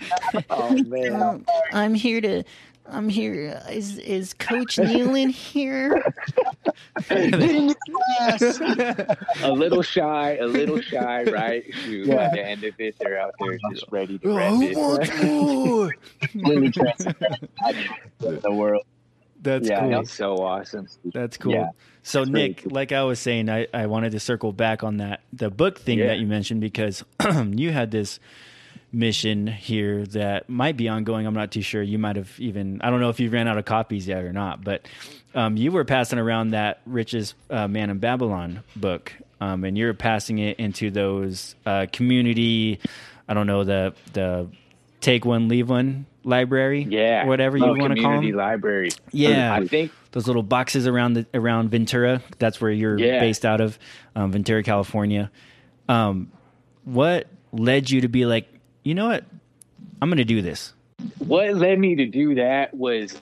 Oh 0.49 0.71
man, 0.83 1.21
Um, 1.21 1.45
I'm 1.71 1.93
here 1.93 2.19
to. 2.21 2.43
I'm 2.87 3.09
here. 3.09 3.61
Is 3.69 3.97
is 3.97 4.33
Coach 4.35 4.75
Nealon 4.77 5.31
here? 5.31 6.03
In 7.09 7.69
your 7.69 7.75
class. 8.19 8.59
a 9.41 9.51
little 9.51 9.81
shy, 9.81 10.37
a 10.37 10.45
little 10.45 10.79
shy, 10.81 11.23
right? 11.23 11.63
Shoot, 11.73 12.07
Yeah. 12.07 12.15
At 12.15 12.31
the 12.33 12.45
end 12.45 12.63
of 12.63 12.73
it, 12.79 12.95
they're 12.99 13.19
out 13.19 13.33
there 13.39 13.57
just 13.71 13.85
ready 13.91 14.19
to 14.19 14.29
Oh, 14.29 14.35
rep 14.37 14.51
who 14.53 14.61
it. 14.63 14.77
wants 14.77 15.23
more? 15.23 15.95
The 18.19 18.51
world. 18.51 18.83
that's 19.41 19.67
Yeah, 19.67 19.79
cool. 19.81 19.89
no, 19.89 19.99
It's 20.01 20.13
so 20.13 20.35
awesome. 20.37 20.87
That's 21.13 21.37
cool. 21.37 21.53
Yeah. 21.53 21.69
so 22.03 22.21
It's 22.21 22.31
really 22.31 22.47
Nick, 22.49 22.63
cool. 22.63 22.71
like 22.73 22.91
I 22.91 23.03
was 23.03 23.19
saying, 23.19 23.49
I, 23.49 23.67
I 23.73 23.87
wanted 23.87 24.11
to 24.11 24.19
circle 24.19 24.53
back 24.53 24.83
on 24.83 24.97
that 24.97 25.21
the 25.33 25.49
book 25.49 25.79
thing 25.79 25.99
Yeah. 25.99 26.07
that 26.07 26.19
you 26.19 26.27
mentioned 26.27 26.61
because 26.61 27.03
you 27.51 27.71
had 27.71 27.91
this 27.91 28.19
mission 28.95 29.45
here 29.45 30.05
that 30.07 30.49
might 30.49 30.77
be 30.77 30.87
ongoing. 30.87 31.27
I'm 31.27 31.33
not 31.33 31.51
too 31.51 31.61
sure. 31.61 31.83
You 31.83 31.99
might 31.99 32.15
have 32.15 32.31
even 32.39 32.81
I 32.81 32.89
don't 32.89 33.01
know 33.01 33.09
if 33.09 33.19
you 33.19 33.29
ran 33.29 33.47
out 33.47 33.57
of 33.57 33.65
copies 33.65 34.07
yet 34.07 34.23
or 34.23 34.31
not, 34.33 34.63
but 34.63 34.87
um, 35.35 35.57
you 35.57 35.71
were 35.71 35.83
passing 35.83 36.17
around 36.17 36.51
that 36.51 36.79
richest 36.85 37.35
uh, 37.49 37.67
man 37.67 37.89
in 37.89 37.99
Babylon 37.99 38.63
book, 38.75 39.11
um, 39.41 39.65
and 39.65 39.77
you're 39.77 39.93
passing 39.93 40.39
it 40.39 40.57
into 40.59 40.89
those 40.91 41.55
uh, 41.65 41.87
community. 41.91 42.79
I 43.27 43.33
don't 43.33 43.47
know 43.47 43.63
the 43.65 43.93
the 44.13 44.47
take 45.01 45.25
one 45.25 45.49
leave 45.49 45.69
one 45.69 46.05
library, 46.23 46.87
Yeah, 46.89 47.25
whatever 47.27 47.57
you 47.57 47.65
Oh, 47.65 47.75
want 47.75 47.95
to 47.95 48.01
call 48.01 48.19
it. 48.19 48.25
them. 48.25 48.35
library. 48.35 48.89
Yeah. 49.11 49.53
I 49.53 49.67
think 49.67 49.91
Those 50.11 50.25
little 50.25 50.41
boxes 50.41 50.87
around 50.87 51.13
the 51.13 51.25
around 51.35 51.69
Ventura. 51.69 52.21
That's 52.39 52.59
where 52.61 52.71
you're 52.71 52.97
Yeah. 52.97 53.19
based 53.19 53.45
out 53.45 53.61
of, 53.61 53.77
um, 54.15 54.31
Ventura, 54.31 54.63
California. 54.63 55.29
Um, 55.89 56.31
what 56.85 57.27
led 57.51 57.91
you 57.91 58.01
to 58.01 58.07
be 58.07 58.25
like, 58.25 58.47
you 58.85 58.95
know 58.95 59.07
what, 59.07 59.25
I'm 60.01 60.09
going 60.09 60.17
to 60.17 60.23
do 60.23 60.41
this? 60.41 60.73
what 61.19 61.53
led 61.53 61.79
me 61.79 61.95
to 61.95 62.05
do 62.05 62.35
that 62.35 62.73
was 62.73 63.19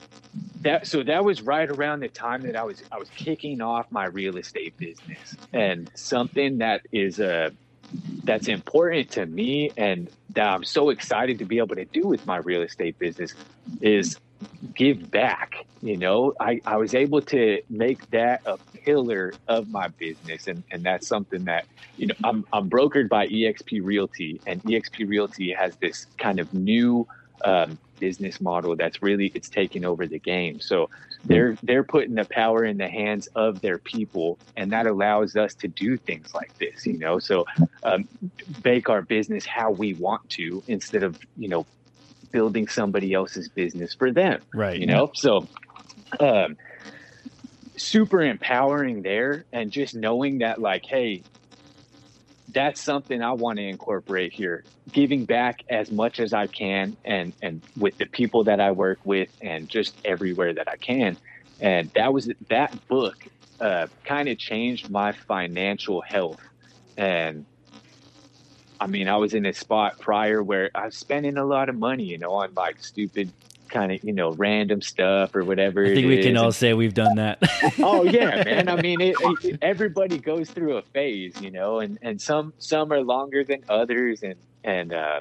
that 0.60 0.86
so 0.86 1.02
that 1.02 1.24
was 1.24 1.42
right 1.42 1.68
around 1.68 2.00
the 2.00 2.08
time 2.08 2.42
that 2.42 2.56
I 2.56 2.62
was 2.64 2.82
I 2.90 2.98
was 2.98 3.08
kicking 3.10 3.60
off 3.60 3.86
my 3.90 4.06
real 4.06 4.36
estate 4.36 4.76
business 4.76 5.36
and 5.52 5.90
something 5.94 6.58
that 6.58 6.82
is 6.92 7.20
uh 7.20 7.50
that's 8.24 8.48
important 8.48 9.10
to 9.12 9.26
me 9.26 9.70
and 9.76 10.08
that 10.30 10.46
I'm 10.46 10.64
so 10.64 10.90
excited 10.90 11.38
to 11.40 11.44
be 11.44 11.58
able 11.58 11.76
to 11.76 11.84
do 11.84 12.06
with 12.06 12.26
my 12.26 12.36
real 12.38 12.62
estate 12.62 12.98
business 12.98 13.34
is 13.80 14.18
give 14.74 15.10
back 15.10 15.54
you 15.84 15.98
know? 15.98 16.32
I, 16.40 16.62
I 16.66 16.78
was 16.78 16.94
able 16.94 17.20
to 17.22 17.60
make 17.68 18.08
that 18.10 18.40
a 18.46 18.56
pillar 18.84 19.34
of 19.46 19.68
my 19.68 19.88
business 19.88 20.46
and, 20.46 20.64
and 20.72 20.82
that's 20.82 21.06
something 21.06 21.44
that 21.44 21.66
you 21.98 22.06
know 22.06 22.14
I'm, 22.24 22.44
I'm 22.52 22.70
brokered 22.70 23.10
by 23.10 23.28
exp 23.28 23.80
realty 23.82 24.40
and 24.46 24.62
exp 24.62 25.06
realty 25.06 25.52
has 25.52 25.76
this 25.76 26.06
kind 26.18 26.40
of 26.40 26.52
new 26.54 27.06
um, 27.44 27.78
business 28.00 28.40
model 28.40 28.74
that's 28.76 29.02
really 29.02 29.30
it's 29.34 29.48
taking 29.48 29.84
over 29.84 30.06
the 30.06 30.18
game. 30.18 30.58
So 30.60 30.88
they're 31.24 31.56
they're 31.62 31.84
putting 31.84 32.14
the 32.14 32.24
power 32.24 32.64
in 32.64 32.78
the 32.78 32.88
hands 32.88 33.28
of 33.34 33.60
their 33.60 33.78
people 33.78 34.38
and 34.56 34.72
that 34.72 34.86
allows 34.86 35.36
us 35.36 35.54
to 35.56 35.68
do 35.68 35.98
things 35.98 36.34
like 36.34 36.56
this 36.58 36.86
you 36.86 36.98
know? 36.98 37.18
So 37.18 37.44
um, 37.82 38.08
our 38.88 39.02
business 39.02 39.44
how 39.44 39.70
we 39.70 39.92
want 39.94 40.28
to 40.30 40.62
instead 40.66 41.02
of 41.02 41.18
you 41.36 41.48
know 41.48 41.66
building 42.34 42.66
somebody 42.66 43.14
else's 43.14 43.48
business 43.48 43.94
for 43.94 44.10
them 44.10 44.42
Right. 44.52 44.76
you 44.80 44.86
know 44.88 45.12
so 45.14 45.46
um 46.18 46.56
super 47.76 48.20
empowering 48.22 49.02
there 49.02 49.44
and 49.52 49.70
just 49.70 49.94
knowing 49.94 50.38
that 50.38 50.60
like 50.60 50.84
hey 50.84 51.22
that's 52.48 52.82
something 52.82 53.22
i 53.22 53.30
want 53.32 53.58
to 53.58 53.64
incorporate 53.64 54.32
here 54.32 54.64
giving 54.90 55.24
back 55.26 55.60
as 55.70 55.92
much 55.92 56.18
as 56.18 56.32
i 56.32 56.48
can 56.48 56.96
and 57.04 57.32
and 57.40 57.62
with 57.76 57.96
the 57.98 58.06
people 58.06 58.42
that 58.44 58.58
i 58.60 58.72
work 58.72 58.98
with 59.04 59.28
and 59.40 59.68
just 59.68 59.96
everywhere 60.04 60.52
that 60.52 60.68
i 60.68 60.76
can 60.76 61.16
and 61.60 61.92
that 61.94 62.12
was 62.12 62.28
that 62.50 62.76
book 62.88 63.14
uh, 63.60 63.86
kind 64.04 64.28
of 64.28 64.36
changed 64.36 64.90
my 64.90 65.12
financial 65.12 66.00
health 66.00 66.40
and 66.96 67.46
I 68.84 68.86
mean, 68.86 69.08
I 69.08 69.16
was 69.16 69.32
in 69.32 69.46
a 69.46 69.54
spot 69.54 69.98
prior 69.98 70.42
where 70.42 70.70
I 70.74 70.84
was 70.84 70.94
spending 70.94 71.38
a 71.38 71.44
lot 71.46 71.70
of 71.70 71.74
money, 71.74 72.04
you 72.04 72.18
know, 72.18 72.32
on 72.32 72.52
like 72.52 72.84
stupid 72.84 73.32
kind 73.70 73.90
of, 73.90 74.04
you 74.04 74.12
know, 74.12 74.32
random 74.32 74.82
stuff 74.82 75.34
or 75.34 75.42
whatever. 75.42 75.86
I 75.86 75.94
think 75.94 76.06
we 76.06 76.22
can 76.22 76.36
all 76.36 76.52
say 76.52 76.74
we've 76.74 76.92
done 76.92 77.16
that. 77.16 77.38
oh 77.78 78.02
yeah, 78.02 78.44
man. 78.44 78.68
I 78.68 78.82
mean, 78.82 79.00
it, 79.00 79.16
it, 79.18 79.58
everybody 79.62 80.18
goes 80.18 80.50
through 80.50 80.76
a 80.76 80.82
phase, 80.82 81.40
you 81.40 81.50
know, 81.50 81.80
and 81.80 81.98
and 82.02 82.20
some 82.20 82.52
some 82.58 82.92
are 82.92 83.00
longer 83.00 83.42
than 83.42 83.64
others, 83.70 84.22
and 84.22 84.34
and 84.64 84.92
uh, 84.92 85.20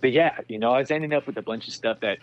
but 0.00 0.12
yeah, 0.12 0.38
you 0.48 0.58
know, 0.58 0.72
I 0.72 0.78
was 0.78 0.90
ending 0.90 1.12
up 1.12 1.26
with 1.26 1.36
a 1.36 1.42
bunch 1.42 1.68
of 1.68 1.74
stuff 1.74 2.00
that 2.00 2.20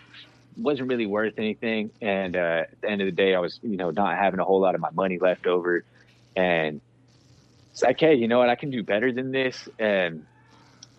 wasn't 0.56 0.88
really 0.88 1.06
worth 1.06 1.34
anything, 1.38 1.92
and 2.02 2.34
uh, 2.34 2.64
at 2.68 2.80
the 2.80 2.90
end 2.90 3.00
of 3.02 3.06
the 3.06 3.12
day, 3.12 3.36
I 3.36 3.38
was 3.38 3.60
you 3.62 3.76
know 3.76 3.90
not 3.90 4.18
having 4.18 4.40
a 4.40 4.44
whole 4.44 4.60
lot 4.60 4.74
of 4.74 4.80
my 4.80 4.90
money 4.90 5.20
left 5.20 5.46
over, 5.46 5.84
and 6.34 6.80
it's 7.70 7.84
like, 7.84 8.00
hey, 8.00 8.16
you 8.16 8.26
know 8.26 8.40
what, 8.40 8.48
I 8.48 8.56
can 8.56 8.70
do 8.70 8.82
better 8.82 9.12
than 9.12 9.30
this, 9.30 9.68
and 9.78 10.26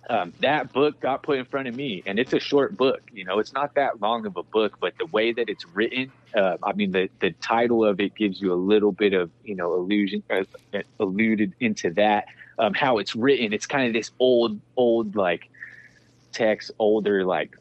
um, 0.09 0.33
that 0.39 0.73
book 0.73 0.99
got 0.99 1.23
put 1.23 1.37
in 1.37 1.45
front 1.45 1.67
of 1.67 1.75
me, 1.75 2.01
and 2.05 2.17
it's 2.17 2.33
a 2.33 2.39
short 2.39 2.75
book. 2.75 3.01
You 3.13 3.23
know, 3.23 3.39
it's 3.39 3.53
not 3.53 3.75
that 3.75 4.01
long 4.01 4.25
of 4.25 4.35
a 4.35 4.43
book, 4.43 4.77
but 4.79 4.97
the 4.97 5.05
way 5.07 5.31
that 5.31 5.47
it's 5.47 5.65
written, 5.67 6.11
uh, 6.35 6.57
I 6.63 6.73
mean, 6.73 6.91
the 6.91 7.09
the 7.19 7.31
title 7.33 7.85
of 7.85 7.99
it 7.99 8.15
gives 8.15 8.41
you 8.41 8.51
a 8.51 8.55
little 8.55 8.91
bit 8.91 9.13
of 9.13 9.29
you 9.43 9.55
know 9.55 9.73
illusion, 9.75 10.23
uh, 10.29 10.43
alluded 10.99 11.53
into 11.59 11.91
that. 11.91 12.25
Um, 12.57 12.73
how 12.73 12.97
it's 12.97 13.15
written, 13.15 13.53
it's 13.53 13.65
kind 13.65 13.87
of 13.87 13.93
this 13.93 14.11
old, 14.19 14.59
old 14.75 15.15
like 15.15 15.49
text, 16.31 16.71
older 16.77 17.25
like 17.25 17.57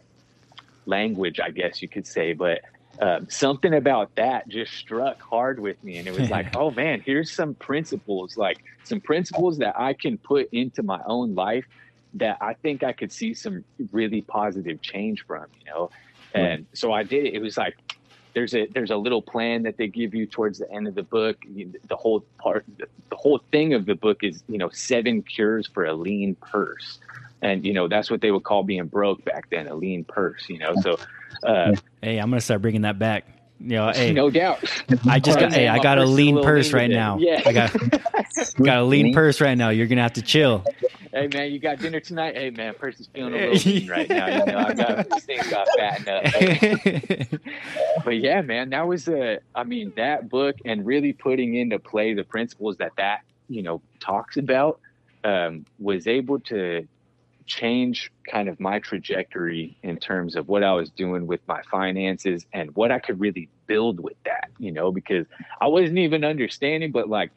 language, 0.86 1.40
I 1.40 1.50
guess 1.50 1.82
you 1.82 1.88
could 1.88 2.06
say, 2.06 2.32
but. 2.32 2.60
Um, 3.00 3.30
something 3.30 3.72
about 3.72 4.14
that 4.16 4.46
just 4.48 4.74
struck 4.74 5.22
hard 5.22 5.58
with 5.58 5.82
me, 5.82 5.96
and 5.96 6.06
it 6.06 6.12
was 6.12 6.28
like, 6.28 6.54
oh 6.56 6.70
man, 6.70 7.00
here's 7.00 7.32
some 7.32 7.54
principles, 7.54 8.36
like 8.36 8.62
some 8.84 9.00
principles 9.00 9.56
that 9.58 9.78
I 9.80 9.94
can 9.94 10.18
put 10.18 10.50
into 10.52 10.82
my 10.82 11.00
own 11.06 11.34
life 11.34 11.64
that 12.14 12.38
I 12.40 12.54
think 12.54 12.82
I 12.82 12.92
could 12.92 13.12
see 13.12 13.34
some 13.34 13.64
really 13.92 14.22
positive 14.22 14.82
change 14.82 15.24
from, 15.26 15.46
you 15.58 15.70
know. 15.70 15.90
And 16.34 16.66
so 16.74 16.92
I 16.92 17.02
did 17.02 17.26
it. 17.26 17.34
It 17.34 17.40
was 17.40 17.56
like 17.56 17.76
there's 18.34 18.54
a 18.54 18.66
there's 18.66 18.90
a 18.90 18.96
little 18.96 19.22
plan 19.22 19.62
that 19.64 19.76
they 19.76 19.88
give 19.88 20.14
you 20.14 20.26
towards 20.26 20.58
the 20.58 20.70
end 20.70 20.86
of 20.86 20.94
the 20.94 21.02
book. 21.02 21.38
The 21.88 21.96
whole 21.96 22.24
part, 22.38 22.64
the, 22.78 23.16
whole 23.16 23.40
thing 23.50 23.74
of 23.74 23.86
the 23.86 23.94
book 23.94 24.22
is 24.22 24.42
you 24.48 24.58
know 24.58 24.68
seven 24.70 25.22
cures 25.22 25.66
for 25.66 25.84
a 25.84 25.94
lean 25.94 26.36
purse, 26.36 26.98
and 27.42 27.64
you 27.64 27.72
know 27.72 27.88
that's 27.88 28.10
what 28.10 28.20
they 28.20 28.30
would 28.30 28.44
call 28.44 28.62
being 28.62 28.86
broke 28.86 29.24
back 29.24 29.50
then, 29.50 29.66
a 29.66 29.74
lean 29.74 30.04
purse. 30.04 30.48
You 30.48 30.58
know, 30.58 30.74
so 30.80 30.98
uh, 31.42 31.74
hey, 32.02 32.18
I'm 32.18 32.30
gonna 32.30 32.40
start 32.40 32.62
bringing 32.62 32.82
that 32.82 32.98
back. 32.98 33.26
You 33.60 33.76
know, 33.76 33.90
hey, 33.94 34.12
no 34.12 34.30
doubt. 34.30 34.64
I 35.06 35.20
just 35.20 35.38
got, 35.38 35.52
hey, 35.52 35.68
I 35.68 35.78
got 35.82 35.98
a 35.98 36.04
lean 36.04 36.42
purse 36.42 36.72
right 36.72 36.90
now. 36.90 37.18
Yeah. 37.18 37.42
I 37.44 37.52
got 37.52 37.72
got 38.62 38.78
a 38.78 38.84
lean 38.84 39.12
purse 39.12 39.40
right 39.40 39.56
now. 39.56 39.68
You're 39.70 39.86
gonna 39.86 40.02
have 40.02 40.14
to 40.14 40.22
chill. 40.22 40.64
Hey 41.12 41.28
man, 41.32 41.50
you 41.50 41.58
got 41.58 41.80
dinner 41.80 42.00
tonight? 42.00 42.36
Hey 42.36 42.50
man, 42.50 42.74
purse 42.74 43.00
is 43.00 43.08
feeling 43.08 43.34
a 43.34 43.50
little 43.52 43.72
lean 43.72 43.88
right 43.88 44.08
now. 44.08 44.26
You 44.28 44.46
know, 44.46 44.58
I 44.58 44.74
got 44.74 45.10
this 45.10 45.24
thing 45.24 45.40
got 45.50 45.66
fattened 45.76 46.08
up. 46.08 47.40
but 48.04 48.16
yeah, 48.18 48.40
man, 48.42 48.70
that 48.70 48.86
was 48.86 49.08
a. 49.08 49.40
I 49.54 49.64
mean, 49.64 49.92
that 49.96 50.28
book 50.28 50.56
and 50.64 50.86
really 50.86 51.12
putting 51.12 51.56
into 51.56 51.78
play 51.78 52.14
the 52.14 52.24
principles 52.24 52.76
that 52.78 52.92
that 52.96 53.22
you 53.48 53.62
know 53.62 53.82
talks 53.98 54.36
about 54.36 54.80
um, 55.24 55.66
was 55.78 56.06
able 56.06 56.38
to 56.40 56.86
change 57.50 58.10
kind 58.30 58.48
of 58.48 58.58
my 58.60 58.78
trajectory 58.78 59.76
in 59.82 59.98
terms 59.98 60.36
of 60.36 60.48
what 60.48 60.62
I 60.62 60.72
was 60.72 60.90
doing 60.90 61.26
with 61.26 61.40
my 61.46 61.62
finances 61.70 62.46
and 62.52 62.74
what 62.76 62.90
I 62.90 62.98
could 62.98 63.20
really 63.20 63.48
build 63.66 64.00
with 64.00 64.16
that. 64.24 64.50
You 64.58 64.72
know, 64.72 64.92
because 64.92 65.26
I 65.60 65.66
wasn't 65.66 65.98
even 65.98 66.24
understanding, 66.24 66.92
but 66.92 67.08
like. 67.08 67.30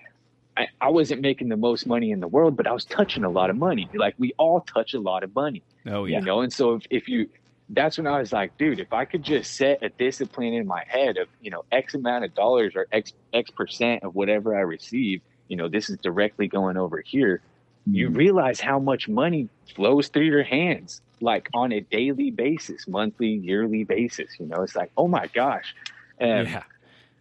I, 0.56 0.68
I 0.80 0.90
wasn't 0.90 1.22
making 1.22 1.50
the 1.50 1.58
most 1.58 1.88
money 1.88 2.12
in 2.12 2.20
the 2.20 2.28
world, 2.28 2.56
but 2.56 2.68
I 2.68 2.74
was 2.74 2.86
touching 2.86 3.24
a 3.24 3.30
lot 3.30 3.50
of 3.50 3.56
money. 3.56 3.90
Like 3.96 4.14
we 4.20 4.34
all 4.38 4.62
touch 4.62 4.94
a 4.94 5.00
lot 5.00 5.24
of 5.24 5.34
money 5.34 5.64
oh 5.88 6.06
you 6.06 6.22
know 6.22 6.42
and 6.42 6.52
so 6.52 6.76
if, 6.76 6.84
if 6.90 7.08
you 7.08 7.30
that's 7.70 7.98
when 7.98 8.08
i 8.08 8.20
was 8.20 8.32
like 8.32 8.58
dude 8.58 8.80
if 8.80 8.92
i 8.94 9.06
could 9.06 9.24
just 9.24 9.56
set 9.56 9.82
a 9.84 9.90
discipline 9.90 10.54
in 10.54 10.66
my 10.68 10.84
head 10.88 11.18
of 11.18 11.28
you 11.42 11.50
know 11.50 11.64
x 11.72 11.94
amount 11.94 12.24
of 12.24 12.34
dollars 12.36 12.74
or 12.76 12.88
x 12.92 13.14
x 13.34 13.50
percent 13.52 14.04
of 14.04 14.16
whatever 14.16 14.56
i 14.56 14.62
receive 14.62 15.22
you 15.48 15.56
know 15.56 15.68
this 15.68 15.90
is 15.90 15.98
directly 15.98 16.48
going 16.48 16.78
over 16.78 17.02
here 17.02 17.42
you 17.86 18.08
hmm. 18.08 18.16
realize 18.16 18.60
how 18.60 18.80
much 18.80 19.08
money 19.08 19.50
flows 19.76 20.08
through 20.08 20.24
your 20.24 20.44
hands 20.44 21.02
like 21.22 21.50
on 21.54 21.72
a 21.72 21.80
daily 21.80 22.32
basis 22.32 22.88
monthly 22.88 23.30
yearly 23.30 23.84
basis 23.84 24.32
you 24.40 24.46
know? 24.46 24.62
It's 24.62 24.76
like 24.76 24.92
oh 24.98 25.08
my 25.08 25.28
gosh. 25.28 25.76
And 26.20 26.48
yeah. 26.48 26.64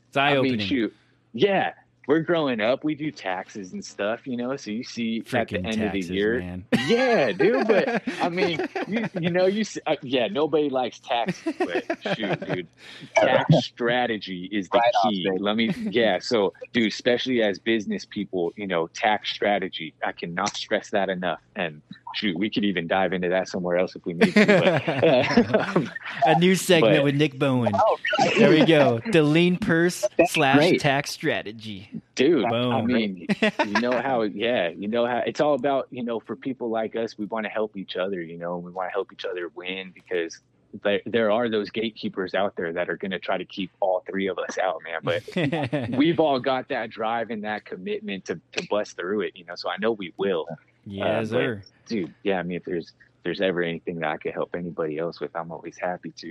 It's 0.09 0.17
eye 0.17 0.33
I 0.33 0.37
opening. 0.37 0.59
mean, 0.59 0.67
shoot, 0.67 0.95
yeah, 1.33 1.73
we're 2.09 2.21
growing 2.21 2.61
up. 2.61 2.83
We 2.85 2.95
do 2.95 3.11
taxes 3.11 3.73
and 3.73 3.85
stuff, 3.85 4.27
you 4.27 4.37
know. 4.37 4.57
So 4.57 4.71
you 4.71 4.83
see 4.85 5.23
at 5.33 5.49
the 5.49 5.57
end 5.59 5.65
taxes, 5.79 5.87
of 5.87 5.93
the 5.93 6.15
year, 6.15 6.39
man. 6.41 6.65
yeah, 6.87 7.33
dude. 7.33 7.67
But 7.69 8.03
I 8.21 8.29
mean, 8.31 8.67
you, 8.89 9.07
you 9.21 9.31
know, 9.31 9.47
you 9.47 9.61
s- 9.61 9.79
uh, 9.87 9.97
yeah, 10.03 10.27
nobody 10.29 10.69
likes 10.69 10.99
taxes, 11.01 11.55
but 11.59 11.85
shoot, 12.17 12.41
dude, 12.47 12.69
tax 13.17 13.57
strategy 13.65 14.49
is 14.53 14.69
the 14.69 14.79
Write-offs, 14.79 15.09
key. 15.15 15.25
baby. 15.29 15.39
Let 15.39 15.57
me, 15.57 15.71
yeah. 15.91 16.19
So, 16.21 16.53
dude, 16.73 16.93
especially 16.93 17.43
as 17.43 17.59
business 17.59 18.05
people, 18.05 18.53
you 18.57 18.67
know, 18.67 18.89
tax 18.89 19.31
strategy. 19.31 19.95
I 20.05 20.13
cannot 20.13 20.57
stress 20.57 20.91
that 20.91 21.09
enough. 21.09 21.41
And 21.57 21.83
shoot, 22.15 22.39
we 22.39 22.51
could 22.51 22.65
even 22.65 22.87
dive 22.87 23.13
into 23.13 23.29
that 23.29 23.49
somewhere 23.49 23.77
else 23.77 23.97
if 23.97 24.05
we 24.05 24.15
need 24.15 24.35
to. 24.35 24.47
But, 24.47 25.89
a 26.27 26.39
new 26.39 26.55
segment 26.55 26.97
but- 26.97 27.05
with 27.05 27.15
Nick 27.17 27.39
Bowen. 27.39 27.73
Oh, 27.75 27.99
there 28.37 28.51
we 28.51 28.65
go. 28.65 29.01
The 29.11 29.23
lean 29.23 29.57
purse 29.57 30.05
slash 30.27 30.57
great. 30.57 30.81
tax 30.81 31.11
strategy. 31.11 31.91
dude 32.15 32.49
Boom. 32.49 32.73
i 32.73 32.83
mean 32.83 33.27
you 33.67 33.81
know 33.81 34.01
how 34.01 34.23
yeah 34.23 34.69
you 34.69 34.87
know 34.89 35.07
how 35.07 35.19
it's 35.27 35.41
all 35.41 35.55
about 35.55 35.89
you 35.91 36.03
know 36.03 36.21
for 36.21 36.37
people 36.37 36.69
like 36.69 36.95
us 36.97 37.17
we 37.17 37.25
want 37.27 37.45
to 37.45 37.51
help 37.51 37.77
each 37.77 37.97
other 37.97 38.21
you 38.21 38.37
know 38.39 38.59
we 38.59 38.71
want 38.71 38.89
to 38.89 38.93
help 38.93 39.13
each 39.13 39.25
other 39.25 39.49
win 39.55 39.93
because 39.95 40.39
there, 40.83 41.01
there 41.07 41.31
are 41.31 41.49
those 41.49 41.71
gatekeepers 41.71 42.35
out 42.35 42.55
there 42.57 42.73
that 42.73 42.89
are 42.89 42.97
going 42.97 43.11
to 43.11 43.19
try 43.19 43.37
to 43.39 43.45
keep 43.45 43.71
all 43.81 44.03
three 44.07 44.27
of 44.29 44.39
us 44.39 44.59
out 44.59 44.81
man 44.85 45.01
but 45.03 45.91
we've 45.97 46.21
all 46.21 46.39
got 46.39 46.69
that 46.69 46.91
drive 46.91 47.31
and 47.31 47.45
that 47.45 47.65
commitment 47.65 48.25
to, 48.27 48.41
to 48.53 48.67
bust 48.69 48.97
through 48.97 49.23
it 49.23 49.33
you 49.35 49.45
know 49.45 49.55
so 49.55 49.71
i 49.71 49.77
know 49.79 49.93
we 49.93 50.13
will 50.17 50.47
yes, 50.85 51.07
Uh, 51.07 51.21
but, 51.21 51.29
sir. 51.29 51.63
dude 51.87 52.15
yeah 52.23 52.39
i 52.39 52.43
mean 52.43 52.57
if 52.57 52.65
there's 52.65 52.93
there's 53.25 53.41
ever 53.41 53.63
anything 53.63 54.01
that 54.01 54.11
I 54.11 54.17
could 54.17 54.33
help 54.33 54.57
anybody 54.57 54.99
else 54.99 55.21
with, 55.21 55.37
I'm 55.37 55.53
always 55.53 55.79
happy 55.79 56.11
to. 56.17 56.27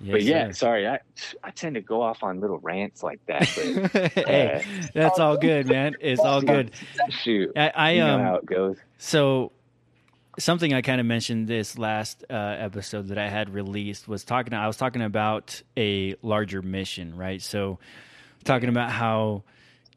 Yes, 0.00 0.12
but 0.12 0.22
yeah, 0.22 0.46
sir. 0.46 0.52
sorry, 0.52 0.86
I 0.86 1.00
I 1.42 1.50
tend 1.50 1.74
to 1.74 1.80
go 1.80 2.02
off 2.02 2.22
on 2.22 2.38
little 2.40 2.58
rants 2.58 3.02
like 3.02 3.18
that. 3.26 3.40
But 3.92 4.12
hey, 4.12 4.64
that's 4.94 5.18
all 5.18 5.36
good, 5.36 5.66
man. 5.66 5.96
It's 6.00 6.20
all 6.20 6.40
good. 6.54 6.70
shoot, 7.08 7.50
I, 7.56 7.72
I 7.74 7.90
you 7.94 8.04
know 8.04 8.14
um 8.14 8.20
how 8.20 8.34
it 8.36 8.46
goes. 8.46 8.76
So, 8.98 9.50
something 10.38 10.72
I 10.72 10.82
kind 10.82 11.00
of 11.00 11.06
mentioned 11.06 11.48
this 11.48 11.76
last 11.78 12.24
uh, 12.30 12.34
episode 12.34 13.08
that 13.08 13.18
I 13.18 13.28
had 13.28 13.50
released 13.52 14.06
was 14.06 14.22
talking. 14.22 14.54
I 14.54 14.68
was 14.68 14.76
talking 14.76 15.02
about 15.02 15.62
a 15.76 16.14
larger 16.22 16.62
mission, 16.62 17.16
right? 17.16 17.42
So, 17.42 17.80
talking 18.44 18.68
about 18.68 18.90
how 18.92 19.42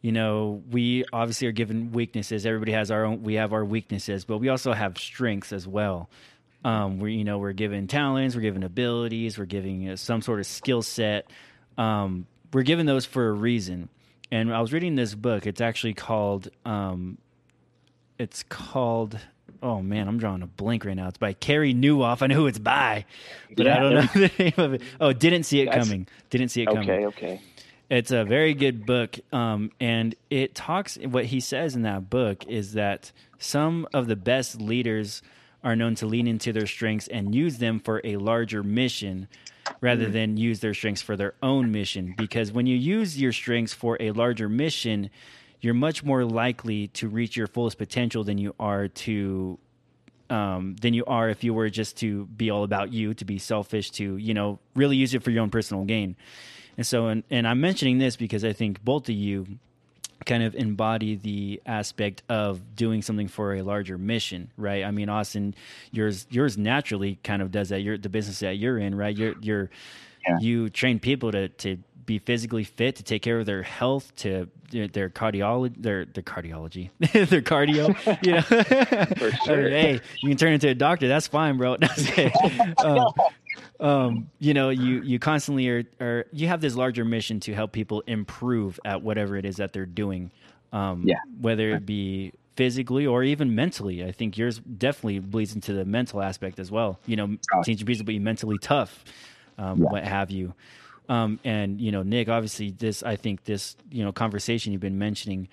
you 0.02 0.12
know 0.12 0.62
we 0.72 1.06
obviously 1.12 1.48
are 1.48 1.52
given 1.54 1.92
weaknesses. 1.92 2.46
Everybody 2.46 2.72
has 2.74 2.92
our 2.92 3.06
own. 3.06 3.24
We 3.24 3.36
have 3.36 3.54
our 3.54 3.66
weaknesses, 3.66 4.26
but 4.26 4.38
we 4.38 4.50
also 4.50 4.74
have 4.74 4.98
strengths 4.98 5.52
as 5.54 5.68
well. 5.68 6.10
Um, 6.64 7.00
we 7.00 7.14
you 7.14 7.24
know 7.24 7.38
we're 7.38 7.54
given 7.54 7.88
talents, 7.88 8.36
we're 8.36 8.42
given 8.42 8.64
abilities, 8.64 9.38
we're 9.38 9.46
giving 9.46 9.90
uh, 9.90 9.96
some 9.96 10.22
sort 10.22 10.40
of 10.40 10.46
skill 10.46 10.82
set. 10.82 11.28
Um, 11.78 12.26
we're 12.54 12.64
given 12.64 12.86
those 12.86 13.06
for 13.06 13.28
a 13.30 13.34
reason. 13.34 13.90
And 14.32 14.54
I 14.54 14.60
was 14.60 14.74
reading 14.74 14.96
this 14.96 15.16
book. 15.16 15.48
It's 15.48 15.62
actually 15.62 15.94
called 15.94 16.50
um, 16.66 17.18
it's 18.20 18.44
called 18.44 19.20
oh 19.64 19.82
man 19.82 20.08
i'm 20.08 20.18
drawing 20.20 20.42
a 20.44 20.48
blank 20.48 20.86
right 20.86 20.96
now 20.96 21.08
it's 21.08 21.18
by 21.18 21.34
Carey 21.34 21.74
Nieuwhof 21.74 22.22
i 22.22 22.28
know 22.28 22.36
who 22.36 22.48
it's 22.48 22.60
by 22.60 23.06
but 23.56 23.68
i 23.68 23.80
don't 23.80 23.94
know 23.94 24.02
the 24.28 24.32
name 24.38 24.54
of 24.58 24.74
it 24.76 24.82
oh 25.00 25.14
didn't 25.14 25.44
see 25.44 25.62
it 25.62 25.72
coming 25.72 26.08
didn't 26.30 26.50
see 26.50 26.62
it 26.62 26.68
coming 26.68 26.90
Okay, 26.90 27.06
okay. 27.06 27.42
It's 27.90 28.12
a 28.12 28.24
very 28.24 28.54
good 28.54 28.86
book 28.86 29.20
um, 29.32 29.72
and 29.80 30.16
it 30.30 30.56
talks 30.56 30.98
what 30.98 31.26
he 31.26 31.40
says 31.40 31.76
in 31.76 31.84
that 31.84 32.10
book 32.10 32.46
is 32.48 32.74
that 32.74 33.12
some 33.40 33.88
of 33.94 34.08
the 34.08 34.16
best 34.16 34.60
leaders 34.60 35.22
are 35.64 35.76
known 35.76 35.96
to 35.96 36.06
lean 36.06 36.28
into 36.28 36.54
their 36.54 36.68
strengths 36.68 37.08
and 37.08 37.34
use 37.34 37.58
them 37.58 37.80
for 37.80 38.02
a 38.04 38.18
larger 38.18 38.64
mission 38.64 39.28
rather 39.82 40.08
than 40.10 40.38
use 40.38 40.60
their 40.62 40.74
strengths 40.74 41.02
for 41.02 41.18
their 41.18 41.34
own 41.44 41.72
mission 41.72 42.14
because 42.18 42.52
when 42.52 42.66
you 42.66 42.76
use 42.76 43.20
your 43.20 43.34
strengths 43.34 43.74
for 43.74 43.98
a 44.00 44.12
larger 44.12 44.48
mission 44.48 45.10
you're 45.62 45.74
much 45.74 46.04
more 46.04 46.24
likely 46.24 46.88
to 46.90 47.08
reach 47.08 47.36
your 47.36 47.48
fullest 47.48 47.78
potential 47.78 48.24
than 48.24 48.38
you 48.38 48.54
are 48.60 48.88
to 48.88 49.58
um, 50.30 50.76
than 50.82 50.94
you 50.94 51.06
are 51.06 51.30
if 51.30 51.44
you 51.44 51.54
were 51.54 51.70
just 51.70 51.98
to 51.98 52.26
be 52.26 52.50
all 52.50 52.64
about 52.64 52.92
you, 52.92 53.14
to 53.14 53.26
be 53.26 53.38
selfish, 53.38 53.92
to 53.92 54.18
you 54.18 54.34
know 54.34 54.60
really 54.76 54.98
use 54.98 55.14
it 55.14 55.24
for 55.24 55.32
your 55.32 55.42
own 55.42 55.50
personal 55.50 55.84
gain. 55.86 56.16
And 56.78 56.86
so, 56.86 57.08
and, 57.08 57.24
and 57.30 57.48
I'm 57.48 57.60
mentioning 57.60 57.98
this 57.98 58.16
because 58.16 58.46
I 58.46 58.54
think 58.54 58.84
both 58.84 59.10
of 59.10 59.16
you 59.16 59.48
kind 60.26 60.44
of 60.44 60.56
embody 60.56 61.16
the 61.16 61.62
aspect 61.66 62.22
of 62.30 62.76
doing 62.76 63.02
something 63.02 63.28
for 63.28 63.56
a 63.56 63.62
larger 63.64 63.98
mission, 63.98 64.52
right? 64.58 64.84
I 64.84 64.92
mean, 64.92 65.10
Austin, 65.10 65.56
yours 65.92 66.28
yours 66.30 66.58
naturally 66.58 67.18
kind 67.24 67.42
of 67.42 67.52
does 67.52 67.70
that. 67.70 67.82
You're 67.82 67.98
the 67.98 68.10
business 68.10 68.40
that 68.40 68.58
you're 68.58 68.78
in, 68.78 68.96
right? 68.96 69.16
You're 69.16 69.36
you're 69.42 69.70
Yeah. 70.28 70.38
you 70.42 70.70
train 70.70 71.00
people 71.00 71.32
to 71.32 71.48
to 71.50 71.78
be 72.08 72.18
physically 72.18 72.64
fit, 72.64 72.96
to 72.96 73.04
take 73.04 73.22
care 73.22 73.38
of 73.38 73.46
their 73.46 73.62
health, 73.62 74.16
to 74.16 74.48
their, 74.72 75.10
cardiology, 75.10 75.76
their 75.78 76.06
their 76.06 76.24
cardiology, 76.24 76.90
their 77.00 77.42
cardio. 77.44 77.94
You 78.26 78.34
know, 78.34 78.42
For 79.18 79.32
sure. 79.46 79.70
hey, 79.70 80.02
you 80.22 80.30
can 80.30 80.38
turn 80.38 80.54
into 80.54 80.70
a 80.70 80.74
doctor. 80.74 81.08
That's 81.08 81.28
fine, 81.28 81.58
bro. 81.58 81.78
um, 82.84 83.08
um, 83.80 84.30
you 84.40 84.54
know, 84.56 84.70
you 84.70 85.02
you 85.04 85.20
constantly 85.20 85.68
are, 85.70 85.84
are 86.02 86.26
you 86.32 86.48
have 86.48 86.62
this 86.62 86.76
larger 86.76 87.06
mission 87.06 87.40
to 87.42 87.54
help 87.54 87.72
people 87.74 88.02
improve 88.08 88.80
at 88.86 89.04
whatever 89.04 89.36
it 89.38 89.46
is 89.46 89.58
that 89.58 89.74
they're 89.74 89.86
doing. 89.86 90.32
Um, 90.74 91.04
Yeah. 91.06 91.16
whether 91.40 91.70
it 91.76 91.86
be 91.86 92.34
physically 92.56 93.06
or 93.06 93.24
even 93.24 93.54
mentally. 93.54 94.04
I 94.04 94.12
think 94.12 94.38
yours 94.38 94.60
definitely 94.60 95.20
bleeds 95.20 95.54
into 95.54 95.74
the 95.74 95.86
mental 95.86 96.22
aspect 96.22 96.58
as 96.60 96.72
well. 96.72 97.00
You 97.06 97.16
know, 97.18 97.38
teaching 97.64 97.86
people 97.86 98.00
to 98.00 98.04
be 98.04 98.18
mentally 98.20 98.58
tough, 98.58 99.06
um, 99.58 99.82
Yeah. 99.84 99.90
what 99.90 100.04
have 100.04 100.32
you. 100.32 100.54
Um, 101.10 101.40
and 101.44 101.80
you 101.80 101.92
know, 101.92 102.04
Nick, 102.04 102.30
obviously, 102.30 102.72
this 102.72 103.04
I 103.04 103.16
think 103.16 103.46
this 103.46 103.76
you 103.90 104.04
know 104.04 104.12
conversation 104.12 104.74
you've 104.74 104.82
been 104.82 105.00
mentioning 105.00 105.48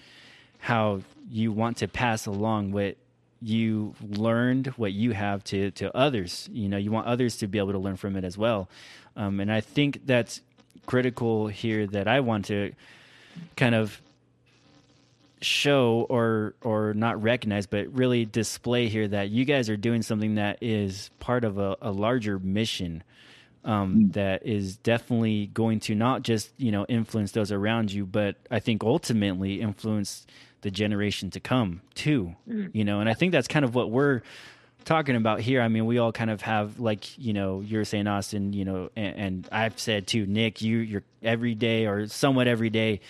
how 0.59 1.01
you 1.31 1.53
want 1.53 1.79
to 1.79 1.89
pass 1.89 2.27
along 2.27 2.73
what 2.73 2.97
you 3.41 3.95
learned, 4.01 4.69
what 4.69 4.93
you 4.93 5.13
have 5.13 5.45
to 5.45 5.71
to 5.73 5.95
others. 5.97 6.49
You 6.53 6.69
know, 6.69 6.77
you 6.77 6.91
want 6.91 7.07
others 7.07 7.37
to 7.39 7.47
be 7.47 7.59
able 7.59 7.73
to 7.73 7.79
learn 7.79 7.97
from 7.97 8.17
it 8.17 8.25
as 8.25 8.37
well. 8.37 8.69
Um, 9.17 9.41
and 9.41 9.53
I 9.53 9.61
think 9.61 10.07
that's 10.07 10.41
critical 10.87 11.47
here. 11.47 11.87
That 11.87 12.09
I 12.09 12.21
want 12.21 12.47
to 12.47 12.73
kind 13.57 13.75
of 13.75 14.01
show 15.45 16.07
or 16.09 16.55
or 16.63 16.95
not 16.95 17.23
recognize 17.23 17.67
but 17.67 17.87
really 17.93 18.25
display 18.25 18.89
here 18.89 19.07
that 19.07 19.29
you 19.29 19.45
guys 19.45 19.69
are 19.69 19.77
doing 19.77 20.01
something 20.01 20.37
that 20.37 20.59
is 20.63 21.11
part 21.21 21.45
of 21.45 21.59
a, 21.59 21.77
a 21.83 21.93
larger 21.93 22.39
mission 22.39 23.03
um, 23.65 24.11
that 24.11 24.47
is 24.47 24.77
definitely 24.77 25.47
going 25.47 25.81
to 25.81 25.95
not 25.95 26.23
just 26.23 26.51
you 26.57 26.71
know 26.71 26.85
influence 26.89 27.33
those 27.33 27.53
around 27.53 27.93
you 27.93 28.05
but 28.05 28.37
i 28.51 28.59
think 28.59 28.85
ultimately 28.85 29.61
influence 29.61 30.27
the 30.63 30.71
generation 30.71 31.31
to 31.31 31.41
come 31.41 31.81
too 31.95 32.35
you 32.73 32.85
know 32.85 33.01
and 33.01 33.09
i 33.09 33.15
think 33.15 33.33
that's 33.33 33.49
kind 33.49 33.65
of 33.65 33.75
what 33.75 33.91
we're 33.91 34.23
talking 34.85 35.17
about 35.17 35.41
here 35.41 35.63
i 35.63 35.69
mean 35.69 35.87
we 35.87 35.99
all 35.99 36.13
kind 36.13 36.31
of 36.31 36.43
have 36.43 36.79
like 36.79 37.17
you 37.19 37.33
know 37.33 37.61
you're 37.61 37.85
saying 37.85 38.07
austin 38.07 38.53
you 38.53 38.65
know 38.65 38.91
and, 38.97 39.17
and 39.17 39.49
i've 39.51 39.79
said 39.79 40.07
too 40.07 40.27
nick 40.27 40.61
you 40.61 40.79
you're 40.79 41.03
every 41.23 41.55
day 41.55 41.87
or 41.87 42.07
somewhat 42.07 42.47
every 42.47 42.71
day 42.71 43.01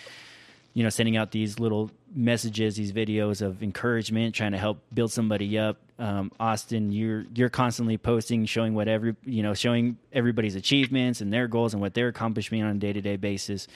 you 0.75 0.83
know, 0.83 0.89
sending 0.89 1.17
out 1.17 1.31
these 1.31 1.57
little 1.57 1.89
messages, 2.13 2.75
these 2.75 2.91
videos 2.91 3.41
of 3.41 3.63
encouragement, 3.63 4.35
trying 4.35 4.51
to 4.51 4.57
help 4.57 4.77
build 4.93 5.11
somebody 5.11 5.57
up. 5.57 5.77
Um, 5.97 6.31
Austin, 6.39 6.91
you're 6.91 7.25
you're 7.33 7.49
constantly 7.49 7.97
posting, 7.97 8.45
showing 8.45 8.73
what 8.73 8.87
every 8.87 9.15
you 9.23 9.43
know, 9.43 9.53
showing 9.53 9.97
everybody's 10.11 10.55
achievements 10.55 11.21
and 11.21 11.31
their 11.31 11.47
goals 11.47 11.73
and 11.73 11.81
what 11.81 11.93
they're 11.93 12.09
accomplishing 12.09 12.61
on 12.61 12.75
a 12.75 12.79
day 12.79 12.93
to 12.93 13.01
day 13.01 13.15
basis. 13.15 13.67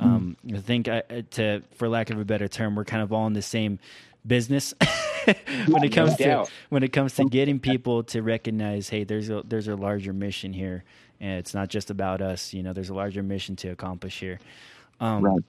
Um, 0.00 0.36
I 0.54 0.58
think, 0.58 0.86
uh, 0.86 1.02
to 1.32 1.62
for 1.74 1.88
lack 1.88 2.10
of 2.10 2.18
a 2.18 2.24
better 2.24 2.48
term, 2.48 2.76
we're 2.76 2.84
kind 2.84 3.02
of 3.02 3.12
all 3.12 3.26
in 3.26 3.32
the 3.32 3.42
same 3.42 3.80
business 4.26 4.72
when 5.66 5.82
it 5.84 5.90
comes 5.90 6.16
to 6.16 6.24
when 6.68 6.82
it 6.82 6.92
comes 6.92 7.14
to 7.14 7.24
getting 7.24 7.58
people 7.58 8.04
to 8.04 8.22
recognize, 8.22 8.88
hey, 8.88 9.04
there's 9.04 9.28
a 9.28 9.42
there's 9.44 9.68
a 9.68 9.74
larger 9.76 10.12
mission 10.12 10.52
here, 10.52 10.84
and 11.20 11.38
it's 11.38 11.52
not 11.52 11.68
just 11.68 11.90
about 11.90 12.22
us. 12.22 12.54
You 12.54 12.62
know, 12.62 12.72
there's 12.72 12.90
a 12.90 12.94
larger 12.94 13.22
mission 13.22 13.56
to 13.56 13.68
accomplish 13.68 14.20
here. 14.20 14.38
Um, 15.00 15.22
Right. 15.24 15.40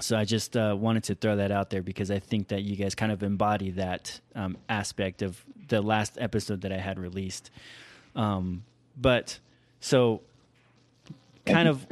So 0.00 0.16
I 0.16 0.24
just 0.24 0.56
uh, 0.56 0.76
wanted 0.78 1.04
to 1.04 1.14
throw 1.14 1.36
that 1.36 1.50
out 1.50 1.70
there 1.70 1.82
because 1.82 2.10
I 2.10 2.18
think 2.18 2.48
that 2.48 2.62
you 2.62 2.76
guys 2.76 2.94
kind 2.94 3.10
of 3.10 3.22
embody 3.22 3.70
that 3.72 4.20
um, 4.34 4.56
aspect 4.68 5.22
of 5.22 5.44
the 5.68 5.82
last 5.82 6.16
episode 6.20 6.62
that 6.62 6.72
I 6.72 6.78
had 6.78 6.98
released. 6.98 7.50
Um, 8.14 8.64
but 8.96 9.38
so, 9.80 10.22
kind 11.46 11.68
of, 11.68 11.86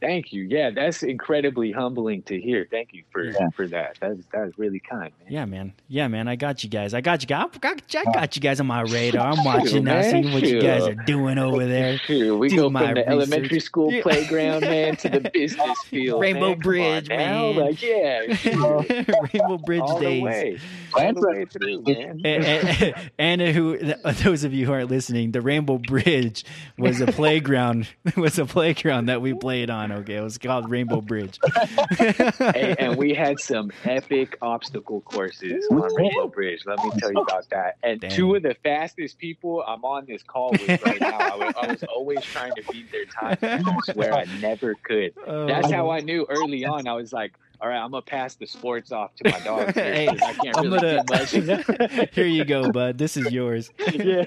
Thank 0.00 0.32
you. 0.32 0.42
Yeah, 0.42 0.70
that's 0.70 1.02
incredibly 1.02 1.72
humbling 1.72 2.22
to 2.24 2.38
hear. 2.40 2.66
Thank 2.70 2.90
you 2.92 3.02
for 3.10 3.24
Yeah. 3.24 3.48
for 3.54 3.66
that. 3.68 3.96
That's 4.00 4.20
that's 4.32 4.58
really 4.58 4.78
kind, 4.80 5.10
man. 5.24 5.28
yeah, 5.32 5.44
man, 5.46 5.72
yeah, 5.88 6.06
man, 6.08 6.28
I 6.28 6.36
got 6.36 6.62
you 6.62 6.68
guys. 6.70 6.92
I 6.94 7.00
got 7.00 7.22
you 7.22 7.26
guys. 7.28 7.46
I 7.54 7.58
got, 7.58 7.82
I 8.06 8.12
got 8.12 8.36
you 8.36 8.42
guys 8.42 8.60
on 8.60 8.66
my 8.66 8.80
radar. 8.90 9.26
I'm 9.32 9.42
watching 9.44 9.84
now, 9.84 9.94
man, 9.94 10.10
seeing 10.10 10.32
what 10.34 10.42
you 10.42 10.60
guys 10.60 10.86
are 10.86 10.94
doing 10.94 11.38
over 11.38 11.64
there. 11.66 11.96
Shoot, 11.98 12.36
we 12.36 12.48
Do 12.48 12.56
go 12.56 12.70
my 12.70 12.80
from 12.86 12.88
the 12.88 13.00
research. 13.00 13.10
elementary 13.12 13.60
school 13.60 13.92
Yeah. 13.92 14.02
playground, 14.02 14.60
man, 14.62 14.96
to 14.96 15.08
the 15.08 15.30
business 15.32 15.78
field. 15.86 16.20
Rainbow 16.20 16.40
man. 16.40 16.50
Come 16.50 16.56
on 16.56 16.60
Bridge, 16.60 17.08
man. 17.08 17.56
Like, 17.56 17.82
yeah, 17.82 18.20
Rainbow 19.32 19.58
Bridge 19.58 19.80
all 19.80 20.00
days. 20.00 20.18
the 20.18 20.22
way, 20.22 20.58
all 20.94 21.12
the 21.14 21.28
way 21.28 21.44
through, 21.46 21.82
man. 21.86 22.20
and, 22.24 22.44
and, 22.44 23.10
and 23.18 23.40
who 23.56 23.78
those 24.22 24.44
of 24.44 24.52
you 24.52 24.66
who 24.66 24.72
aren't 24.72 24.90
listening, 24.90 25.32
the 25.32 25.40
Rainbow 25.40 25.78
Bridge 25.78 26.44
was 26.78 27.00
a 27.00 27.06
playground 27.06 27.88
was 28.16 28.38
a 28.38 28.44
playground 28.46 29.06
that 29.06 29.20
we 29.22 29.32
played 29.34 29.70
on. 29.70 29.85
Okay, 29.92 30.16
it 30.16 30.20
was 30.20 30.38
called 30.38 30.70
Rainbow 30.70 31.00
Bridge. 31.00 31.38
Hey, 31.98 32.74
and 32.78 32.96
we 32.96 33.14
had 33.14 33.40
some 33.40 33.70
epic 33.84 34.36
obstacle 34.42 35.00
courses 35.02 35.66
on 35.70 35.94
Rainbow 35.94 36.28
Bridge. 36.28 36.62
Let 36.66 36.82
me 36.84 36.90
tell 36.98 37.12
you 37.12 37.20
about 37.20 37.48
that. 37.50 37.76
And 37.82 38.00
Dang. 38.00 38.10
two 38.10 38.34
of 38.34 38.42
the 38.42 38.54
fastest 38.62 39.18
people 39.18 39.62
I'm 39.66 39.84
on 39.84 40.04
this 40.06 40.22
call 40.22 40.50
with 40.52 40.82
right 40.82 41.00
now. 41.00 41.18
I 41.18 41.36
was, 41.36 41.54
I 41.60 41.66
was 41.68 41.82
always 41.84 42.22
trying 42.24 42.54
to 42.54 42.62
beat 42.70 42.90
their 42.92 43.04
time. 43.06 43.38
I 43.42 43.92
swear 43.92 44.14
I 44.14 44.24
never 44.40 44.74
could. 44.84 45.12
Oh. 45.26 45.46
That's 45.46 45.70
how 45.70 45.90
I 45.90 46.00
knew 46.00 46.26
early 46.28 46.64
on. 46.64 46.86
I 46.86 46.92
was 46.94 47.12
like, 47.12 47.34
all 47.60 47.68
right, 47.68 47.78
I'm 47.78 47.90
gonna 47.90 48.02
pass 48.02 48.34
the 48.36 48.46
sports 48.46 48.92
off 48.92 49.14
to 49.16 49.30
my 49.30 49.40
dogs. 49.40 49.74
here, 49.74 49.94
Hey, 49.94 50.06
'cause 50.08 50.20
I 50.22 50.32
can't 50.34 50.56
I'm 50.58 50.64
really 50.70 50.80
gonna. 50.80 51.02
do 51.02 51.96
much. 51.98 52.10
Here 52.12 52.26
you 52.26 52.44
go, 52.44 52.70
bud. 52.70 52.98
This 52.98 53.16
is 53.16 53.32
yours. 53.32 53.70
yeah. 53.92 54.24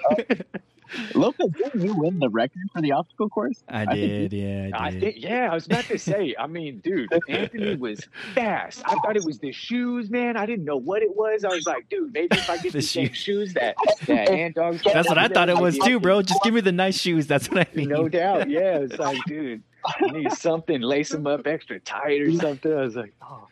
Lopez, 1.16 1.50
didn't 1.52 1.82
you 1.84 1.94
win 1.96 2.20
the 2.20 2.30
record 2.30 2.64
for 2.74 2.82
the 2.82 2.92
obstacle 2.94 3.30
course? 3.30 3.64
I 3.68 3.86
think 3.86 4.32
did. 4.32 4.34
Yeah, 4.34 4.70
I 4.74 4.88
I 4.88 4.92
did. 4.92 5.02
think, 5.02 5.16
yeah, 5.20 5.50
I 5.52 5.54
was 5.54 5.66
about 5.66 5.86
to 5.86 5.98
say. 5.98 6.36
I 6.40 6.48
mean, 6.48 6.80
dude, 6.80 7.10
Anthony 7.28 7.76
was 7.76 8.08
fast. 8.34 8.82
I 8.86 8.96
thought 8.96 9.16
it 9.16 9.24
was 9.26 9.40
the 9.40 9.52
shoes, 9.52 10.10
man. 10.10 10.38
I 10.38 10.46
didn't 10.46 10.66
know 10.66 10.78
what 10.78 11.02
it 11.02 11.16
was. 11.16 11.44
I 11.44 11.50
was 11.50 11.66
like, 11.68 11.90
dude, 11.90 12.14
maybe 12.14 12.38
if 12.38 12.50
I 12.50 12.58
get 12.58 12.72
The 12.74 12.80
the, 12.80 12.82
same 12.82 13.08
shoes. 13.10 13.18
shoes 13.18 13.54
that 13.54 13.76
that 14.08 14.30
Ant 14.30 14.56
Dog. 14.56 14.80
That's 14.84 15.08
what 15.10 15.18
I 15.18 15.28
thought 15.28 15.50
it 15.50 15.58
was 15.58 15.78
too, 15.78 16.00
bro. 16.00 16.22
Just 16.22 16.42
give 16.44 16.54
me 16.54 16.62
the 16.62 16.72
nice 16.72 16.98
shoes. 17.00 17.28
That's 17.28 17.50
what 17.50 17.60
I 17.60 17.68
need. 17.76 17.90
No 18.00 18.08
doubt, 18.08 18.50
yeah. 18.50 18.78
It's 18.80 18.98
like, 19.00 19.18
dude, 19.28 19.64
I 19.86 20.08
need 20.12 20.32
something, 20.34 20.82
lace 20.82 21.10
them 21.10 21.26
up 21.28 21.48
extra 21.48 21.80
tight 21.80 22.22
or 22.22 22.32
something. 22.34 22.72
I 22.72 22.82
was 22.82 22.96
like, 22.96 23.14
oh, 23.22 23.48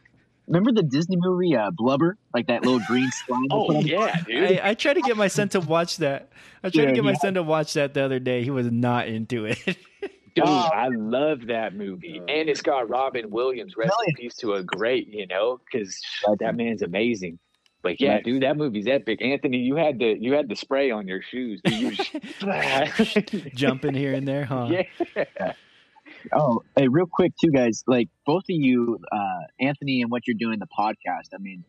remember 0.48 0.72
the 0.72 0.84
Disney 0.84 1.18
movie 1.20 1.56
uh, 1.56 1.72
Flubber, 1.80 2.14
like 2.34 2.48
that 2.48 2.64
little 2.64 2.80
green 2.88 3.10
slime. 3.12 3.46
Oh 3.52 3.80
yeah, 3.82 4.16
dude. 4.26 4.60
I, 4.60 4.70
I 4.70 4.74
tried 4.74 4.96
to 4.96 5.02
get 5.02 5.18
my 5.18 5.28
son 5.28 5.50
to 5.50 5.60
watch 5.60 5.98
that. 5.98 6.30
I 6.64 6.70
tried 6.70 6.84
to 6.86 6.88
Yeah, 6.90 6.96
get 6.96 7.04
my 7.04 7.12
yeah. 7.12 7.18
son 7.20 7.34
to 7.36 7.44
watch 7.44 7.74
that 7.74 7.94
the 7.94 8.02
other 8.02 8.20
day. 8.20 8.44
He 8.44 8.50
was 8.52 8.72
not 8.72 9.08
into 9.08 9.46
it. 9.46 9.60
Dude, 10.36 10.46
Oh. 10.46 10.70
I 10.72 10.90
love 10.90 11.48
that 11.48 11.74
movie, 11.74 12.20
and 12.20 12.48
it's 12.48 12.62
got 12.62 12.88
Robin 12.92 13.32
Williams. 13.32 13.76
Rest 13.76 13.92
in 14.06 14.14
peace 14.14 14.36
to 14.36 14.54
a 14.54 14.62
great, 14.64 15.08
you 15.08 15.26
know, 15.26 15.60
because 15.66 16.00
that 16.40 16.56
man's 16.56 16.84
amazing. 16.84 17.40
But 17.82 18.00
yeah, 18.00 18.22
dude, 18.22 18.44
that 18.44 18.56
movie's 18.56 18.86
epic. 18.88 19.20
Anthony, 19.24 19.58
you 19.58 19.76
had 19.78 19.98
the 19.98 20.16
you 20.20 20.34
had 20.34 20.48
the 20.48 20.56
spray 20.56 20.92
on 20.92 21.08
your 21.08 21.24
shoes. 21.24 21.60
Dude. 21.64 21.74
You 21.80 21.92
just- 21.92 22.16
Jumping 23.56 23.96
here 23.96 24.14
and 24.14 24.28
there, 24.28 24.46
huh? 24.46 24.68
yeah, 24.70 25.54
Oh, 26.34 26.64
hey, 26.76 26.88
real 26.88 27.08
quick 27.12 27.34
too, 27.42 27.52
guys. 27.52 27.84
Like 27.88 28.10
both 28.26 28.44
of 28.44 28.56
you, 28.56 29.00
uh, 29.12 29.40
Anthony, 29.60 30.02
and 30.02 30.12
what 30.12 30.28
you're 30.28 30.38
doing 30.38 30.60
the 30.60 30.68
podcast. 30.68 31.34
I 31.34 31.38
mean, 31.40 31.64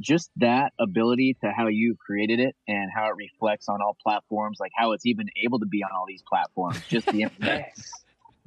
just 0.00 0.30
that 0.36 0.72
ability 0.78 1.36
to 1.42 1.50
how 1.50 1.68
you 1.68 1.96
created 2.04 2.40
it 2.40 2.56
and 2.66 2.90
how 2.94 3.06
it 3.06 3.16
reflects 3.16 3.68
on 3.68 3.80
all 3.80 3.96
platforms, 4.02 4.58
like 4.60 4.72
how 4.74 4.92
it's 4.92 5.06
even 5.06 5.28
able 5.44 5.60
to 5.60 5.66
be 5.66 5.82
on 5.82 5.90
all 5.96 6.04
these 6.06 6.22
platforms. 6.28 6.80
Just 6.88 7.06
the 7.06 7.30
yes. 7.40 7.92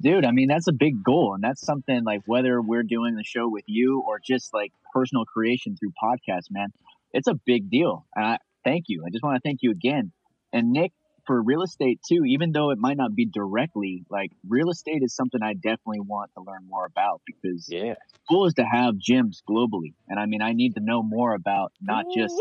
dude. 0.00 0.24
I 0.24 0.30
mean, 0.30 0.48
that's 0.48 0.68
a 0.68 0.72
big 0.72 1.02
goal, 1.02 1.34
and 1.34 1.42
that's 1.42 1.64
something 1.64 2.04
like 2.04 2.22
whether 2.26 2.60
we're 2.60 2.82
doing 2.82 3.14
the 3.14 3.24
show 3.24 3.48
with 3.48 3.64
you 3.66 4.02
or 4.06 4.20
just 4.24 4.52
like 4.52 4.72
personal 4.92 5.24
creation 5.24 5.76
through 5.76 5.92
podcasts, 6.02 6.50
man. 6.50 6.68
It's 7.12 7.28
a 7.28 7.34
big 7.46 7.70
deal. 7.70 8.06
And 8.14 8.24
I 8.26 8.38
thank 8.64 8.84
you. 8.88 9.02
I 9.06 9.10
just 9.10 9.24
want 9.24 9.36
to 9.36 9.48
thank 9.48 9.60
you 9.62 9.70
again. 9.70 10.12
And 10.52 10.72
Nick, 10.72 10.92
for 11.28 11.40
real 11.42 11.62
estate 11.62 12.00
too, 12.08 12.24
even 12.26 12.52
though 12.52 12.70
it 12.70 12.78
might 12.78 12.96
not 12.96 13.14
be 13.14 13.26
directly 13.26 14.02
like 14.08 14.32
real 14.48 14.70
estate 14.70 15.02
is 15.02 15.14
something 15.14 15.40
I 15.42 15.52
definitely 15.52 16.00
want 16.00 16.30
to 16.36 16.42
learn 16.42 16.66
more 16.66 16.86
about 16.86 17.20
because 17.26 17.66
yeah. 17.68 17.94
goal 18.30 18.46
is 18.46 18.54
to 18.54 18.64
have 18.64 18.94
gyms 18.94 19.42
globally. 19.48 19.92
And 20.08 20.18
I 20.18 20.24
mean, 20.24 20.40
I 20.40 20.52
need 20.52 20.74
to 20.76 20.80
know 20.80 21.02
more 21.02 21.34
about 21.34 21.72
not 21.82 22.06
just 22.16 22.34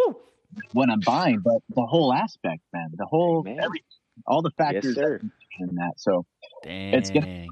what 0.72 0.90
I'm 0.90 1.02
buying, 1.06 1.42
but 1.44 1.60
the 1.76 1.86
whole 1.86 2.14
aspect, 2.14 2.62
man. 2.74 2.88
The 2.94 3.06
whole, 3.06 3.44
Amen. 3.46 3.60
every, 3.62 3.84
all 4.26 4.42
the 4.42 4.52
factors 4.58 4.96
sir. 4.96 5.20
in 5.60 5.76
that. 5.76 5.96
So 5.98 6.26
Dang. 6.64 6.94
It's 6.94 7.12
gonna- 7.12 7.46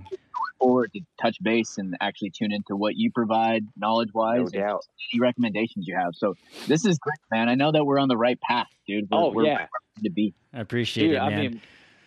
forward 0.59 0.91
to 0.93 1.01
touch 1.21 1.37
base 1.41 1.77
and 1.77 1.95
actually 2.01 2.31
tune 2.31 2.51
into 2.51 2.75
what 2.75 2.95
you 2.95 3.11
provide 3.11 3.65
knowledge 3.77 4.09
wise 4.13 4.51
No 4.53 4.59
doubt. 4.61 4.81
any 5.13 5.19
recommendations 5.19 5.87
you 5.87 5.95
have. 5.95 6.11
So 6.15 6.35
this 6.67 6.85
is 6.85 6.97
great, 6.99 7.19
man. 7.31 7.49
I 7.49 7.55
know 7.55 7.71
that 7.71 7.85
we're 7.85 7.99
on 7.99 8.07
the 8.07 8.17
right 8.17 8.39
path, 8.41 8.67
dude. 8.87 9.07
We're, 9.11 9.17
Oh 9.19 9.31
we're 9.31 9.45
yeah. 9.45 9.57
where 9.57 9.67
we 9.97 10.01
need 10.03 10.09
to 10.09 10.13
be. 10.13 10.33
I 10.53 10.59
appreciate 10.61 11.07
Dude, 11.07 11.15
it, 11.15 11.19
I 11.19 11.29
man. 11.29 11.39
mean, 11.39 11.61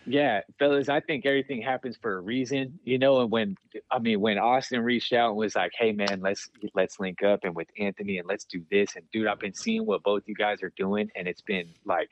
yeah, 0.05 0.41
fellas, 0.57 0.89
I 0.89 1.01
think 1.01 1.25
everything 1.27 1.61
happens 1.61 1.95
for 2.01 2.17
a 2.17 2.21
reason, 2.21 2.79
you 2.83 2.97
know. 2.97 3.21
And 3.21 3.29
when 3.29 3.55
I 3.91 3.99
mean, 3.99 4.19
when 4.21 4.39
Austin 4.39 4.81
reached 4.81 5.13
out 5.13 5.29
and 5.29 5.37
was 5.37 5.55
like, 5.55 5.71
"Hey, 5.77 5.91
man, 5.91 6.21
let's 6.21 6.49
let's 6.73 6.99
link 6.99 7.21
up 7.21 7.41
and 7.43 7.53
with 7.55 7.67
Anthony 7.77 8.17
and 8.17 8.27
let's 8.27 8.45
do 8.45 8.63
this," 8.71 8.95
and 8.95 9.05
dude, 9.11 9.27
I've 9.27 9.39
been 9.39 9.53
seeing 9.53 9.85
what 9.85 10.01
both 10.01 10.23
you 10.25 10.33
guys 10.33 10.63
are 10.63 10.73
doing, 10.75 11.09
and 11.15 11.27
it's 11.27 11.41
been 11.41 11.67
like, 11.85 12.09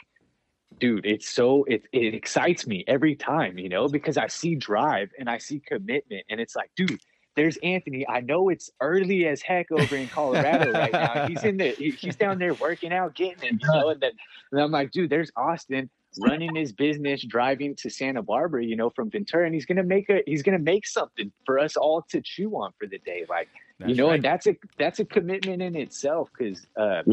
dude, 0.79 1.05
it's 1.05 1.29
so 1.29 1.63
it 1.65 1.83
it 1.91 2.13
excites 2.13 2.67
me 2.67 2.83
every 2.87 3.15
time, 3.15 3.57
you 3.57 3.69
know, 3.69 3.87
because 3.87 4.17
I 4.17 4.27
see 4.27 4.55
drive 4.55 5.09
and 5.17 5.29
I 5.29 5.37
see 5.37 5.59
commitment, 5.59 6.25
and 6.29 6.39
it's 6.39 6.55
like, 6.55 6.71
dude. 6.75 6.99
There's 7.35 7.57
Anthony. 7.57 8.03
I 8.09 8.21
know 8.21 8.49
it's 8.49 8.71
early 8.81 9.27
as 9.27 9.43
heck 9.43 9.71
over 9.71 9.95
in 9.95 10.07
Colorado 10.07 10.71
right 10.71 10.91
now. 10.91 11.27
He's 11.27 11.43
in 11.43 11.57
the 11.57 11.67
he- 11.69 11.91
he's 11.91 12.15
down 12.15 12.39
there 12.39 12.55
working 12.55 12.91
out, 12.91 13.13
getting 13.13 13.43
it, 13.43 13.61
you 13.61 13.67
know. 13.71 13.89
And 13.89 14.01
then 14.01 14.13
and 14.51 14.59
I'm 14.59 14.71
like, 14.71 14.89
dude, 14.89 15.11
there's 15.11 15.29
Austin 15.37 15.87
running 16.19 16.55
his 16.55 16.71
business, 16.71 17.23
driving 17.23 17.75
to 17.75 17.89
Santa 17.89 18.21
Barbara, 18.21 18.63
you 18.65 18.75
know, 18.75 18.89
from 18.89 19.09
Ventura, 19.09 19.45
and 19.45 19.53
he's 19.53 19.65
gonna 19.65 19.83
make 19.83 20.09
a 20.09 20.23
he's 20.25 20.41
gonna 20.41 20.59
make 20.59 20.87
something 20.87 21.31
for 21.45 21.59
us 21.59 21.77
all 21.77 22.01
to 22.09 22.21
chew 22.21 22.51
on 22.55 22.71
for 22.79 22.87
the 22.87 22.97
day. 22.99 23.25
Like, 23.29 23.49
you 23.85 23.95
know, 23.95 24.07
right. 24.07 24.15
and 24.15 24.23
that's 24.23 24.47
a 24.47 24.55
that's 24.77 24.99
a 24.99 25.05
commitment 25.05 25.61
in 25.61 25.75
itself 25.75 26.29
because 26.37 26.65
uh, 26.75 27.03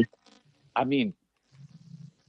I 0.75 0.83
mean, 0.83 1.13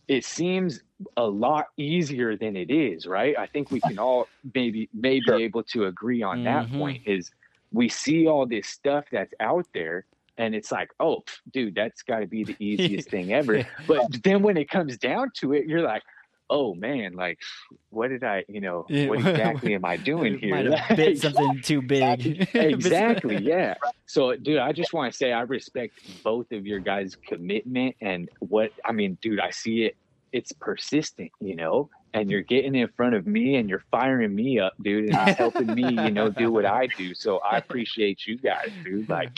it 0.09 0.25
seems 0.25 0.81
a 1.17 1.27
lot 1.27 1.67
easier 1.77 2.37
than 2.37 2.57
it 2.57 2.71
is, 2.71 3.07
right? 3.07 3.37
I 3.39 3.47
think 3.49 3.71
we 3.71 3.81
can 3.83 3.99
all 3.99 4.31
maybe 4.55 4.89
maybe 4.95 5.27
Sure. 5.27 5.41
able 5.41 5.65
to 5.65 5.87
agree 5.87 6.23
on 6.23 6.43
that 6.45 6.67
Mhm. 6.69 6.73
point 6.73 7.03
is 7.07 7.31
we 7.73 7.89
see 7.89 8.27
all 8.27 8.47
this 8.47 8.69
stuff 8.69 9.07
that's 9.11 9.35
out 9.41 9.67
there 9.75 10.07
and 10.39 10.55
it's 10.55 10.71
like, 10.71 10.91
oh, 11.01 11.23
pff, 11.27 11.39
dude, 11.53 11.75
that's 11.75 12.03
got 12.03 12.21
to 12.21 12.27
be 12.27 12.45
the 12.45 12.57
easiest 12.65 13.11
thing 13.11 13.33
ever. 13.33 13.63
But 13.87 14.05
then 14.23 14.43
when 14.43 14.57
it 14.57 14.69
comes 14.71 14.99
down 14.99 15.31
to 15.39 15.53
it, 15.55 15.67
you're 15.67 15.83
like, 15.83 16.03
oh 16.49 16.75
man, 16.75 17.15
like, 17.15 17.39
what 17.91 18.09
did 18.09 18.23
I, 18.25 18.45
you 18.49 18.61
know, 18.61 18.87
Yeah. 18.89 19.09
what 19.09 19.19
exactly 19.27 19.75
am 19.75 19.85
I 19.85 19.97
doing 19.97 20.39
here? 20.39 20.55
Might 20.55 20.67
have 20.79 20.97
bit 20.97 21.19
something 21.19 21.61
too 21.63 21.83
big. 21.83 22.49
exactly 22.55 23.37
yeah 23.43 23.75
so 24.07 24.35
dude 24.37 24.59
i 24.59 24.73
just 24.73 24.93
want 24.93 25.13
to 25.13 25.17
say 25.17 25.33
i 25.33 25.41
respect 25.41 25.95
both 26.23 26.51
of 26.53 26.65
your 26.67 26.79
guys 26.79 27.17
commitment 27.27 27.95
and 28.01 28.29
what 28.39 28.71
i 28.85 28.93
mean 28.93 29.19
dude 29.21 29.41
i 29.41 29.51
see 29.51 29.85
it 29.85 29.97
it's 30.33 30.53
persistent 30.53 31.31
you 31.41 31.57
know 31.57 31.89
and 32.15 32.31
you're 32.31 32.43
getting 32.43 32.75
in 32.75 32.89
front 32.97 33.15
of 33.15 33.27
me 33.27 33.57
and 33.57 33.69
you're 33.69 33.83
firing 33.91 34.35
me 34.35 34.59
up 34.61 34.73
dude 34.83 35.11
and 35.11 35.29
it's 35.29 35.39
helping 35.39 35.67
me 35.75 35.83
you 35.83 36.11
know 36.11 36.31
do 36.31 36.53
what 36.53 36.65
i 36.65 36.87
do 36.99 37.15
so 37.15 37.39
i 37.39 37.57
appreciate 37.59 38.27
you 38.27 38.39
guys 38.39 38.71
dude 38.85 39.09
like 39.09 39.31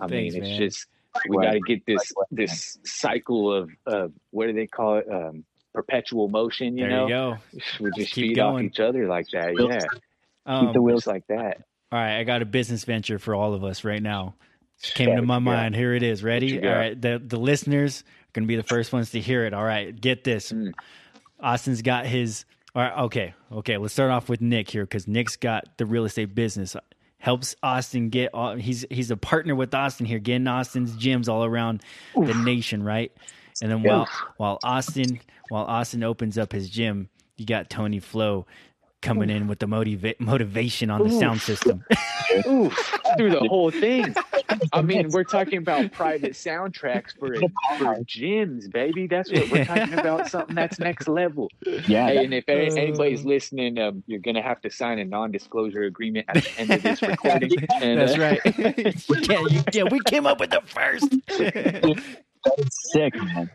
i 0.00 0.06
Thanks, 0.06 0.34
mean 0.34 0.42
it's 0.42 0.50
man. 0.50 0.58
just 0.58 0.86
we 1.28 1.36
got 1.42 1.52
to 1.52 1.60
get 1.60 1.84
this 1.86 2.12
this 2.30 2.78
cycle 2.84 3.52
of 3.52 3.70
uh 3.86 4.08
what 4.30 4.46
do 4.46 4.52
they 4.52 4.66
call 4.66 4.96
it 4.98 5.06
um 5.10 5.44
perpetual 5.74 6.28
motion 6.28 6.76
you 6.78 6.86
there 6.88 6.90
know 6.90 7.06
you 7.08 7.36
we 7.80 7.90
just 7.96 8.12
Keep 8.12 8.28
feed 8.28 8.38
off 8.38 8.60
each 8.62 8.80
other 8.80 9.06
like 9.08 9.26
that 9.32 9.54
yeah 9.58 9.86
Um, 10.46 10.72
the 10.72 10.80
wheels 10.82 11.06
like 11.06 11.26
that 11.28 11.58
All 11.92 11.98
right, 11.98 12.18
I 12.18 12.24
got 12.24 12.42
a 12.42 12.46
business 12.46 12.84
venture 12.84 13.18
for 13.18 13.34
all 13.34 13.54
of 13.54 13.64
us 13.64 13.84
right 13.84 14.02
now. 14.02 14.34
Came 14.94 15.08
Yeah, 15.08 15.16
to 15.16 15.22
my 15.22 15.38
what 15.38 15.40
you 15.40 15.44
mind. 15.44 15.74
Here 15.76 15.94
it 15.94 16.02
is. 16.02 16.22
Ready? 16.22 16.48
you 16.48 16.60
All 16.62 16.62
got? 16.62 16.76
right. 16.76 17.00
The 17.00 17.22
the 17.24 17.38
listeners 17.38 18.02
are 18.02 18.30
gonna 18.34 18.46
be 18.46 18.56
the 18.56 18.62
first 18.64 18.92
ones 18.92 19.10
to 19.12 19.20
hear 19.20 19.44
it. 19.46 19.54
All 19.54 19.64
right, 19.64 19.98
get 19.98 20.24
this. 20.24 20.52
Mm. 20.52 20.72
Austin's 21.40 21.82
got 21.82 22.06
his. 22.06 22.44
All 22.74 22.82
right. 22.82 22.98
Okay. 23.04 23.34
Okay. 23.52 23.76
Let's 23.78 23.94
start 23.94 24.10
off 24.10 24.28
with 24.28 24.40
Nick 24.40 24.70
here 24.70 24.84
because 24.84 25.06
Nick's 25.08 25.36
got 25.36 25.78
the 25.78 25.86
real 25.86 26.04
estate 26.04 26.34
business. 26.34 26.76
Helps 27.18 27.54
Austin 27.62 28.10
get. 28.10 28.30
All, 28.34 28.56
he's 28.56 28.84
he's 28.90 29.10
a 29.10 29.16
partner 29.16 29.54
with 29.54 29.74
Austin 29.74 30.06
here, 30.06 30.18
getting 30.18 30.46
Austin's 30.48 30.92
gyms 30.96 31.28
all 31.28 31.44
around 31.44 31.82
the 32.14 32.34
nation, 32.34 32.82
right? 32.82 33.12
And 33.62 33.70
then 33.70 33.82
while 33.82 34.08
while 34.36 34.58
Austin 34.62 35.20
while 35.48 35.64
Austin 35.64 36.02
opens 36.02 36.38
up 36.38 36.52
his 36.52 36.68
gym, 36.70 37.08
you 37.36 37.46
got 37.46 37.70
Tony 37.70 38.00
Flo 38.00 38.46
coming 39.00 39.28
in 39.28 39.46
with 39.48 39.58
the 39.58 39.66
motiva- 39.66 40.18
motivation 40.18 40.88
on 40.90 41.02
the 41.06 41.10
sound 41.10 41.38
system. 41.40 41.84
Oof, 42.48 42.72
through 43.18 43.30
the 43.30 43.40
whole 43.48 43.70
thing. 43.70 44.14
I 44.72 44.80
mean, 44.82 45.10
we're 45.10 45.24
talking 45.24 45.58
about 45.58 45.92
private 45.92 46.32
soundtracks 46.32 47.16
for 47.16 47.36
for 47.78 47.96
gyms, 48.04 48.70
baby. 48.72 49.06
That's 49.06 49.30
what 49.30 49.50
we're 49.50 49.64
talking 49.66 49.92
about. 49.94 50.28
Something 50.30 50.56
that's 50.56 50.78
next 50.80 51.06
level. 51.06 51.48
Yeah, 51.86 52.06
Hey, 52.08 52.24
and 52.24 52.32
if 52.34 52.44
Uh. 52.48 52.52
anybody's 52.52 53.24
listening, 53.24 53.78
um, 53.78 54.02
you're 54.06 54.20
gonna 54.20 54.42
have 54.42 54.60
to 54.62 54.70
sign 54.70 54.98
a 54.98 55.04
non-disclosure 55.04 55.82
agreement 55.82 56.26
at 56.30 56.42
the 56.42 56.50
end 56.58 56.70
of 56.70 56.82
this 56.82 57.02
recording. 57.02 57.50
And, 57.80 58.00
That's 58.00 58.14
uh, 58.14 58.20
right. 58.20 58.40
yeah, 59.28 59.40
you, 59.50 59.62
yeah, 59.72 59.82
we 59.90 60.00
came 60.00 60.26
up 60.26 60.40
with 60.40 60.50
the 60.50 60.62
first. 60.64 61.06
That's 62.44 62.92
sick, 62.92 63.14
man. 63.16 63.50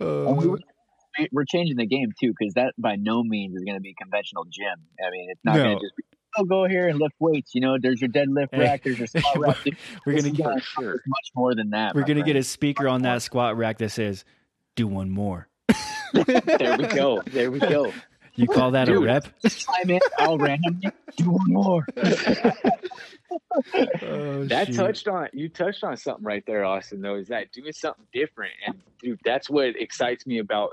Oh, 0.00 0.34
we- 0.34 1.28
We're 1.32 1.44
changing 1.44 1.76
the 1.76 1.86
game 1.86 2.12
too, 2.20 2.32
because 2.38 2.54
that 2.54 2.72
by 2.78 2.96
no 2.96 3.22
means 3.22 3.54
is 3.56 3.64
going 3.64 3.76
to 3.76 3.80
be 3.80 3.94
conventional 4.00 4.44
gym. 4.44 4.78
I 5.04 5.10
mean, 5.10 5.28
it's 5.30 5.40
not 5.44 5.56
No. 5.56 5.64
going 5.64 5.78
to 5.78 5.84
just 5.84 5.96
be, 5.96 6.02
oh, 6.38 6.44
go 6.44 6.66
here 6.66 6.88
and 6.88 6.98
lift 6.98 7.14
weights. 7.18 7.50
You 7.54 7.60
know, 7.60 7.76
there's 7.80 8.00
your 8.00 8.10
deadlift 8.10 8.48
Hey. 8.52 8.60
rack, 8.60 8.82
there's 8.84 8.98
your 8.98 9.06
squat 9.08 9.36
rack. 9.38 9.56
We're 10.06 10.14
gonna 10.16 10.30
get, 10.30 10.62
sure. 10.62 11.02
much 11.06 11.30
more 11.34 11.54
than 11.54 11.70
that. 11.70 11.94
we're 11.94 12.04
gonna 12.04 12.22
get 12.22 12.36
a 12.36 12.42
speaker 12.44 12.88
on 12.88 13.02
that 13.02 13.22
squat 13.22 13.56
rack 13.56 13.78
that 13.78 13.90
says, 13.90 14.24
"Do 14.76 14.86
one 14.86 15.10
more." 15.10 15.48
There 16.12 16.76
we 16.78 16.86
go. 16.86 17.22
There 17.26 17.50
we 17.50 17.58
go. 17.60 17.92
You 18.36 18.46
call 18.48 18.70
that 18.72 18.88
a 18.88 18.92
Dude. 18.92 19.04
rep? 19.04 19.26
Chime 19.48 19.90
in, 19.90 20.00
I'll 20.18 20.38
randomly 20.38 20.90
do 21.16 21.30
one 21.30 21.52
more. 21.52 21.86
Oh, 24.02 24.44
That 24.46 24.68
shoot. 24.68 24.76
touched 24.76 25.08
on 25.08 25.28
you 25.32 25.48
touched 25.48 25.84
on 25.84 25.96
something 25.96 26.24
right 26.24 26.42
there, 26.46 26.64
Austin. 26.64 27.00
Though 27.00 27.16
is 27.16 27.28
that 27.28 27.52
doing 27.52 27.72
something 27.72 28.06
different, 28.12 28.52
and 28.66 28.76
dude, 29.00 29.20
that's 29.24 29.48
what 29.50 29.76
excites 29.80 30.26
me 30.26 30.38
about 30.38 30.70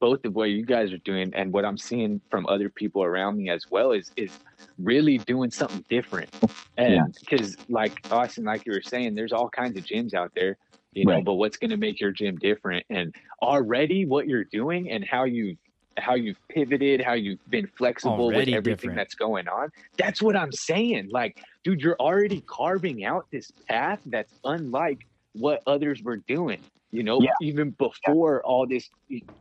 both 0.00 0.24
of 0.24 0.34
what 0.34 0.44
you 0.44 0.64
guys 0.64 0.92
are 0.92 0.98
doing 0.98 1.32
and 1.34 1.52
what 1.52 1.64
I'm 1.64 1.76
seeing 1.76 2.20
from 2.30 2.46
other 2.46 2.70
people 2.70 3.02
around 3.02 3.36
me 3.36 3.50
as 3.50 3.64
well 3.70 3.92
is 3.92 4.10
is 4.16 4.30
really 4.78 5.18
doing 5.18 5.50
something 5.50 5.84
different. 5.88 6.30
And 6.76 7.14
because 7.20 7.56
like 7.68 8.00
Austin, 8.10 8.44
like 8.44 8.64
you 8.66 8.72
were 8.72 8.82
saying, 8.82 9.14
there's 9.14 9.32
all 9.32 9.48
kinds 9.48 9.76
of 9.78 9.84
gyms 9.84 10.14
out 10.14 10.32
there, 10.34 10.56
you 10.92 11.04
know, 11.04 11.12
Right. 11.14 11.24
but 11.24 11.34
what's 11.34 11.56
going 11.56 11.70
to 11.70 11.76
make 11.76 12.00
your 12.00 12.10
gym 12.12 12.36
different? 12.36 12.84
And 12.90 13.14
already 13.42 14.06
what 14.06 14.26
you're 14.26 14.44
doing 14.44 14.90
and 14.90 15.04
how 15.04 15.24
you 15.24 15.56
how 15.98 16.14
you've 16.14 16.38
pivoted, 16.48 17.00
how 17.00 17.12
you've 17.14 17.38
been 17.50 17.66
flexible 17.76 18.14
Already 18.26 18.52
with 18.52 18.58
everything 18.58 18.76
different. 18.76 18.96
that's 18.96 19.14
going 19.14 19.48
on. 19.48 19.70
That's 19.96 20.20
what 20.22 20.36
I'm 20.36 20.52
saying. 20.52 21.08
Like, 21.10 21.40
dude, 21.62 21.80
you're 21.80 21.96
already 22.00 22.42
carving 22.46 23.04
out 23.04 23.26
this 23.30 23.50
path 23.68 24.00
that's 24.06 24.32
unlike 24.44 25.06
what 25.32 25.62
others 25.66 26.02
were 26.02 26.16
doing. 26.18 26.60
You 26.90 27.02
know, 27.02 27.20
Yeah. 27.20 27.30
even 27.42 27.70
before 27.70 28.42
all 28.44 28.66
this 28.66 28.88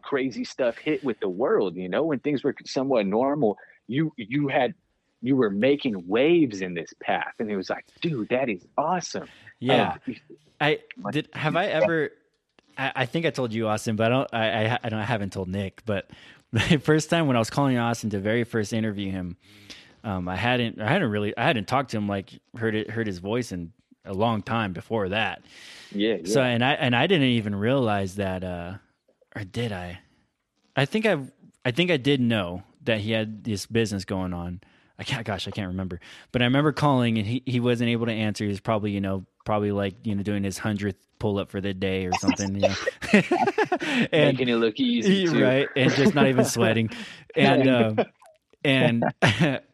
crazy 0.02 0.44
stuff 0.44 0.78
hit 0.78 1.04
with 1.04 1.20
the 1.20 1.30
world. 1.30 1.76
You 1.76 1.88
know, 1.90 2.04
when 2.04 2.20
things 2.20 2.44
were 2.44 2.56
somewhat 2.66 3.06
normal, 3.06 3.58
you 3.88 4.12
you 4.18 4.48
had 4.48 4.74
you 5.22 5.36
were 5.36 5.50
making 5.52 6.06
waves 6.08 6.62
in 6.62 6.74
this 6.74 6.94
path, 7.02 7.34
and 7.40 7.50
it 7.50 7.56
was 7.56 7.70
like, 7.70 7.86
dude, 8.02 8.28
that 8.30 8.50
is 8.50 8.66
awesome. 8.78 9.28
Yeah. 9.60 9.98
Um, 10.08 10.16
I 10.60 10.80
did. 11.12 11.30
Have 11.34 11.56
I 11.56 11.68
ever? 11.68 12.10
I, 12.78 12.92
I 12.96 13.06
think 13.06 13.26
I 13.26 13.30
told 13.30 13.54
you, 13.54 13.68
Austin, 13.68 13.96
but 13.96 14.08
I 14.08 14.10
don't. 14.10 14.34
I 14.34 14.66
I, 14.74 14.80
I 14.84 14.90
don't. 14.90 15.00
I 15.00 15.04
haven't 15.06 15.32
told 15.32 15.48
Nick. 15.48 15.84
But 15.86 16.10
the 16.54 16.78
first 16.78 17.10
time 17.10 17.28
when 17.28 17.36
I 17.36 17.40
was 17.40 17.50
calling 17.50 17.78
Austin 17.78 18.10
to 18.12 18.20
very 18.20 18.44
first 18.44 18.74
interview 18.74 19.12
him, 19.12 19.38
um, 20.04 20.28
I 20.28 20.36
hadn't. 20.36 20.80
I 20.80 20.88
hadn't 20.90 21.10
really. 21.10 21.36
I 21.38 21.44
hadn't 21.44 21.68
talked 21.68 21.92
to 21.92 21.98
him 21.98 22.08
like 22.08 22.40
heard 22.56 22.76
it. 22.76 22.90
Heard 22.90 23.08
his 23.08 23.18
voice 23.20 23.52
in 23.52 23.74
a 24.06 24.14
long 24.14 24.42
time 24.42 24.74
before 24.74 25.10
that. 25.10 25.44
yeah, 25.92 26.16
yeah. 26.16 26.22
So 26.26 26.42
and 26.42 26.64
I 26.64 26.74
and 26.74 26.96
I 26.96 27.08
didn't 27.08 27.28
even 27.28 27.56
realize 27.56 28.16
that. 28.16 28.44
uh 28.44 28.74
Or 29.36 29.44
did 29.44 29.72
I? 29.72 30.00
I 30.76 30.86
think 30.86 31.06
I. 31.06 31.18
I 31.66 31.72
think 31.72 31.90
I 31.92 31.98
did 31.98 32.20
know 32.20 32.64
that 32.84 33.00
he 33.00 33.12
had 33.12 33.46
this 33.46 33.66
business 33.66 34.04
going 34.04 34.34
on. 34.34 34.60
I 35.00 35.04
can't. 35.04 35.26
Gosh, 35.26 35.48
I 35.48 35.52
can't 35.52 35.70
remember. 35.70 36.00
But 36.32 36.42
I 36.42 36.46
remember 36.46 36.72
calling 36.72 37.18
and 37.18 37.26
he 37.26 37.42
he 37.46 37.60
wasn't 37.60 37.90
able 37.90 38.06
to 38.06 38.12
answer. 38.12 38.44
He 38.44 38.50
was 38.50 38.60
probably 38.60 38.92
you 38.92 39.02
know 39.02 39.26
probably 39.44 39.72
like 39.72 39.96
you 40.06 40.16
know 40.16 40.24
doing 40.24 40.44
his 40.44 40.58
hundredth 40.58 40.98
pull 41.20 41.40
up 41.40 41.50
for 41.50 41.62
the 41.62 41.74
day 41.74 42.06
or 42.06 42.12
something. 42.20 42.56
You 42.56 42.62
know. 42.62 42.76
and 44.12 44.38
making 44.38 44.50
it 44.50 44.56
look 44.56 44.80
easy, 44.80 45.28
too. 45.28 45.42
right, 45.42 45.68
and 45.76 45.92
just 45.94 46.16
not 46.16 46.28
even 46.28 46.46
sweating. 46.58 46.90
And 47.36 47.70
um, 47.70 48.00
and 48.64 49.04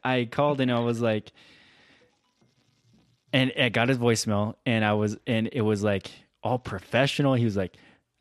I 0.03 0.27
called 0.29 0.61
and 0.61 0.71
I 0.71 0.79
was 0.79 1.01
like, 1.01 1.31
and 3.33 3.51
I 3.59 3.69
got 3.69 3.89
his 3.89 3.97
voicemail, 3.97 4.55
and 4.65 4.83
I 4.83 4.93
was, 4.93 5.17
and 5.25 5.49
it 5.51 5.61
was 5.61 5.83
like 5.83 6.11
all 6.43 6.59
professional. 6.59 7.33
He 7.33 7.45
was 7.45 7.57
like, 7.57 7.75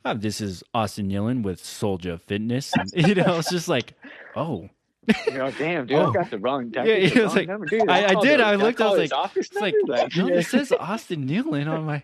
oh, 0.04 0.14
"This 0.14 0.40
is 0.40 0.62
Austin 0.74 1.10
Yillen 1.10 1.42
with 1.42 1.64
Soldier 1.64 2.18
Fitness," 2.18 2.72
and, 2.74 3.08
you 3.08 3.14
know, 3.14 3.38
it's 3.38 3.50
just 3.50 3.68
like, 3.68 3.94
oh. 4.36 4.68
You 5.26 5.32
know, 5.38 5.50
damn, 5.52 5.86
dude, 5.86 5.96
Oh. 5.98 6.10
I 6.10 6.12
got 6.12 6.30
the 6.30 6.38
wrong. 6.38 6.72
I 6.76 6.84
Yeah, 6.84 6.86
got 6.86 6.88
it 7.02 7.14
the 7.14 7.20
was 7.22 7.26
wrong 7.28 7.36
like- 7.36 7.48
number, 7.48 7.66
dude. 7.66 7.88
I- 7.88 8.06
I 8.06 8.20
did, 8.20 8.40
I 8.40 8.54
looked, 8.56 8.80
I 8.80 8.88
was 8.90 8.98
like- 8.98 9.12
office 9.12 9.48
It's 9.52 9.60
like, 9.60 9.74
no, 10.16 10.26
this 10.28 10.48
says 10.50 10.72
Austin 10.72 11.26
Newland 11.26 11.68
on 11.68 11.84
my. 11.84 12.02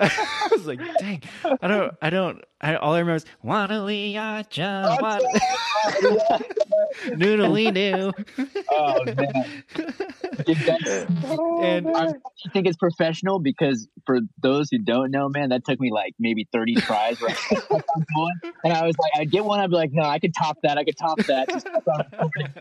I 0.02 0.48
was 0.52 0.66
like, 0.66 0.80
dang, 0.98 1.22
I 1.60 1.68
don't, 1.68 1.94
I 2.00 2.10
don't, 2.10 2.42
I, 2.60 2.76
all 2.76 2.94
I 2.94 3.00
remember 3.00 3.16
is 3.16 3.26
Waddly 3.44 4.14
Yacha, 4.14 4.98
Noodly 7.06 7.72
doo. 7.74 8.12
Oh 8.70 9.04
man, 9.04 9.16
that's- 10.46 11.06
And 11.62 11.86
I 11.96 12.12
think 12.52 12.66
it's 12.66 12.76
professional 12.76 13.38
because 13.38 13.86
for 14.06 14.20
those 14.42 14.68
who 14.70 14.78
don't 14.78 15.10
know, 15.10 15.28
man, 15.28 15.50
that 15.50 15.64
took 15.64 15.78
me 15.80 15.90
like 15.92 16.14
maybe 16.18 16.48
30 16.52 16.76
tries. 16.76 17.20
Right? 17.20 17.36
and 18.64 18.72
I 18.72 18.86
was 18.86 18.96
like, 18.98 19.12
I'd 19.16 19.30
get 19.30 19.44
one, 19.44 19.60
I'd 19.60 19.70
be 19.70 19.76
like, 19.76 19.92
no, 19.92 20.02
I 20.02 20.18
could 20.18 20.32
top 20.38 20.58
that. 20.62 20.78
I 20.78 20.84
could 20.84 20.96
top 20.96 21.18
that. 21.26 21.48
Just 21.48 21.66
keep 21.66 21.88
on 21.88 22.04
moving. 22.20 22.52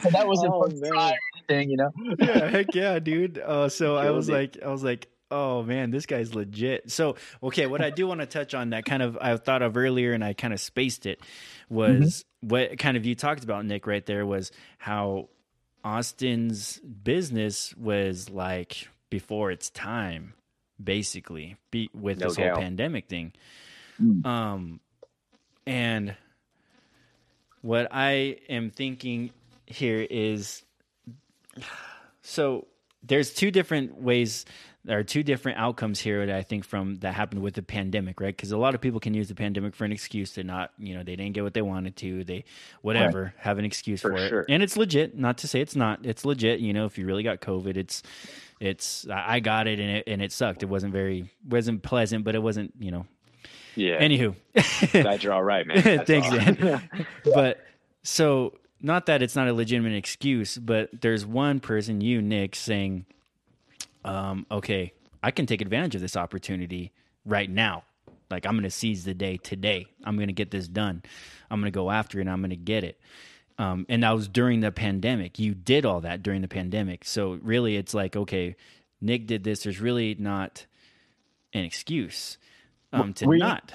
so 0.00 0.10
that 0.10 0.26
wasn't 0.26 0.52
Oh, 0.54 0.64
first 0.64 0.82
man. 0.82 0.90
try 0.92 1.10
or 1.12 1.18
anything, 1.50 1.70
you 1.70 1.76
know? 1.78 1.90
yeah, 2.18 2.48
heck 2.48 2.74
yeah, 2.74 2.98
dude. 2.98 3.38
Uh, 3.38 3.68
so 3.68 3.96
I 3.96 4.10
was 4.10 4.28
like, 4.28 4.58
I 4.64 4.68
was 4.68 4.84
like, 4.84 5.08
oh 5.34 5.64
man, 5.64 5.90
this 5.90 6.06
guy's 6.06 6.34
legit. 6.34 6.90
So 6.90 7.16
okay, 7.42 7.66
what 7.66 7.82
I 7.82 7.90
do 7.90 8.06
want 8.06 8.20
to 8.20 8.26
touch 8.26 8.54
on 8.54 8.70
that 8.70 8.84
kind 8.84 9.02
of 9.02 9.18
I 9.20 9.36
thought 9.36 9.62
of 9.62 9.76
earlier 9.76 10.12
and 10.12 10.24
I 10.24 10.32
kind 10.32 10.54
of 10.54 10.60
spaced 10.60 11.06
it 11.06 11.20
was 11.68 12.24
what 12.40 12.78
kind 12.78 12.96
of 12.96 13.04
you 13.04 13.16
talked 13.16 13.42
about 13.42 13.64
Nick 13.64 13.86
right 13.86 14.06
there 14.06 14.24
was 14.24 14.52
how 14.78 15.28
Austin's 15.84 16.78
business 16.78 17.74
was 17.76 18.30
like 18.30 18.88
before 19.10 19.50
its 19.50 19.70
time, 19.70 20.34
basically, 20.82 21.56
be, 21.70 21.90
with 21.92 22.20
No 22.20 22.28
this 22.28 22.36
whole 22.36 22.54
pandemic 22.54 23.08
thing. 23.08 23.32
Mm. 24.00 24.24
Um, 24.24 24.80
and 25.66 26.14
what 27.60 27.88
I 27.90 28.38
am 28.48 28.70
thinking 28.70 29.30
here 29.66 30.06
is 30.08 30.62
so 32.22 32.66
there's 33.02 33.34
two 33.34 33.50
different 33.50 34.00
ways 34.00 34.44
there 34.84 34.98
are 34.98 35.02
two 35.02 35.22
different 35.22 35.58
outcomes 35.58 35.98
here 35.98 36.26
that 36.26 36.36
I 36.36 36.42
think 36.42 36.64
from 36.64 36.96
that 36.96 37.14
happened 37.14 37.42
with 37.42 37.54
the 37.54 37.62
pandemic, 37.62 38.20
right? 38.20 38.36
Because 38.36 38.52
a 38.52 38.58
lot 38.58 38.74
of 38.74 38.80
people 38.82 39.00
can 39.00 39.14
use 39.14 39.28
the 39.28 39.34
pandemic 39.34 39.74
for 39.74 39.84
an 39.84 39.92
excuse 39.92 40.32
to 40.32 40.44
not, 40.44 40.72
you 40.78 40.94
know, 40.94 41.02
they 41.02 41.16
didn't 41.16 41.32
get 41.32 41.42
what 41.42 41.54
they 41.54 41.62
wanted 41.62 41.96
to, 41.96 42.22
they 42.24 42.44
whatever, 42.82 43.32
have 43.38 43.58
an 43.58 43.64
excuse 43.64 44.02
for, 44.02 44.10
For 44.10 44.40
it, 44.40 44.46
and 44.50 44.62
it's 44.62 44.76
legit. 44.76 45.16
Not 45.16 45.38
to 45.38 45.48
say 45.48 45.60
it's 45.60 45.74
not, 45.74 46.04
it's 46.04 46.24
legit. 46.24 46.60
You 46.60 46.74
know, 46.74 46.84
if 46.84 46.98
you 46.98 47.06
really 47.06 47.22
got 47.22 47.40
COVID, 47.40 47.76
it's, 47.76 48.02
it's, 48.60 49.08
I 49.08 49.36
I 49.36 49.40
got 49.40 49.66
it 49.66 49.80
and 49.80 49.90
it 49.90 50.04
and 50.06 50.22
it 50.22 50.32
sucked. 50.32 50.62
It 50.62 50.68
wasn't 50.68 50.92
very, 50.92 51.30
wasn't 51.48 51.82
pleasant, 51.82 52.24
but 52.24 52.34
it 52.34 52.42
wasn't, 52.42 52.74
you 52.78 52.90
know. 52.90 53.06
Yeah, 53.76 54.00
Anywho, 54.00 54.36
glad 54.92 55.24
you're 55.24 55.32
all 55.32 55.42
right, 55.42 55.66
man. 55.66 55.82
Thanks, 56.06 56.28
all. 56.28 56.36
man. 56.36 56.88
but 57.34 57.60
so 58.04 58.56
not 58.80 59.06
that 59.06 59.22
it's 59.22 59.34
not 59.34 59.48
a 59.48 59.52
legitimate 59.52 59.94
excuse, 59.94 60.58
but 60.58 60.90
there's 61.00 61.24
one 61.24 61.58
person, 61.58 62.00
you, 62.00 62.20
Nick, 62.20 62.54
saying, 62.54 63.06
um, 64.04 64.46
okay, 64.50 64.92
I 65.22 65.30
can 65.30 65.46
take 65.46 65.60
advantage 65.60 65.94
of 65.94 66.00
this 66.00 66.16
opportunity 66.16 66.92
right 67.24 67.48
now. 67.48 67.84
Like 68.30 68.46
I'm 68.46 68.52
going 68.52 68.64
to 68.64 68.70
seize 68.70 69.04
the 69.04 69.14
day 69.14 69.36
today. 69.36 69.86
I'm 70.04 70.16
going 70.16 70.28
to 70.28 70.34
get 70.34 70.50
this 70.50 70.66
done. 70.68 71.02
I'm 71.50 71.60
going 71.60 71.70
to 71.72 71.76
go 71.76 71.90
after 71.90 72.18
it 72.18 72.22
and 72.22 72.30
I'm 72.30 72.40
going 72.40 72.50
to 72.50 72.56
get 72.56 72.84
it. 72.84 73.00
Um, 73.58 73.86
and 73.88 74.02
that 74.02 74.10
was 74.10 74.26
during 74.26 74.60
the 74.60 74.72
pandemic. 74.72 75.38
You 75.38 75.54
did 75.54 75.86
all 75.86 76.00
that 76.00 76.22
during 76.22 76.42
the 76.42 76.48
pandemic. 76.48 77.04
So 77.04 77.38
really 77.42 77.76
it's 77.76 77.94
like, 77.94 78.16
okay, 78.16 78.56
Nick 79.00 79.26
did 79.26 79.44
this. 79.44 79.62
There's 79.62 79.80
really 79.80 80.16
not 80.18 80.66
an 81.52 81.64
excuse 81.64 82.38
um, 82.92 83.12
to 83.14 83.26
Were 83.26 83.34
you- 83.34 83.40
not. 83.40 83.72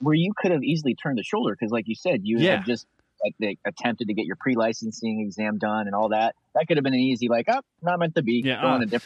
Where 0.00 0.14
you 0.14 0.32
could 0.36 0.50
have 0.50 0.62
easily 0.62 0.94
turned 0.94 1.16
the 1.16 1.22
shoulder 1.22 1.56
because, 1.58 1.72
like 1.72 1.88
you 1.88 1.94
said, 1.94 2.20
you 2.24 2.38
Yeah. 2.38 2.56
had 2.56 2.66
just 2.66 2.86
like 3.24 3.34
they 3.38 3.56
attempted 3.64 4.08
to 4.08 4.12
get 4.14 4.26
your 4.26 4.36
pre-licensing 4.36 5.20
exam 5.20 5.56
done 5.56 5.86
and 5.86 5.94
all 5.94 6.10
that. 6.10 6.34
That 6.54 6.66
could 6.68 6.76
have 6.76 6.84
been 6.84 6.92
an 6.92 7.00
easy, 7.00 7.28
like, 7.28 7.46
oh, 7.48 7.60
not 7.80 7.98
meant 8.00 8.16
to 8.16 8.22
be. 8.22 8.42
Yeah, 8.44 8.60
uh, 8.62 8.80
a 8.80 8.84
different. 8.84 9.04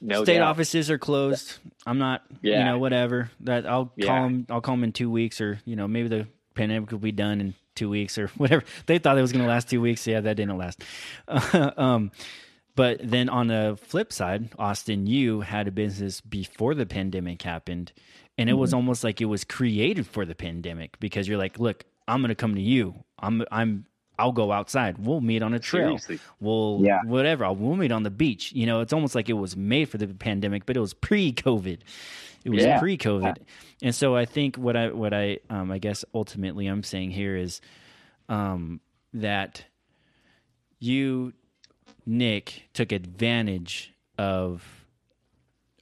No 0.00 0.24
state 0.24 0.38
doubt. 0.38 0.48
offices 0.48 0.90
are 0.90 0.98
closed. 0.98 1.58
I'm 1.86 1.98
not, 1.98 2.22
yeah. 2.42 2.58
you 2.60 2.64
know, 2.64 2.78
whatever. 2.78 3.30
That 3.40 3.66
I'll 3.66 3.86
call 3.86 3.94
Yeah. 3.96 4.22
them. 4.22 4.46
I'll 4.48 4.60
call 4.60 4.74
them 4.76 4.84
in 4.84 4.92
two 4.92 5.10
weeks, 5.10 5.40
or 5.40 5.60
you 5.64 5.76
know, 5.76 5.86
maybe 5.88 6.08
the 6.08 6.26
pandemic 6.54 6.90
will 6.90 6.98
be 6.98 7.12
done 7.12 7.40
in 7.40 7.54
two 7.74 7.90
weeks, 7.90 8.16
or 8.18 8.28
whatever. 8.36 8.64
They 8.86 8.98
thought 8.98 9.18
it 9.18 9.22
was 9.22 9.32
going 9.32 9.44
to 9.44 9.48
last 9.48 9.68
two 9.68 9.80
weeks. 9.80 10.06
Yeah, 10.06 10.20
that 10.20 10.36
didn't 10.36 10.56
last. 10.58 10.82
um, 11.78 12.10
but 12.76 13.00
then 13.02 13.28
on 13.28 13.48
the 13.48 13.78
flip 13.82 14.12
side, 14.12 14.50
Austin, 14.58 15.06
you 15.06 15.42
had 15.42 15.68
a 15.68 15.72
business 15.72 16.20
before 16.20 16.74
the 16.74 16.86
pandemic 16.86 17.42
happened, 17.42 17.92
and 18.38 18.48
it 18.48 18.54
was 18.54 18.72
almost 18.72 19.04
like 19.04 19.20
it 19.20 19.26
was 19.26 19.44
created 19.44 20.06
for 20.06 20.24
the 20.24 20.34
pandemic 20.34 20.98
because 20.98 21.28
you're 21.28 21.36
like, 21.38 21.58
look, 21.58 21.84
I'm 22.08 22.20
going 22.20 22.30
to 22.30 22.34
come 22.34 22.54
to 22.54 22.60
you. 22.62 23.04
I'm, 23.18 23.44
I'm. 23.50 23.84
I'll 24.20 24.32
go 24.32 24.52
outside. 24.52 24.98
We'll 24.98 25.20
meet 25.20 25.42
on 25.42 25.54
a 25.54 25.58
trail. 25.58 25.98
Seriously. 25.98 26.20
We'll 26.40 26.80
Yeah. 26.84 27.00
whatever. 27.04 27.44
I'll, 27.44 27.56
we'll 27.56 27.76
meet 27.76 27.92
on 27.92 28.02
the 28.02 28.10
beach. 28.10 28.52
You 28.52 28.66
know, 28.66 28.80
it's 28.80 28.92
almost 28.92 29.14
like 29.14 29.28
it 29.28 29.34
was 29.34 29.56
made 29.56 29.88
for 29.88 29.98
the 29.98 30.06
pandemic, 30.08 30.66
but 30.66 30.76
it 30.76 30.80
was 30.80 30.94
pre-COVID. 30.94 31.78
It 32.44 32.50
was 32.50 32.64
Yeah. 32.64 32.78
pre-COVID, 32.78 33.36
and 33.82 33.94
so 33.94 34.16
I 34.16 34.24
think 34.24 34.56
what 34.56 34.74
I 34.76 34.88
what 34.90 35.12
I 35.12 35.38
um, 35.50 35.70
I 35.70 35.78
guess 35.78 36.04
ultimately 36.14 36.66
I'm 36.66 36.82
saying 36.82 37.10
here 37.10 37.36
is 37.36 37.60
um, 38.30 38.80
that 39.12 39.64
you, 40.78 41.32
Nick, 42.06 42.68
took 42.72 42.92
advantage 42.92 43.92
of, 44.16 44.64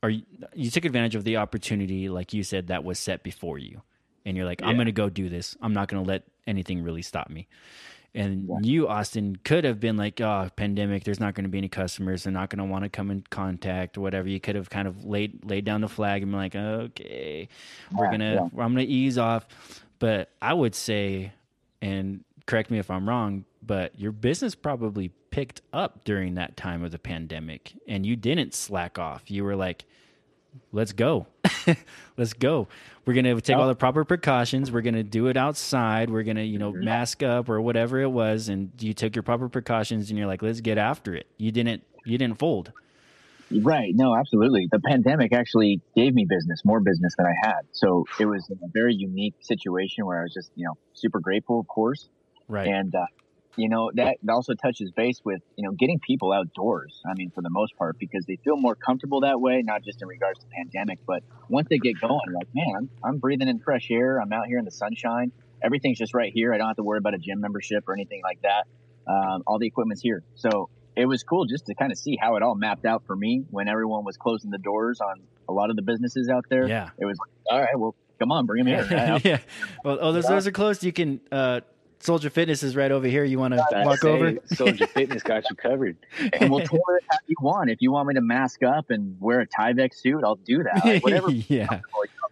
or 0.02 0.10
you, 0.10 0.22
you 0.54 0.70
took 0.70 0.84
advantage 0.84 1.14
of 1.14 1.24
the 1.24 1.36
opportunity, 1.36 2.08
like 2.08 2.32
you 2.32 2.42
said, 2.42 2.68
that 2.68 2.82
was 2.84 2.98
set 2.98 3.22
before 3.22 3.58
you, 3.58 3.82
and 4.24 4.36
you're 4.36 4.46
like, 4.46 4.62
I'm 4.62 4.74
going 4.76 4.86
to 4.86 4.92
go 4.92 5.08
do 5.08 5.28
this. 5.28 5.56
I'm 5.62 5.72
not 5.74 5.88
going 5.88 6.02
to 6.02 6.08
let 6.08 6.24
anything 6.46 6.82
really 6.82 7.02
stop 7.02 7.30
me. 7.30 7.46
And 8.14 8.48
you, 8.62 8.88
Austin, 8.88 9.36
could 9.44 9.64
have 9.64 9.80
been 9.80 9.96
like, 9.96 10.20
"Oh, 10.20 10.48
pandemic. 10.56 11.04
There's 11.04 11.20
not 11.20 11.34
going 11.34 11.44
to 11.44 11.50
be 11.50 11.58
any 11.58 11.68
customers. 11.68 12.24
They're 12.24 12.32
not 12.32 12.50
going 12.50 12.58
to 12.58 12.64
want 12.64 12.84
to 12.84 12.88
come 12.88 13.10
in 13.10 13.22
contact, 13.30 13.98
or 13.98 14.00
whatever." 14.00 14.28
You 14.28 14.40
could 14.40 14.56
have 14.56 14.70
kind 14.70 14.88
of 14.88 15.04
laid 15.04 15.44
laid 15.44 15.64
down 15.64 15.82
the 15.82 15.88
flag 15.88 16.22
and 16.22 16.32
been 16.32 16.40
like, 16.40 16.56
"Okay, 16.56 17.48
we're 17.92 18.06
Yeah, 18.06 18.10
gonna, 18.10 18.34
yeah. 18.34 18.40
I'm 18.64 18.72
gonna 18.72 18.82
ease 18.82 19.18
off." 19.18 19.46
But 19.98 20.30
I 20.40 20.54
would 20.54 20.74
say, 20.74 21.32
and 21.82 22.24
correct 22.46 22.70
me 22.70 22.78
if 22.78 22.90
I'm 22.90 23.08
wrong, 23.08 23.44
but 23.62 23.98
your 24.00 24.12
business 24.12 24.54
probably 24.54 25.10
picked 25.30 25.60
up 25.72 26.04
during 26.04 26.34
that 26.34 26.56
time 26.56 26.82
of 26.82 26.90
the 26.90 26.98
pandemic, 26.98 27.74
and 27.86 28.06
you 28.06 28.16
didn't 28.16 28.54
slack 28.54 28.98
off. 28.98 29.30
You 29.30 29.44
were 29.44 29.56
like, 29.56 29.84
let's 30.72 30.92
go. 30.92 31.26
let's 32.16 32.32
go. 32.32 32.68
We're 33.04 33.14
going 33.14 33.24
to 33.24 33.40
take 33.40 33.56
all 33.56 33.68
the 33.68 33.74
proper 33.74 34.04
precautions. 34.04 34.70
We're 34.70 34.82
going 34.82 34.94
to 34.94 35.02
do 35.02 35.28
it 35.28 35.36
outside. 35.36 36.10
We're 36.10 36.24
going 36.24 36.36
to, 36.36 36.44
you 36.44 36.58
know, 36.58 36.72
mask 36.72 37.22
up 37.22 37.48
or 37.48 37.60
whatever 37.60 38.00
it 38.00 38.10
was. 38.10 38.48
And 38.48 38.70
you 38.78 38.92
took 38.92 39.16
your 39.16 39.22
proper 39.22 39.48
precautions 39.48 40.10
and 40.10 40.18
you're 40.18 40.26
like, 40.26 40.42
let's 40.42 40.60
get 40.60 40.76
after 40.76 41.14
it. 41.14 41.26
You 41.38 41.50
didn't, 41.50 41.82
you 42.04 42.18
didn't 42.18 42.38
fold. 42.38 42.72
Right. 43.50 43.92
No, 43.94 44.14
absolutely. 44.14 44.68
The 44.70 44.80
pandemic 44.80 45.32
actually 45.32 45.80
gave 45.96 46.12
me 46.12 46.26
business, 46.28 46.60
more 46.66 46.80
business 46.80 47.14
than 47.16 47.26
I 47.26 47.48
had. 47.48 47.60
So 47.72 48.04
it 48.20 48.26
was 48.26 48.46
a 48.50 48.68
very 48.74 48.94
unique 48.94 49.36
situation 49.40 50.04
where 50.04 50.20
I 50.20 50.24
was 50.24 50.34
just, 50.34 50.50
you 50.54 50.66
know, 50.66 50.76
super 50.92 51.18
grateful, 51.18 51.58
of 51.58 51.66
course. 51.66 52.10
Right. 52.46 52.68
And, 52.68 52.94
uh, 52.94 53.06
you 53.58 53.68
know, 53.68 53.90
that 53.94 54.18
also 54.30 54.54
touches 54.54 54.92
base 54.92 55.20
with, 55.24 55.42
you 55.56 55.64
know, 55.64 55.72
getting 55.72 55.98
people 55.98 56.32
outdoors. 56.32 57.02
I 57.04 57.14
mean, 57.14 57.30
for 57.30 57.42
the 57.42 57.50
most 57.50 57.76
part, 57.76 57.98
because 57.98 58.24
they 58.24 58.36
feel 58.36 58.56
more 58.56 58.76
comfortable 58.76 59.22
that 59.22 59.40
way, 59.40 59.62
not 59.62 59.82
just 59.82 60.00
in 60.00 60.06
regards 60.06 60.38
to 60.38 60.46
pandemic, 60.46 61.00
but 61.04 61.24
once 61.48 61.66
they 61.68 61.78
get 61.78 62.00
going, 62.00 62.20
like, 62.32 62.46
man, 62.54 62.76
I'm, 62.76 62.90
I'm 63.02 63.18
breathing 63.18 63.48
in 63.48 63.58
fresh 63.58 63.90
air. 63.90 64.20
I'm 64.20 64.32
out 64.32 64.46
here 64.46 64.58
in 64.58 64.64
the 64.64 64.70
sunshine. 64.70 65.32
Everything's 65.60 65.98
just 65.98 66.14
right 66.14 66.32
here. 66.32 66.54
I 66.54 66.58
don't 66.58 66.68
have 66.68 66.76
to 66.76 66.84
worry 66.84 66.98
about 66.98 67.14
a 67.14 67.18
gym 67.18 67.40
membership 67.40 67.88
or 67.88 67.94
anything 67.94 68.22
like 68.22 68.40
that. 68.42 68.68
Um, 69.12 69.42
all 69.44 69.58
the 69.58 69.66
equipment's 69.66 70.02
here. 70.02 70.22
So 70.36 70.68
it 70.94 71.06
was 71.06 71.24
cool 71.24 71.44
just 71.44 71.66
to 71.66 71.74
kind 71.74 71.90
of 71.90 71.98
see 71.98 72.16
how 72.20 72.36
it 72.36 72.44
all 72.44 72.54
mapped 72.54 72.84
out 72.84 73.06
for 73.06 73.16
me 73.16 73.44
when 73.50 73.66
everyone 73.66 74.04
was 74.04 74.16
closing 74.16 74.52
the 74.52 74.58
doors 74.58 75.00
on 75.00 75.20
a 75.48 75.52
lot 75.52 75.70
of 75.70 75.74
the 75.74 75.82
businesses 75.82 76.28
out 76.28 76.44
there. 76.48 76.68
Yeah. 76.68 76.90
It 76.96 77.06
was 77.06 77.18
like, 77.18 77.30
all 77.50 77.60
right, 77.60 77.76
well, 77.76 77.96
come 78.20 78.30
on, 78.30 78.46
bring 78.46 78.64
them 78.64 78.88
here. 78.88 79.20
yeah. 79.24 79.38
Well, 79.84 79.98
oh, 80.00 80.12
those 80.12 80.28
those 80.28 80.46
are 80.46 80.52
closed. 80.52 80.84
You 80.84 80.92
can. 80.92 81.20
uh 81.32 81.62
Soldier 82.00 82.30
Fitness 82.30 82.62
is 82.62 82.76
right 82.76 82.90
over 82.90 83.06
here. 83.06 83.24
You 83.24 83.38
want 83.38 83.54
to 83.54 83.64
walk 83.72 83.98
say, 83.98 84.08
over? 84.08 84.34
Soldier 84.46 84.86
Fitness 84.86 85.22
got 85.22 85.44
you 85.50 85.56
covered. 85.56 85.96
and 86.32 86.50
we'll 86.50 86.60
tour 86.66 86.80
it 86.96 87.04
how 87.10 87.18
you 87.26 87.36
want. 87.40 87.70
If 87.70 87.82
you 87.82 87.90
want 87.90 88.08
me 88.08 88.14
to 88.14 88.20
mask 88.20 88.62
up 88.62 88.90
and 88.90 89.16
wear 89.20 89.40
a 89.40 89.46
Tyvek 89.46 89.94
suit, 89.94 90.22
I'll 90.24 90.36
do 90.36 90.62
that. 90.62 90.84
Like, 90.84 91.02
whatever. 91.02 91.30
yeah. 91.48 91.80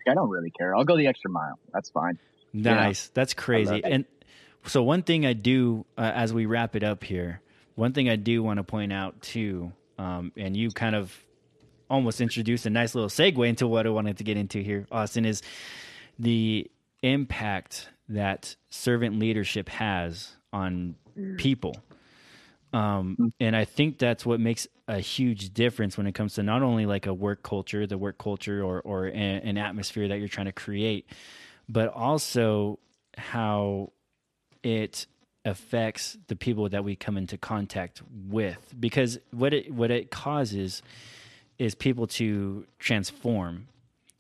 I 0.09 0.15
don't 0.15 0.31
really 0.31 0.51
care. 0.51 0.75
I'll 0.77 0.85
go 0.85 0.97
the 0.97 1.09
extra 1.09 1.31
mile. 1.31 1.59
That's 1.73 1.91
fine. 1.91 2.19
Nice. 2.53 3.09
That's 3.09 3.35
crazy. 3.35 3.83
And 3.83 4.05
so 4.67 4.83
one 4.83 5.03
thing 5.03 5.27
I 5.27 5.33
do 5.33 5.85
uh, 5.99 6.13
as 6.15 6.33
we 6.33 6.47
wrap 6.47 6.77
it 6.77 6.85
up 6.85 7.03
here, 7.03 7.41
one 7.75 7.93
thing 7.93 8.09
I 8.09 8.17
do 8.17 8.43
want 8.43 8.59
to 8.59 8.65
point 8.65 8.93
out 8.93 9.21
too, 9.21 9.73
um, 9.99 10.33
and 10.37 10.57
you 10.57 10.71
kind 10.71 10.95
of 10.95 11.13
almost 11.91 12.21
introduced 12.21 12.67
a 12.67 12.71
nice 12.71 12.95
little 12.95 13.11
segue 13.11 13.47
into 13.49 13.67
what 13.67 13.87
I 13.87 13.91
wanted 13.91 14.19
to 14.19 14.25
get 14.25 14.37
into 14.37 14.61
here, 14.61 14.87
Austin, 14.91 15.25
is 15.25 15.43
the 16.19 16.71
impact 17.03 17.89
that 18.09 18.57
servant 18.71 19.19
leadership 19.19 19.69
has 19.69 20.37
on 20.53 20.95
people. 21.37 21.77
Um, 22.73 23.33
and 23.41 23.57
I 23.57 23.65
think 23.65 23.99
that's 23.99 24.27
what 24.27 24.41
makes 24.41 24.69
a 24.89 24.99
huge 24.99 25.55
difference 25.55 25.97
when 25.97 26.07
it 26.07 26.13
comes 26.13 26.35
to 26.35 26.43
not 26.43 26.63
only 26.63 26.87
like 26.87 27.07
a 27.07 27.15
work 27.15 27.43
culture, 27.43 27.87
the 27.87 27.99
work 27.99 28.19
culture, 28.19 28.63
or 28.63 28.81
or 28.83 29.07
an 29.07 29.57
atmosphere 29.57 30.09
that 30.09 30.19
you're 30.19 30.29
trying 30.29 30.47
to 30.47 30.53
create, 30.53 31.09
but 31.69 31.89
also 31.89 32.79
how 33.17 33.93
it 34.63 35.07
affects 35.45 36.19
the 36.27 36.37
people 36.37 36.69
that 36.69 36.85
we 36.85 36.97
come 36.97 37.17
into 37.17 37.39
contact 37.39 38.03
with. 38.29 38.75
Because 38.79 39.19
what 39.31 39.55
it 39.55 39.73
what 39.73 39.91
it 39.91 40.11
causes 40.11 40.83
is 41.59 41.75
people 41.75 42.07
to 42.07 42.67
transform. 42.79 43.69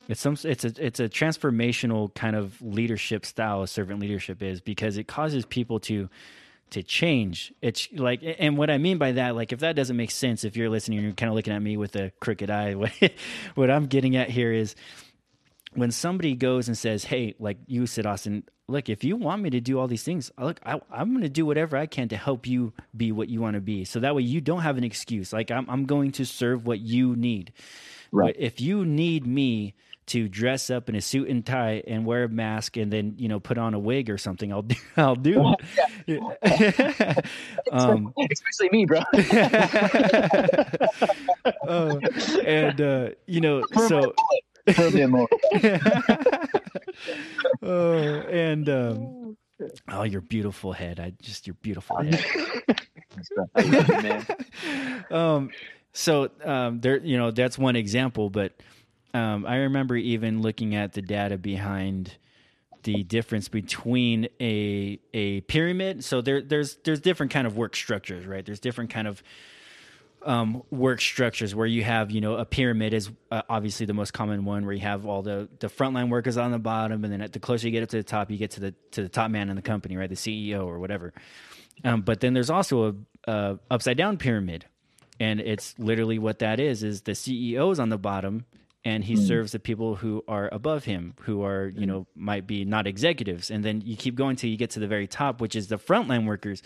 It's 0.08 0.20
some 0.20 0.36
it's 0.44 0.64
a 0.64 0.72
it's 0.78 1.00
a 1.00 1.08
transformational 1.08 2.14
kind 2.14 2.36
of 2.36 2.60
leadership 2.62 3.26
style 3.26 3.66
servant 3.66 4.00
leadership 4.00 4.42
is 4.42 4.60
because 4.60 4.96
it 4.96 5.08
causes 5.08 5.44
people 5.44 5.80
to 5.80 6.08
to 6.70 6.82
change. 6.82 7.52
It's 7.62 7.88
like, 7.92 8.20
and 8.38 8.58
what 8.58 8.70
I 8.70 8.78
mean 8.78 8.98
by 8.98 9.12
that, 9.12 9.36
like, 9.36 9.52
if 9.52 9.60
that 9.60 9.76
doesn't 9.76 9.96
make 9.96 10.10
sense, 10.10 10.42
if 10.44 10.56
you're 10.56 10.68
listening, 10.68 10.98
and 10.98 11.06
you're 11.06 11.14
kind 11.14 11.30
of 11.30 11.36
looking 11.36 11.52
at 11.52 11.62
me 11.62 11.76
with 11.76 11.94
a 11.96 12.10
crooked 12.20 12.50
eye. 12.50 12.74
What, 12.74 13.12
what 13.54 13.70
I'm 13.70 13.86
getting 13.86 14.16
at 14.16 14.30
here 14.30 14.52
is 14.52 14.74
when 15.74 15.90
somebody 15.90 16.34
goes 16.34 16.68
and 16.68 16.76
says, 16.76 17.04
"Hey, 17.04 17.34
like 17.38 17.58
you 17.66 17.86
said, 17.86 18.06
Austin, 18.06 18.44
look, 18.68 18.88
if 18.88 19.04
you 19.04 19.16
want 19.16 19.42
me 19.42 19.50
to 19.50 19.60
do 19.60 19.78
all 19.78 19.86
these 19.86 20.02
things, 20.02 20.30
uh, 20.38 20.46
look, 20.46 20.60
I, 20.64 20.80
I'm 20.90 21.10
going 21.10 21.22
to 21.22 21.28
do 21.28 21.46
whatever 21.46 21.76
I 21.76 21.86
can 21.86 22.08
to 22.08 22.16
help 22.16 22.46
you 22.46 22.72
be 22.96 23.12
what 23.12 23.28
you 23.28 23.40
want 23.40 23.54
to 23.54 23.60
be. 23.60 23.84
So 23.84 24.00
that 24.00 24.14
way 24.14 24.22
you 24.22 24.40
don't 24.40 24.62
have 24.62 24.76
an 24.78 24.84
excuse. 24.84 25.32
Like 25.32 25.50
I'm, 25.50 25.68
I'm 25.70 25.86
going 25.86 26.12
to 26.12 26.26
serve 26.26 26.66
what 26.66 26.80
you 26.80 27.14
need. 27.16 27.52
Right. 28.12 28.34
But 28.34 28.42
if 28.42 28.60
you 28.60 28.84
need 28.84 29.26
me 29.26 29.74
to 30.06 30.28
dress 30.28 30.70
up 30.70 30.88
in 30.88 30.94
a 30.94 31.00
suit 31.00 31.28
and 31.28 31.44
tie 31.44 31.82
and 31.86 32.06
wear 32.06 32.24
a 32.24 32.28
mask 32.28 32.76
and 32.76 32.92
then 32.92 33.14
you 33.18 33.28
know 33.28 33.40
put 33.40 33.58
on 33.58 33.74
a 33.74 33.78
wig 33.78 34.08
or 34.08 34.18
something, 34.18 34.52
I'll 34.52 34.62
do. 34.62 34.76
I'll 34.96 35.16
do 35.16 35.54
it. 36.06 37.26
um, 37.72 38.14
Especially 38.30 38.68
me, 38.70 38.86
bro. 38.86 39.00
uh, 41.66 41.96
and 42.44 42.80
uh, 42.80 43.10
you 43.26 43.40
know, 43.40 43.64
so 43.88 44.14
oh, 47.62 48.20
and 48.30 48.68
um, 48.68 49.36
oh, 49.88 50.02
your 50.04 50.20
beautiful 50.20 50.72
head. 50.72 51.00
I 51.00 51.12
just 51.20 51.46
your 51.46 51.54
beautiful 51.54 52.02
head. 52.02 52.24
Um, 55.10 55.50
so 55.92 56.30
um, 56.44 56.80
there, 56.80 56.98
you 56.98 57.16
know, 57.16 57.30
that's 57.30 57.58
one 57.58 57.74
example. 57.74 58.30
But 58.30 58.52
um, 59.16 59.46
I 59.46 59.56
remember 59.56 59.96
even 59.96 60.42
looking 60.42 60.74
at 60.74 60.92
the 60.92 61.00
data 61.00 61.38
behind 61.38 62.12
the 62.82 63.02
difference 63.02 63.48
between 63.48 64.28
a 64.40 65.00
a 65.14 65.40
pyramid. 65.42 66.04
So 66.04 66.20
there, 66.20 66.42
there's 66.42 66.76
there's 66.84 67.00
different 67.00 67.32
kind 67.32 67.46
of 67.46 67.56
work 67.56 67.74
structures, 67.74 68.26
right? 68.26 68.44
There's 68.44 68.60
different 68.60 68.90
kind 68.90 69.08
of 69.08 69.22
um, 70.26 70.62
work 70.70 71.00
structures 71.00 71.54
where 71.54 71.66
you 71.66 71.82
have, 71.84 72.10
you 72.10 72.20
know, 72.20 72.34
a 72.34 72.44
pyramid 72.44 72.92
is 72.92 73.10
uh, 73.30 73.42
obviously 73.48 73.86
the 73.86 73.94
most 73.94 74.12
common 74.12 74.44
one 74.44 74.66
where 74.66 74.74
you 74.74 74.80
have 74.80 75.06
all 75.06 75.22
the, 75.22 75.48
the 75.60 75.68
frontline 75.68 76.10
workers 76.10 76.36
on 76.36 76.50
the 76.50 76.58
bottom. 76.58 77.04
And 77.04 77.12
then 77.12 77.22
at 77.22 77.32
the 77.32 77.38
closer 77.38 77.68
you 77.68 77.72
get 77.72 77.84
up 77.84 77.88
to 77.90 77.96
the 77.96 78.02
top, 78.02 78.30
you 78.30 78.36
get 78.36 78.50
to 78.52 78.60
the, 78.60 78.74
to 78.90 79.02
the 79.02 79.08
top 79.08 79.30
man 79.30 79.48
in 79.50 79.56
the 79.56 79.62
company, 79.62 79.96
right? 79.96 80.10
The 80.10 80.16
CEO 80.16 80.66
or 80.66 80.80
whatever. 80.80 81.12
Um, 81.84 82.02
but 82.02 82.20
then 82.20 82.34
there's 82.34 82.50
also 82.50 82.96
a, 83.26 83.30
a 83.30 83.58
upside 83.70 83.96
down 83.96 84.16
pyramid. 84.16 84.64
And 85.20 85.40
it's 85.40 85.78
literally 85.78 86.18
what 86.18 86.40
that 86.40 86.58
is, 86.58 86.82
is 86.82 87.02
the 87.02 87.12
CEO 87.12 87.70
is 87.70 87.78
on 87.78 87.88
the 87.88 87.98
bottom 87.98 88.46
and 88.86 89.02
he 89.02 89.16
serves 89.16 89.50
the 89.50 89.58
people 89.58 89.96
who 89.96 90.22
are 90.28 90.48
above 90.52 90.84
him, 90.84 91.12
who 91.22 91.42
are, 91.42 91.72
you 91.74 91.86
know, 91.86 92.06
might 92.14 92.46
be 92.46 92.64
not 92.64 92.86
executives. 92.86 93.50
And 93.50 93.64
then 93.64 93.80
you 93.80 93.96
keep 93.96 94.14
going 94.14 94.36
till 94.36 94.48
you 94.48 94.56
get 94.56 94.70
to 94.70 94.80
the 94.80 94.86
very 94.86 95.08
top, 95.08 95.40
which 95.40 95.56
is 95.56 95.66
the 95.66 95.76
frontline 95.76 96.24
workers. 96.24 96.62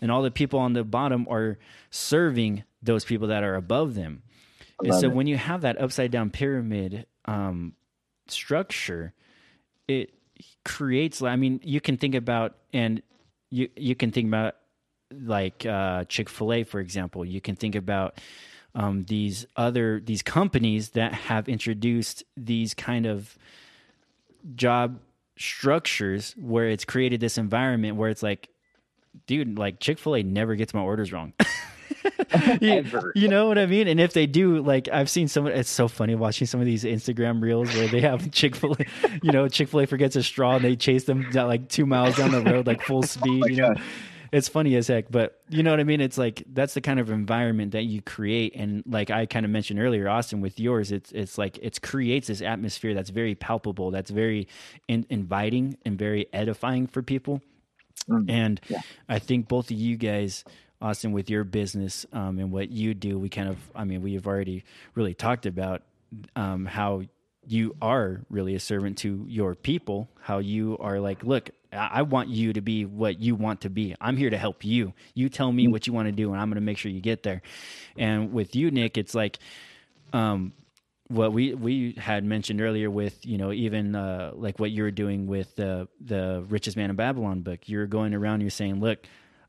And 0.00 0.12
all 0.12 0.22
the 0.22 0.30
people 0.30 0.60
on 0.60 0.74
the 0.74 0.84
bottom 0.84 1.26
are 1.28 1.58
serving 1.90 2.62
those 2.84 3.04
people 3.04 3.26
that 3.28 3.42
are 3.42 3.56
above 3.56 3.96
them. 3.96 4.22
And 4.80 4.94
so 4.94 5.08
it. 5.08 5.12
when 5.12 5.26
you 5.26 5.36
have 5.36 5.62
that 5.62 5.80
upside 5.80 6.12
down 6.12 6.30
pyramid 6.30 7.04
um, 7.24 7.72
structure, 8.28 9.12
it 9.88 10.14
creates. 10.64 11.20
I 11.20 11.34
mean, 11.34 11.58
you 11.64 11.80
can 11.80 11.96
think 11.96 12.14
about 12.14 12.54
and 12.72 13.02
you 13.50 13.70
you 13.74 13.96
can 13.96 14.12
think 14.12 14.28
about 14.28 14.54
like 15.10 15.66
uh, 15.66 16.04
Chick 16.04 16.28
Fil 16.28 16.52
A, 16.52 16.62
for 16.62 16.78
example. 16.78 17.24
You 17.24 17.40
can 17.40 17.56
think 17.56 17.74
about 17.74 18.20
um, 18.76 19.04
these 19.04 19.46
other 19.56 20.00
these 20.04 20.22
companies 20.22 20.90
that 20.90 21.12
have 21.14 21.48
introduced 21.48 22.22
these 22.36 22.74
kind 22.74 23.06
of 23.06 23.36
job 24.54 25.00
structures 25.38 26.34
where 26.38 26.68
it's 26.68 26.84
created 26.84 27.18
this 27.18 27.38
environment 27.38 27.96
where 27.96 28.10
it's 28.10 28.22
like, 28.22 28.48
dude, 29.26 29.58
like 29.58 29.80
Chick 29.80 29.98
Fil 29.98 30.16
A 30.16 30.22
never 30.22 30.54
gets 30.56 30.74
my 30.74 30.80
orders 30.80 31.10
wrong. 31.10 31.32
you, 32.60 32.84
you 33.14 33.28
know 33.28 33.48
what 33.48 33.56
I 33.56 33.64
mean? 33.64 33.88
And 33.88 33.98
if 33.98 34.12
they 34.12 34.26
do, 34.26 34.60
like 34.62 34.88
I've 34.92 35.08
seen 35.08 35.26
some, 35.26 35.46
it's 35.46 35.70
so 35.70 35.88
funny 35.88 36.14
watching 36.14 36.46
some 36.46 36.60
of 36.60 36.66
these 36.66 36.84
Instagram 36.84 37.40
reels 37.40 37.74
where 37.74 37.88
they 37.88 38.02
have 38.02 38.30
Chick 38.32 38.54
Fil 38.54 38.76
A, 38.78 38.84
you 39.22 39.32
know, 39.32 39.48
Chick 39.48 39.68
Fil 39.68 39.80
A 39.80 39.86
forgets 39.86 40.16
a 40.16 40.22
straw 40.22 40.56
and 40.56 40.64
they 40.64 40.76
chase 40.76 41.04
them 41.04 41.30
down, 41.30 41.48
like 41.48 41.70
two 41.70 41.86
miles 41.86 42.16
down 42.16 42.30
the 42.30 42.42
road, 42.42 42.66
like 42.66 42.82
full 42.82 43.02
speed. 43.02 43.44
you 43.46 43.56
know, 43.56 43.74
it's 44.32 44.48
funny 44.48 44.76
as 44.76 44.88
heck, 44.88 45.10
but 45.10 45.40
you 45.48 45.62
know 45.62 45.70
what 45.70 45.80
I 45.80 45.84
mean? 45.84 46.00
It's 46.00 46.18
like 46.18 46.42
that's 46.52 46.74
the 46.74 46.80
kind 46.80 47.00
of 47.00 47.10
environment 47.10 47.72
that 47.72 47.84
you 47.84 48.02
create, 48.02 48.54
and 48.54 48.82
like 48.86 49.10
I 49.10 49.26
kind 49.26 49.44
of 49.44 49.50
mentioned 49.50 49.80
earlier, 49.80 50.08
Austin, 50.08 50.40
with 50.40 50.58
yours, 50.60 50.92
it's 50.92 51.12
it's 51.12 51.38
like 51.38 51.58
it 51.62 51.80
creates 51.82 52.28
this 52.28 52.42
atmosphere 52.42 52.94
that's 52.94 53.10
very 53.10 53.34
palpable, 53.34 53.90
that's 53.90 54.10
very 54.10 54.48
in, 54.88 55.06
inviting 55.10 55.76
and 55.84 55.98
very 55.98 56.26
edifying 56.32 56.86
for 56.86 57.02
people. 57.02 57.40
And 58.28 58.60
I 59.08 59.18
think 59.18 59.48
both 59.48 59.70
of 59.70 59.76
you 59.76 59.96
guys, 59.96 60.44
Austin, 60.80 61.12
with 61.12 61.28
your 61.28 61.44
business 61.44 62.06
um, 62.12 62.38
and 62.38 62.52
what 62.52 62.70
you 62.70 62.94
do, 62.94 63.18
we 63.18 63.28
kind 63.28 63.48
of, 63.48 63.58
I 63.74 63.84
mean, 63.84 64.02
we 64.02 64.14
have 64.14 64.26
already 64.26 64.64
really 64.94 65.14
talked 65.14 65.46
about 65.46 65.82
um, 66.36 66.66
how 66.66 67.02
you 67.48 67.74
are 67.82 68.20
really 68.30 68.54
a 68.54 68.60
servant 68.60 68.98
to 68.98 69.24
your 69.28 69.54
people, 69.54 70.08
how 70.20 70.38
you 70.38 70.76
are 70.78 71.00
like, 71.00 71.24
look, 71.24 71.50
I 71.76 72.02
want 72.02 72.28
you 72.28 72.52
to 72.52 72.60
be 72.60 72.84
what 72.84 73.20
you 73.20 73.34
want 73.34 73.62
to 73.62 73.70
be. 73.70 73.94
I'm 74.00 74.16
here 74.16 74.30
to 74.30 74.38
help 74.38 74.64
you. 74.64 74.94
You 75.14 75.28
tell 75.28 75.52
me 75.52 75.68
what 75.68 75.86
you 75.86 75.92
want 75.92 76.06
to 76.08 76.12
do, 76.12 76.32
and 76.32 76.40
I'm 76.40 76.48
going 76.48 76.56
to 76.56 76.60
make 76.60 76.78
sure 76.78 76.90
you 76.90 77.00
get 77.00 77.22
there. 77.22 77.42
And 77.96 78.32
with 78.32 78.56
you, 78.56 78.70
Nick, 78.70 78.98
it's 78.98 79.14
like, 79.14 79.38
um, 80.12 80.52
what 81.08 81.32
we 81.32 81.54
we 81.54 81.94
had 81.98 82.24
mentioned 82.24 82.60
earlier 82.60 82.90
with 82.90 83.24
you 83.24 83.38
know 83.38 83.52
even 83.52 83.94
uh, 83.94 84.32
like 84.34 84.58
what 84.58 84.70
you're 84.72 84.90
doing 84.90 85.26
with 85.26 85.54
the 85.56 85.88
the 86.00 86.44
richest 86.48 86.76
man 86.76 86.90
in 86.90 86.96
Babylon 86.96 87.42
book. 87.42 87.60
You're 87.66 87.86
going 87.86 88.14
around. 88.14 88.40
You're 88.40 88.50
saying, 88.50 88.80
look. 88.80 89.06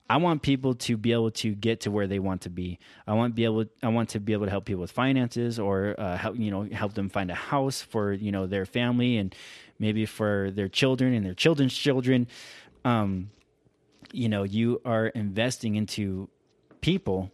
I 0.10 0.16
want 0.16 0.42
people 0.42 0.74
to 0.74 0.96
be 0.96 1.12
able 1.12 1.32
to 1.32 1.54
get 1.54 1.82
to 1.82 1.92
where 1.92 2.08
they 2.08 2.20
want 2.20 2.44
to 2.44 2.50
be. 2.50 2.80
I 3.06 3.14
want 3.14 3.36
be 3.36 3.44
able. 3.44 3.66
I 3.84 3.90
want 3.90 4.08
to 4.12 4.22
be 4.22 4.32
able 4.32 4.46
to 4.46 4.50
help 4.50 4.64
people 4.64 4.80
with 4.80 4.92
finances, 4.92 5.60
or 5.60 6.00
uh, 6.00 6.16
help 6.16 6.38
you 6.38 6.50
know 6.50 6.64
help 6.64 6.94
them 6.94 7.10
find 7.10 7.30
a 7.30 7.36
house 7.36 7.82
for 7.82 8.14
you 8.14 8.32
know 8.32 8.48
their 8.48 8.66
family, 8.66 9.18
and 9.18 9.36
maybe 9.80 10.06
for 10.06 10.52
their 10.52 10.68
children 10.68 11.14
and 11.14 11.26
their 11.26 11.34
children's 11.34 11.76
children. 11.76 12.28
Um, 12.86 13.32
you 14.12 14.30
know, 14.30 14.44
you 14.44 14.82
are 14.86 15.08
investing 15.08 15.76
into 15.76 16.30
people 16.82 17.32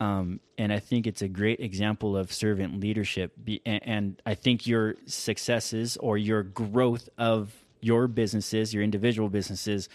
um, 0.00 0.40
and 0.56 0.72
I 0.72 0.78
think 0.78 1.06
it's 1.06 1.22
a 1.22 1.28
great 1.28 1.60
example 1.60 2.16
of 2.16 2.32
servant 2.32 2.78
leadership. 2.80 3.32
Be, 3.42 3.60
and, 3.66 3.82
and 3.84 4.22
I 4.24 4.34
think 4.34 4.66
your 4.66 4.94
successes 5.06 5.96
or 5.96 6.16
your 6.16 6.42
growth 6.42 7.08
of 7.18 7.52
your 7.80 8.06
businesses, 8.06 8.72
your 8.72 8.82
individual 8.82 9.28
businesses, 9.28 9.88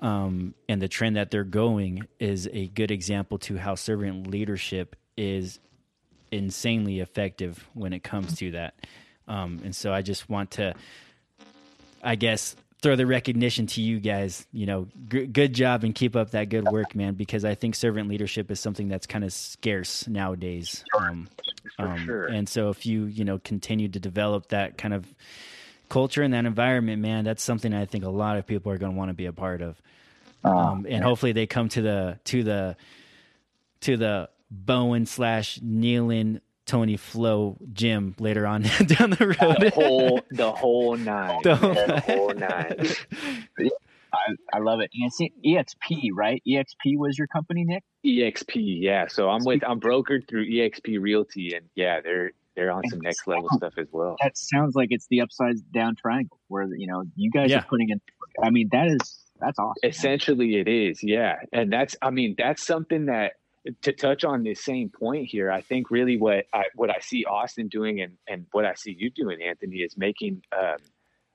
um, 0.00 0.54
and 0.68 0.80
the 0.80 0.88
trend 0.88 1.16
that 1.16 1.30
they're 1.30 1.42
going 1.42 2.06
is 2.18 2.48
a 2.52 2.68
good 2.68 2.90
example 2.90 3.38
to 3.38 3.56
how 3.56 3.74
servant 3.74 4.26
leadership 4.28 4.94
is 5.16 5.58
insanely 6.30 7.00
effective 7.00 7.66
when 7.72 7.92
it 7.92 8.04
comes 8.04 8.36
to 8.36 8.52
that. 8.52 8.74
Um, 9.28 9.60
and 9.64 9.76
so 9.76 9.92
I 9.92 10.02
just 10.02 10.28
want 10.28 10.52
to, 10.52 10.74
I 12.02 12.14
guess, 12.14 12.56
throw 12.80 12.96
the 12.96 13.06
recognition 13.06 13.66
to 13.68 13.82
you 13.82 14.00
guys. 14.00 14.46
You 14.52 14.66
know, 14.66 14.88
g- 15.08 15.26
good 15.26 15.52
job 15.52 15.84
and 15.84 15.94
keep 15.94 16.16
up 16.16 16.30
that 16.30 16.48
good 16.48 16.64
work, 16.64 16.94
man. 16.94 17.14
Because 17.14 17.44
I 17.44 17.54
think 17.54 17.74
servant 17.74 18.08
leadership 18.08 18.50
is 18.50 18.60
something 18.60 18.88
that's 18.88 19.06
kind 19.06 19.24
of 19.24 19.32
scarce 19.32 20.08
nowadays. 20.08 20.84
Um, 20.96 21.28
For 21.76 21.86
um, 21.86 21.98
sure. 21.98 22.24
And 22.26 22.48
so 22.48 22.70
if 22.70 22.86
you 22.86 23.04
you 23.04 23.24
know 23.24 23.38
continue 23.38 23.88
to 23.88 24.00
develop 24.00 24.48
that 24.48 24.78
kind 24.78 24.94
of 24.94 25.06
culture 25.88 26.22
and 26.22 26.34
that 26.34 26.46
environment, 26.46 27.02
man, 27.02 27.24
that's 27.24 27.42
something 27.42 27.74
I 27.74 27.84
think 27.84 28.04
a 28.04 28.10
lot 28.10 28.36
of 28.38 28.46
people 28.46 28.72
are 28.72 28.78
going 28.78 28.92
to 28.92 28.98
want 28.98 29.10
to 29.10 29.14
be 29.14 29.26
a 29.26 29.32
part 29.32 29.62
of. 29.62 29.80
Um, 30.44 30.86
and 30.88 31.02
hopefully 31.02 31.32
they 31.32 31.46
come 31.46 31.68
to 31.70 31.82
the 31.82 32.18
to 32.24 32.42
the 32.42 32.76
to 33.80 33.96
the 33.96 34.28
Bowen 34.50 35.06
slash 35.06 35.58
Nealon 35.58 36.40
Tony 36.68 36.96
Flo 36.96 37.56
gym 37.72 38.14
later 38.20 38.46
on 38.46 38.62
down 38.86 39.10
the 39.10 39.36
road. 39.40 39.56
the 39.60 39.70
whole 39.74 40.20
the 40.30 40.52
whole 40.62 40.96
nine. 40.96 41.40
The 41.42 41.50
The 41.50 41.56
whole- 41.56 41.74
whole, 41.74 41.86
the 41.86 42.00
whole 42.00 42.34
nine. 42.34 43.70
I, 44.12 44.56
I 44.56 44.58
love 44.60 44.80
it. 44.80 44.90
And 44.94 45.12
see, 45.12 45.32
EXP, 45.44 46.10
right? 46.14 46.42
EXP 46.48 46.96
was 46.96 47.18
your 47.18 47.26
company, 47.26 47.64
Nick. 47.64 47.82
EXP, 48.06 48.54
yeah. 48.80 49.06
So 49.08 49.28
I'm 49.28 49.44
with 49.44 49.62
I'm 49.66 49.80
brokered 49.80 50.26
through 50.28 50.48
EXP 50.50 50.98
Realty, 51.00 51.54
and 51.54 51.66
yeah, 51.74 52.00
they're 52.00 52.32
they're 52.56 52.70
on 52.70 52.82
some 52.88 53.00
next 53.00 53.26
level 53.26 53.48
stuff 53.56 53.74
as 53.76 53.86
well. 53.92 54.16
That 54.22 54.38
sounds 54.38 54.74
like 54.74 54.88
it's 54.92 55.06
the 55.08 55.20
upside 55.20 55.56
down 55.72 55.94
triangle, 55.96 56.38
where 56.48 56.64
you 56.74 56.86
know 56.86 57.04
you 57.16 57.30
guys 57.30 57.50
Yeah. 57.50 57.58
are 57.58 57.64
putting 57.68 57.90
in. 57.90 58.00
I 58.42 58.48
mean, 58.50 58.68
that 58.72 58.86
is 58.88 58.98
that's 59.40 59.58
awesome. 59.58 59.74
man. 59.82 59.90
Essentially, 59.90 60.56
it 60.56 60.68
is, 60.68 61.02
yeah. 61.02 61.36
And 61.52 61.70
that's 61.72 61.94
I 62.00 62.10
mean 62.10 62.34
that's 62.38 62.64
something 62.66 63.06
that 63.06 63.32
to 63.82 63.92
touch 63.92 64.24
on 64.24 64.42
this 64.42 64.64
same 64.64 64.90
point 64.90 65.26
here. 65.28 65.50
I 65.50 65.62
think 65.62 65.90
really 65.90 66.18
what 66.18 66.46
I 66.54 66.64
what 66.74 66.90
I 66.90 66.98
see 67.00 67.24
Austin 67.24 67.68
doing 67.68 68.00
and 68.00 68.14
and 68.28 68.46
what 68.52 68.64
I 68.64 68.74
see 68.74 68.96
you 68.98 69.10
doing, 69.10 69.42
Anthony, 69.42 69.78
is 69.78 69.96
making 69.96 70.42
um, 70.58 70.78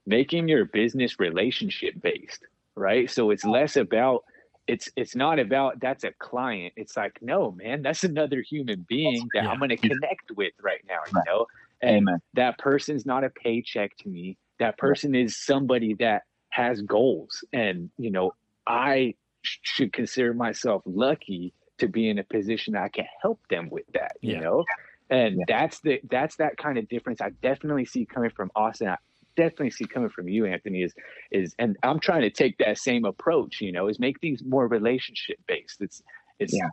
making 0.06 0.48
your 0.50 0.66
business 0.66 1.20
relationship 1.20 1.96
based, 2.02 2.46
right? 2.76 3.10
So 3.10 3.32
it's 3.32 3.46
less 3.46 3.78
about 3.78 4.26
it's 4.68 4.90
it's 4.96 5.16
not 5.16 5.40
about 5.40 5.80
that's 5.82 6.04
a 6.04 6.12
client. 6.20 6.74
It's 6.78 6.98
like 6.98 7.20
no 7.22 7.52
man, 7.52 7.82
that's 7.84 8.04
another 8.04 8.42
human 8.42 8.86
being 8.90 9.32
that 9.34 9.46
Yeah. 9.46 9.52
I'm 9.52 9.60
going 9.60 9.70
to 9.70 9.78
connect 9.78 10.32
with 10.36 10.54
right 10.62 10.82
now. 10.88 11.00
You 11.12 11.16
Right. 11.16 11.26
know, 11.26 11.48
and 11.82 12.10
Amen. 12.10 12.20
that 12.36 12.58
person's 12.60 13.06
not 13.06 13.24
a 13.24 13.32
paycheck 13.32 13.98
to 14.00 14.10
me. 14.10 14.38
That 14.60 14.78
person 14.78 15.16
is 15.16 15.38
somebody 15.38 15.96
that 16.00 16.24
has 16.52 16.82
goals, 16.84 17.44
and 17.54 17.92
you 17.98 18.12
know 18.12 18.34
I 18.68 19.16
sh- 19.44 19.60
should 19.64 19.94
consider 19.94 20.34
myself 20.34 20.84
lucky 20.86 21.54
to 21.80 21.88
be 21.88 22.10
in 22.10 22.20
a 22.20 22.24
position 22.24 22.74
that 22.74 22.84
I 22.84 22.90
can 22.90 23.06
help 23.22 23.40
them 23.50 23.70
with 23.70 23.86
that. 23.94 24.14
You 24.22 24.34
Yeah. 24.34 24.42
know, 24.42 24.66
and 25.10 25.40
Yeah. 25.40 25.46
that's 25.48 25.80
the 25.82 26.02
that's 26.10 26.36
that 26.38 26.58
kind 26.58 26.78
of 26.78 26.88
difference 26.90 27.22
I 27.22 27.32
definitely 27.42 27.86
see 27.86 28.06
coming 28.06 28.32
from 28.32 28.52
Austin. 28.56 28.90
I 28.90 28.98
definitely 29.36 29.72
see 29.72 29.86
coming 29.86 30.10
from 30.10 30.28
you, 30.28 30.46
Anthony. 30.46 30.84
Is 30.84 30.94
is 31.32 31.56
and 31.60 31.78
I'm 31.84 32.00
trying 32.00 32.22
to 32.22 32.30
take 32.30 32.58
that 32.60 32.78
same 32.78 33.06
approach. 33.06 33.62
You 33.62 33.72
know, 33.72 33.88
is 33.88 34.00
make 34.00 34.20
things 34.20 34.44
more 34.44 34.68
relationship 34.68 35.38
based. 35.48 35.82
It's 35.82 36.02
it's 36.40 36.54
Yeah. 36.54 36.70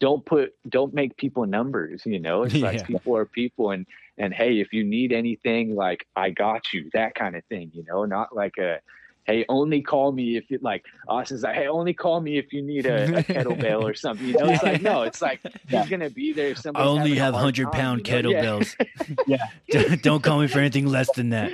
don't 0.00 0.24
put 0.26 0.52
don't 0.68 0.94
make 0.94 1.16
people 1.16 1.46
numbers. 1.46 2.02
You 2.04 2.20
know, 2.20 2.42
it's 2.44 2.54
like 2.54 2.84
people 2.86 3.16
are 3.16 3.26
people, 3.26 3.70
and 3.70 3.86
and 4.18 4.34
hey, 4.34 4.60
if 4.60 4.72
you 4.72 4.84
need 4.84 5.12
anything, 5.12 5.74
like 5.74 6.06
I 6.16 6.30
got 6.30 6.72
you, 6.72 6.90
that 6.94 7.14
kind 7.14 7.36
of 7.36 7.44
thing. 7.46 7.70
You 7.74 7.84
know, 7.84 8.04
not 8.04 8.34
like 8.34 8.58
a 8.58 8.80
hey, 9.28 9.44
only 9.48 9.80
call 9.82 10.10
me 10.10 10.36
if 10.36 10.50
you 10.50 10.58
like 10.62 10.84
Austin's 11.06 11.42
like, 11.42 11.54
hey, 11.54 11.68
only 11.68 11.92
call 11.94 12.20
me 12.20 12.38
if 12.38 12.52
you 12.52 12.62
need 12.62 12.86
a, 12.86 13.18
a 13.18 13.22
kettlebell 13.22 13.82
or 13.82 13.94
something. 13.94 14.26
You 14.26 14.38
know, 14.38 14.48
it's 14.48 14.62
like 14.62 14.82
no, 14.82 15.02
it's 15.02 15.22
like 15.22 15.40
Yeah. 15.68 15.82
he's 15.82 15.90
gonna 15.90 16.10
be 16.10 16.32
there 16.32 16.48
if 16.48 16.66
I 16.74 16.82
only 16.82 17.14
have 17.16 17.34
hundred 17.34 17.70
pound 17.70 18.02
kettlebells. 18.04 18.74
Yeah. 19.26 19.94
Don't 20.02 20.22
call 20.22 20.40
me 20.40 20.48
for 20.48 20.58
anything 20.58 20.86
less 20.86 21.10
than 21.14 21.28
that. 21.30 21.52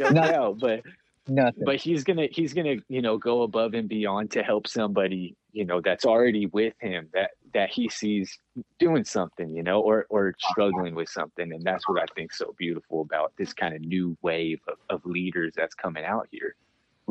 no, 0.00 0.10
no, 0.10 0.56
but 0.58 0.82
Nothing. 1.28 1.64
but 1.64 1.76
he's 1.76 2.02
gonna 2.02 2.26
he's 2.32 2.52
gonna 2.52 2.76
you 2.88 3.00
know 3.02 3.16
go 3.18 3.42
above 3.42 3.74
and 3.74 3.88
beyond 3.88 4.32
to 4.32 4.42
help 4.42 4.66
somebody 4.66 5.36
you 5.52 5.64
know 5.64 5.80
that's 5.80 6.04
already 6.04 6.46
with 6.46 6.74
him 6.80 7.08
that 7.14 7.30
that 7.54 7.70
he 7.70 7.88
sees 7.88 8.38
doing 8.80 9.04
something 9.04 9.54
you 9.54 9.62
know 9.62 9.80
or 9.80 10.06
or 10.08 10.34
struggling 10.50 10.94
with 10.96 11.08
something 11.08 11.52
and 11.52 11.62
that's 11.62 11.86
what 11.88 12.02
i 12.02 12.06
think 12.16 12.32
so 12.32 12.54
beautiful 12.58 13.02
about 13.02 13.32
this 13.38 13.52
kind 13.52 13.72
of 13.74 13.82
new 13.82 14.16
wave 14.22 14.58
of, 14.66 14.78
of 14.90 15.06
leaders 15.06 15.52
that's 15.54 15.74
coming 15.74 16.04
out 16.04 16.26
here 16.32 16.56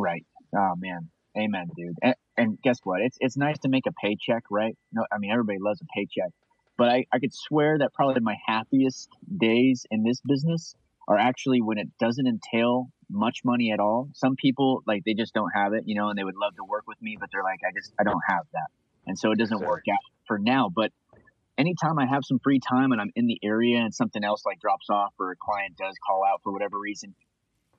Right. 0.01 0.25
Oh 0.55 0.73
man. 0.77 1.09
Amen, 1.37 1.67
dude. 1.77 1.95
And, 2.01 2.15
and 2.37 2.61
guess 2.61 2.79
what? 2.83 3.01
It's 3.01 3.17
it's 3.19 3.37
nice 3.37 3.57
to 3.59 3.69
make 3.69 3.85
a 3.87 3.93
paycheck, 3.93 4.43
right? 4.49 4.75
No, 4.91 5.05
I 5.11 5.17
mean 5.19 5.31
everybody 5.31 5.59
loves 5.61 5.79
a 5.81 5.85
paycheck, 5.95 6.31
but 6.77 6.89
I 6.89 7.05
I 7.13 7.19
could 7.19 7.33
swear 7.33 7.77
that 7.79 7.93
probably 7.93 8.21
my 8.21 8.35
happiest 8.45 9.07
days 9.37 9.85
in 9.91 10.03
this 10.03 10.19
business 10.27 10.75
are 11.07 11.17
actually 11.17 11.61
when 11.61 11.77
it 11.77 11.87
doesn't 11.99 12.27
entail 12.27 12.87
much 13.09 13.39
money 13.45 13.71
at 13.71 13.79
all. 13.79 14.09
Some 14.13 14.35
people 14.35 14.81
like 14.87 15.03
they 15.05 15.13
just 15.13 15.33
don't 15.33 15.51
have 15.53 15.73
it, 15.73 15.83
you 15.85 15.95
know, 15.95 16.09
and 16.09 16.17
they 16.17 16.23
would 16.23 16.35
love 16.35 16.55
to 16.57 16.63
work 16.63 16.83
with 16.87 17.01
me, 17.01 17.17
but 17.19 17.29
they're 17.31 17.43
like, 17.43 17.59
I 17.67 17.71
just 17.77 17.93
I 17.99 18.03
don't 18.03 18.21
have 18.27 18.45
that, 18.53 18.67
and 19.07 19.17
so 19.17 19.31
it 19.31 19.37
doesn't 19.37 19.59
Sure. 19.59 19.67
work 19.67 19.83
out 19.91 19.99
for 20.27 20.37
now. 20.39 20.69
But 20.73 20.91
anytime 21.57 21.99
I 21.99 22.07
have 22.07 22.23
some 22.25 22.39
free 22.43 22.59
time 22.59 22.91
and 22.91 22.99
I'm 22.99 23.11
in 23.15 23.27
the 23.27 23.39
area 23.43 23.79
and 23.79 23.93
something 23.93 24.23
else 24.23 24.43
like 24.45 24.59
drops 24.59 24.89
off 24.89 25.13
or 25.19 25.31
a 25.31 25.35
client 25.35 25.77
does 25.77 25.95
call 26.05 26.23
out 26.25 26.41
for 26.43 26.51
whatever 26.51 26.79
reason, 26.79 27.13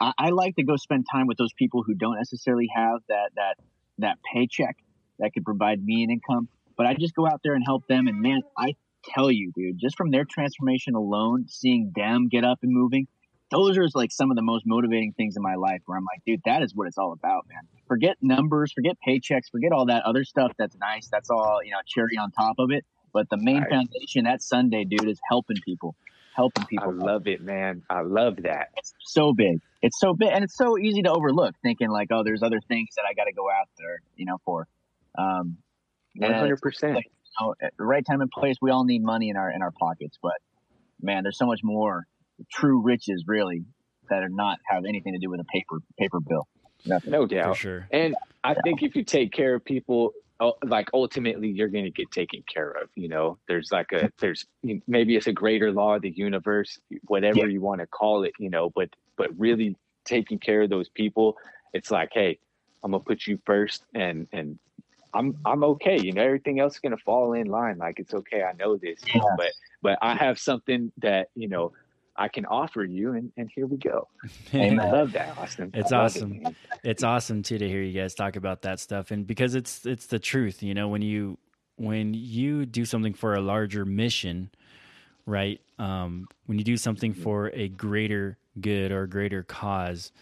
I, 0.03 0.12
I 0.18 0.30
like 0.30 0.57
to 0.57 0.64
go 0.64 0.76
spend 0.76 1.07
time 1.11 1.26
with 1.28 1.38
those 1.38 1.53
people 1.57 1.82
who 1.86 1.94
don't 1.94 2.16
necessarily 2.16 2.68
have 2.74 3.00
that 3.09 3.30
that 3.36 3.55
that 3.98 4.18
paycheck 4.34 4.76
that 5.20 5.32
could 5.32 5.44
provide 5.44 5.82
me 5.82 6.03
an 6.03 6.11
income. 6.11 6.48
But 6.76 6.86
I 6.86 6.94
just 6.94 7.14
go 7.14 7.26
out 7.26 7.40
there 7.44 7.55
and 7.55 7.62
help 7.64 7.86
them. 7.88 8.09
And 8.09 8.20
man, 8.20 8.40
I 8.59 8.74
tell 9.14 9.30
you, 9.30 9.53
dude, 9.55 9.78
just 9.78 9.96
from 9.96 10.11
their 10.11 10.24
transformation 10.24 10.94
alone, 10.94 11.46
seeing 11.48 11.92
them 11.94 12.28
get 12.28 12.44
up 12.44 12.59
and 12.62 12.72
moving, 12.72 13.07
those 13.50 13.78
are 13.78 13.86
like 13.94 14.11
some 14.11 14.30
of 14.30 14.36
the 14.36 14.42
most 14.42 14.64
motivating 14.66 15.12
things 15.16 15.36
in 15.36 15.42
my 15.42 15.55
life. 15.55 15.80
Where 15.86 15.98
I'm 15.98 16.05
like, 16.05 16.22
dude, 16.26 16.40
that 16.46 16.62
is 16.62 16.74
what 16.74 16.88
it's 16.88 16.98
all 16.98 17.12
about, 17.12 17.46
man. 17.48 17.68
Forget 17.86 18.16
numbers, 18.22 18.72
forget 18.72 18.96
paychecks, 19.07 19.50
forget 19.53 19.70
all 19.72 19.86
that 19.86 20.03
other 20.05 20.24
stuff. 20.24 20.53
That's 20.59 20.76
nice. 20.76 21.09
That's 21.12 21.30
all 21.30 21.61
you 21.62 21.72
know, 21.72 21.78
cherry 21.86 22.16
on 22.18 22.30
top 22.32 22.57
of 22.59 22.70
it. 22.70 22.84
But 23.12 23.28
the 23.28 23.36
main 23.36 23.61
Right. 23.61 23.70
foundation 23.70 24.24
that 24.24 24.42
Sunday, 24.42 24.84
dude, 24.84 25.07
is 25.09 25.20
helping 25.28 25.59
people, 25.64 25.94
helping 26.35 26.64
i 26.64 26.66
people. 26.66 26.95
love 26.95 27.26
it 27.26 27.41
man 27.41 27.83
i 27.91 28.01
love 28.01 28.37
that 28.43 28.68
it's 28.76 28.95
so 29.12 29.33
big. 29.33 29.61
It's 29.83 29.99
so 29.99 30.14
big, 30.14 30.28
and 30.33 30.45
it's 30.45 30.57
so 30.57 30.78
easy 30.78 31.03
to 31.03 31.11
overlook. 31.11 31.55
Thinking 31.62 31.91
like, 31.91 32.09
oh, 32.11 32.22
there's 32.24 32.43
other 32.43 32.61
things 32.68 32.89
that 32.97 33.03
I 33.09 33.14
got 33.14 33.24
to 33.24 33.33
go 33.33 33.51
after, 33.51 34.01
you 34.16 34.26
know, 34.26 34.39
for. 34.45 34.66
Um, 35.18 35.59
100% 36.20 36.83
you 36.83 37.01
know, 37.41 37.55
at 37.61 37.72
the 37.78 37.85
right 37.85 38.05
time 38.05 38.20
and 38.20 38.30
place, 38.30 38.57
we 38.61 38.70
all 38.70 38.85
need 38.85 39.03
money 39.03 39.30
in 39.30 39.37
our 39.37 39.51
in 39.51 39.62
our 39.62 39.70
pockets, 39.70 40.18
but 40.22 40.35
man, 41.01 41.22
there's 41.22 41.39
so 41.39 41.47
much 41.47 41.61
more 41.62 42.07
true 42.53 42.83
riches, 42.83 43.24
really, 43.26 43.64
that 44.09 44.22
are 44.22 44.28
not 44.28 44.59
have 44.66 44.85
anything 44.85 45.14
to 45.14 45.18
do 45.18 45.30
with 45.30 45.41
a 45.41 45.45
paper 45.45 45.78
paper 45.99 46.20
bill. 46.20 46.47
Nothing. 46.85 47.12
no 47.12 47.26
For 47.26 47.55
sure. 47.55 47.89
And 47.91 48.14
I 48.45 48.55
think 48.55 48.83
if 48.83 48.95
you 48.97 49.05
take 49.05 49.33
care 49.33 49.55
of 49.55 49.64
people, 49.64 50.12
like 50.64 50.88
ultimately 50.95 51.49
you're 51.49 51.68
going 51.68 51.84
to 51.84 51.90
get 51.90 52.11
taken 52.11 52.43
care 52.53 52.70
of. 52.70 52.88
You 52.95 53.09
know, 53.09 53.38
there's 53.49 53.70
like 53.70 53.93
a, 53.93 54.11
there's 54.18 54.47
maybe 54.86 55.16
it's 55.16 55.26
a 55.26 55.32
greater 55.32 55.70
law 55.72 55.97
of 55.97 56.03
the 56.03 56.11
universe, 56.11 56.78
whatever 57.07 57.38
Yeah. 57.40 57.47
you 57.47 57.61
want 57.61 57.80
to 57.80 57.86
call 57.86 58.24
it, 58.24 58.32
you 58.38 58.51
know, 58.51 58.70
but, 58.70 58.88
but 59.16 59.28
really 59.38 59.76
taking 60.05 60.38
care 60.38 60.62
of 60.62 60.70
those 60.70 60.88
people, 60.88 61.36
it's 61.72 61.90
like, 61.90 62.11
hey, 62.12 62.38
I'm 62.82 62.90
going 62.93 63.03
to 63.03 63.07
put 63.07 63.26
you 63.26 63.38
first 63.45 63.84
and, 63.95 64.26
and 64.32 64.59
I'm, 65.14 65.36
I'm 65.45 65.62
okay. 65.64 65.99
You 66.01 66.12
know, 66.12 66.22
everything 66.22 66.59
else 66.61 66.74
is 66.74 66.80
going 66.80 66.97
to 66.97 67.03
fall 67.05 67.34
in 67.34 67.47
line. 67.47 67.78
Like 67.78 67.99
it's 67.99 68.14
okay. 68.14 68.43
I 68.43 68.53
know 68.55 68.76
this, 68.76 69.01
Yeah. 69.14 69.20
but, 69.36 69.53
but 69.82 69.99
I 70.03 70.14
have 70.14 70.38
something 70.38 70.90
that, 70.99 71.28
you 71.34 71.49
know, 71.49 71.72
I 72.22 72.28
can 72.28 72.46
offer 72.46 72.84
you 72.84 73.14
and, 73.14 73.32
and 73.36 73.50
here 73.54 73.66
we 73.66 73.76
go. 73.78 74.08
Amen. 74.54 74.80
I 74.80 74.92
love 74.92 75.12
that, 75.12 75.36
Austin. 75.38 75.70
It's 75.74 75.90
love 75.90 76.16
it, 76.16 76.22
awesome. 76.22 76.56
it's 76.84 77.02
awesome 77.02 77.42
too 77.42 77.58
to 77.58 77.68
hear 77.68 77.82
you 77.82 77.98
guys 78.00 78.14
talk 78.14 78.36
about 78.36 78.62
that 78.62 78.78
stuff 78.80 79.10
and 79.10 79.26
because 79.26 79.54
it's 79.54 79.84
it's 79.86 80.06
the 80.06 80.18
truth 80.20 80.62
you 80.62 80.74
know 80.74 80.88
when 80.88 81.02
you 81.02 81.36
when 81.76 82.14
you 82.14 82.64
do 82.66 82.84
something 82.84 83.14
for 83.14 83.34
a 83.34 83.40
larger 83.40 83.84
mission 83.84 84.50
right 85.26 85.60
um 85.78 86.28
when 86.46 86.58
you 86.58 86.64
do 86.64 86.76
something 86.76 87.12
for 87.14 87.48
a 87.54 87.68
greater 87.68 88.38
good 88.60 88.92
or 88.92 89.06
greater 89.06 89.42
cause 89.42 90.12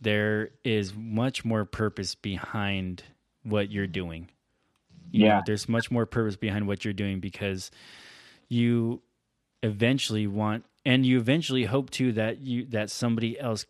there 0.00 0.50
is 0.64 0.94
much 0.94 1.44
more 1.44 1.64
purpose 1.64 2.14
behind 2.14 3.02
what 3.44 3.70
you're 3.70 3.86
doing 3.86 4.28
You 5.12 5.20
know, 5.20 5.26
Yeah. 5.26 5.42
there's 5.46 5.68
much 5.68 5.90
more 5.90 6.06
purpose 6.06 6.36
behind 6.36 6.66
what 6.66 6.84
you're 6.84 6.94
doing 6.94 7.20
because 7.20 7.70
you 8.48 9.02
eventually 9.62 10.26
want 10.26 10.64
and 10.86 11.04
you 11.04 11.18
eventually 11.18 11.64
hope 11.64 11.90
too 11.90 12.12
that 12.12 12.40
you 12.40 12.64
that 12.70 12.88
somebody 12.90 13.38
else 13.38 13.66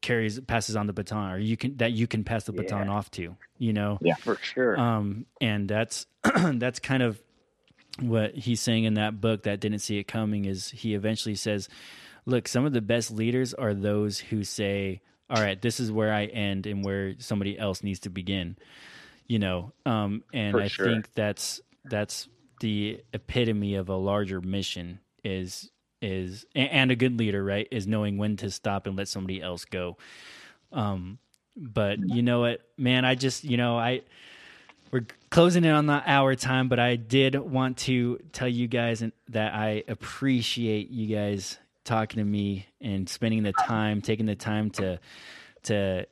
carries 0.00 0.40
passes 0.40 0.76
on 0.76 0.86
the 0.86 0.94
baton 0.94 1.32
or 1.32 1.38
you 1.38 1.56
can 1.58 1.76
that 1.76 1.92
you 1.92 2.06
can 2.06 2.24
pass 2.24 2.44
the 2.44 2.52
baton 2.52 2.86
Yeah. 2.86 2.92
off 2.92 3.10
to 3.12 3.36
you 3.58 3.72
know 3.74 3.98
Yeah, 4.00 4.14
For 4.14 4.36
sure. 4.36 4.78
um 4.80 5.26
and 5.42 5.68
that's 5.68 6.06
that's 6.24 6.78
kind 6.78 7.02
of 7.02 7.20
what 8.00 8.34
he's 8.34 8.60
saying 8.62 8.84
in 8.84 8.94
that 8.94 9.20
book 9.20 9.42
that 9.42 9.60
didn't 9.60 9.80
see 9.80 9.98
it 9.98 10.04
coming 10.04 10.46
is 10.46 10.70
he 10.70 10.94
eventually 10.94 11.34
says 11.34 11.68
look 12.24 12.48
some 12.48 12.64
of 12.64 12.72
the 12.72 12.80
best 12.80 13.10
leaders 13.10 13.52
are 13.52 13.74
those 13.74 14.18
who 14.18 14.42
say 14.44 15.02
all 15.28 15.42
right 15.42 15.60
this 15.60 15.80
is 15.80 15.92
where 15.92 16.12
i 16.14 16.24
end 16.26 16.66
and 16.66 16.82
where 16.84 17.14
somebody 17.18 17.58
else 17.58 17.82
needs 17.82 18.00
to 18.00 18.08
begin 18.08 18.56
you 19.26 19.38
know 19.38 19.72
um 19.84 20.22
and 20.32 20.52
For 20.52 20.62
i 20.62 20.68
sure. 20.68 20.86
think 20.86 21.12
that's 21.14 21.60
that's 21.84 22.26
the 22.60 23.02
epitome 23.12 23.74
of 23.74 23.88
a 23.90 23.96
larger 23.96 24.40
mission 24.40 25.00
is 25.24 25.70
is 26.02 26.46
and 26.54 26.90
a 26.90 26.96
good 26.96 27.18
leader 27.18 27.42
right 27.44 27.68
is 27.70 27.86
knowing 27.86 28.16
when 28.18 28.36
to 28.36 28.50
stop 28.50 28.86
and 28.86 28.96
let 28.96 29.08
somebody 29.08 29.42
else 29.42 29.64
go 29.64 29.96
um 30.72 31.18
but 31.56 31.98
you 32.08 32.22
know 32.22 32.40
what, 32.40 32.60
man, 32.76 33.04
I 33.04 33.14
just 33.14 33.44
you 33.44 33.56
know 33.56 33.78
I 33.78 34.02
we're 34.90 35.06
closing 35.30 35.64
in 35.64 35.72
on 35.72 35.86
the 35.86 36.02
hour 36.04 36.34
time, 36.34 36.68
but 36.68 36.78
I 36.78 36.96
did 36.96 37.36
want 37.36 37.78
to 37.78 38.18
tell 38.32 38.48
you 38.48 38.66
guys 38.66 39.04
that 39.28 39.54
I 39.54 39.84
appreciate 39.86 40.90
you 40.90 41.14
guys 41.14 41.58
talking 41.84 42.18
to 42.18 42.24
me 42.24 42.66
and 42.80 43.08
spending 43.08 43.42
the 43.42 43.52
time, 43.52 44.00
taking 44.00 44.26
the 44.26 44.36
time 44.36 44.70
to 44.70 44.98
to 45.64 46.06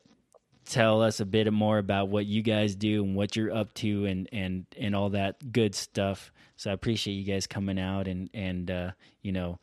tell 0.64 1.00
us 1.00 1.20
a 1.20 1.24
bit 1.24 1.50
more 1.50 1.78
about 1.78 2.08
what 2.08 2.26
you 2.26 2.42
guys 2.42 2.74
do 2.74 3.02
and 3.02 3.16
what 3.16 3.34
you're 3.36 3.54
up 3.54 3.72
to 3.74 4.04
and 4.06 4.28
and 4.32 4.66
and 4.76 4.94
all 4.94 5.10
that 5.10 5.52
good 5.52 5.74
stuff. 5.74 6.32
So 6.56 6.70
I 6.70 6.74
appreciate 6.74 7.14
you 7.14 7.24
guys 7.24 7.46
coming 7.46 7.78
out 7.78 8.06
and 8.08 8.28
and 8.34 8.70
uh, 8.70 8.90
you 9.22 9.32
know, 9.32 9.58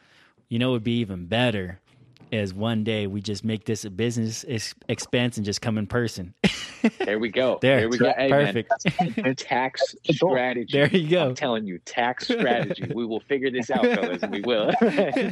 you 0.49 0.59
know, 0.59 0.69
it 0.69 0.73
would 0.73 0.83
be 0.83 0.99
even 0.99 1.25
better 1.25 1.79
is 2.31 2.53
one 2.53 2.83
day 2.83 3.07
we 3.07 3.21
just 3.21 3.43
make 3.43 3.65
this 3.65 3.85
a 3.85 3.89
business 3.89 4.43
ex- 4.47 4.75
expense 4.89 5.37
and 5.37 5.45
just 5.45 5.61
come 5.61 5.77
in 5.77 5.87
person. 5.87 6.33
There 6.99 7.17
we 7.17 7.29
go. 7.29 7.57
There. 7.63 7.79
There, 7.79 7.89
we 7.89 7.97
go. 7.97 8.13
Hey, 8.15 8.29
Perfect. 8.29 8.71
Man, 9.17 9.35
tax 9.35 9.81
strategy. 10.11 10.67
There 10.71 10.87
you 10.87 11.09
go. 11.09 11.29
I'm 11.29 11.33
telling 11.33 11.65
you, 11.65 11.79
tax 11.79 12.25
strategy. 12.25 12.91
we 12.93 13.07
will 13.07 13.21
figure 13.21 13.49
this 13.49 13.71
out, 13.71 13.83
fellas. 13.83 14.21
We 14.29 14.41
will. 14.41 14.71
There 14.81 15.23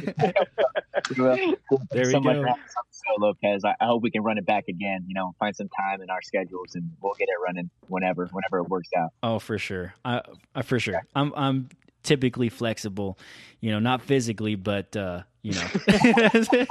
we 1.16 2.12
go. 2.12 2.42
wraps 2.42 2.74
so 2.90 3.14
Lopez. 3.18 3.64
I, 3.64 3.74
I 3.80 3.86
hope 3.86 4.02
we 4.02 4.10
can 4.10 4.22
run 4.22 4.38
it 4.38 4.46
back 4.46 4.64
again. 4.68 5.04
You 5.06 5.14
know, 5.14 5.34
find 5.38 5.54
some 5.54 5.68
time 5.68 6.00
in 6.00 6.10
our 6.10 6.22
schedules, 6.22 6.74
and 6.74 6.90
we'll 7.00 7.14
get 7.14 7.28
it 7.28 7.34
running 7.44 7.70
whenever, 7.86 8.26
whenever 8.32 8.58
it 8.58 8.68
works 8.68 8.88
out. 8.96 9.10
Oh, 9.22 9.38
for 9.38 9.58
sure. 9.58 9.94
I, 10.04 10.22
I 10.54 10.62
for 10.62 10.80
sure. 10.80 11.02
I'm 11.14 11.32
I'm 11.36 11.68
typically 12.04 12.48
flexible, 12.48 13.18
you 13.60 13.72
know, 13.72 13.80
not 13.80 14.02
physically, 14.02 14.54
but 14.54 14.96
uh, 14.96 15.22
you 15.42 15.52
know. 15.54 15.66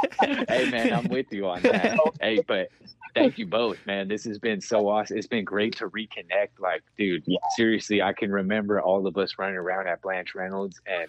hey, 0.48 0.70
man, 0.70 0.94
I'm 0.94 1.10
with 1.10 1.26
you 1.32 1.48
on 1.48 1.62
that. 1.64 1.98
hey, 2.22 2.40
but 2.48 2.70
thank 3.14 3.38
you 3.38 3.46
both, 3.46 3.78
man. 3.86 4.08
This 4.08 4.24
has 4.24 4.40
been 4.40 4.62
so 4.62 4.88
awesome. 4.88 5.18
It's 5.18 5.28
been 5.28 5.44
great 5.44 5.76
to 5.78 5.90
reconnect. 5.90 6.60
Like, 6.60 6.84
dude, 6.98 7.24
Yeah. 7.28 7.40
seriously, 7.56 8.02
I 8.02 8.14
can 8.14 8.32
remember 8.32 8.82
all 8.82 9.06
of 9.06 9.18
us 9.18 9.34
running 9.38 9.58
around 9.58 9.88
at 9.88 10.02
Blanche 10.02 10.34
Reynolds, 10.34 10.80
and 10.88 11.08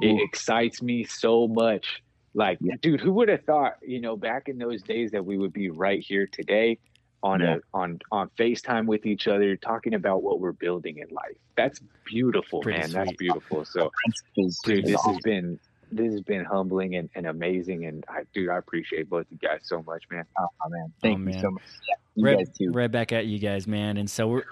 it 0.00 0.14
Ooh. 0.20 0.24
excites 0.24 0.82
me 0.82 1.04
so 1.04 1.46
much. 1.46 2.02
Like, 2.34 2.58
Yeah. 2.60 2.74
dude, 2.80 3.00
who 3.00 3.12
would 3.12 3.28
have 3.28 3.44
thought, 3.44 3.74
you 3.82 4.00
know, 4.00 4.16
back 4.16 4.48
in 4.48 4.58
those 4.58 4.82
days 4.82 5.12
that 5.12 5.24
we 5.24 5.38
would 5.38 5.52
be 5.52 5.70
right 5.70 6.04
here 6.06 6.26
today 6.26 6.78
on 7.22 7.40
Yeah. 7.40 7.56
a 7.56 7.60
on 7.76 7.98
on 8.12 8.30
FaceTime 8.38 8.86
with 8.86 9.06
each 9.06 9.26
other, 9.28 9.56
talking 9.56 9.94
about 9.94 10.22
what 10.22 10.40
we're 10.40 10.52
building 10.52 10.98
in 10.98 11.08
life. 11.14 11.36
That's 11.56 11.80
beautiful, 12.04 12.60
Pretty 12.60 12.78
man. 12.80 12.90
That's 12.92 13.12
beautiful. 13.16 13.64
So, 13.64 13.90
Is- 14.36 14.58
dude, 14.64 14.84
this 14.84 14.96
awesome. 14.96 15.14
has 15.14 15.22
been 15.22 15.60
this 15.90 16.12
has 16.12 16.20
been 16.20 16.44
humbling 16.44 16.96
and, 16.96 17.08
and 17.14 17.26
amazing. 17.26 17.86
And 17.86 18.04
I, 18.10 18.20
dude, 18.34 18.50
I 18.50 18.58
appreciate 18.58 19.08
both 19.08 19.22
of 19.22 19.32
you 19.32 19.38
guys 19.38 19.60
so 19.62 19.82
much, 19.84 20.04
man. 20.10 20.24
Oh, 20.38 20.46
man, 20.68 20.92
thank 21.00 21.18
Oh, 21.18 21.30
you 21.32 21.40
so 21.40 21.50
much. 21.50 21.62
Yeah, 21.88 21.94
you 22.14 22.24
right, 22.26 22.48
right 22.74 22.90
back 22.92 23.10
at 23.12 23.24
you 23.24 23.38
guys, 23.38 23.66
man. 23.66 23.96
And 23.96 24.08
so 24.10 24.28
we're 24.28 24.44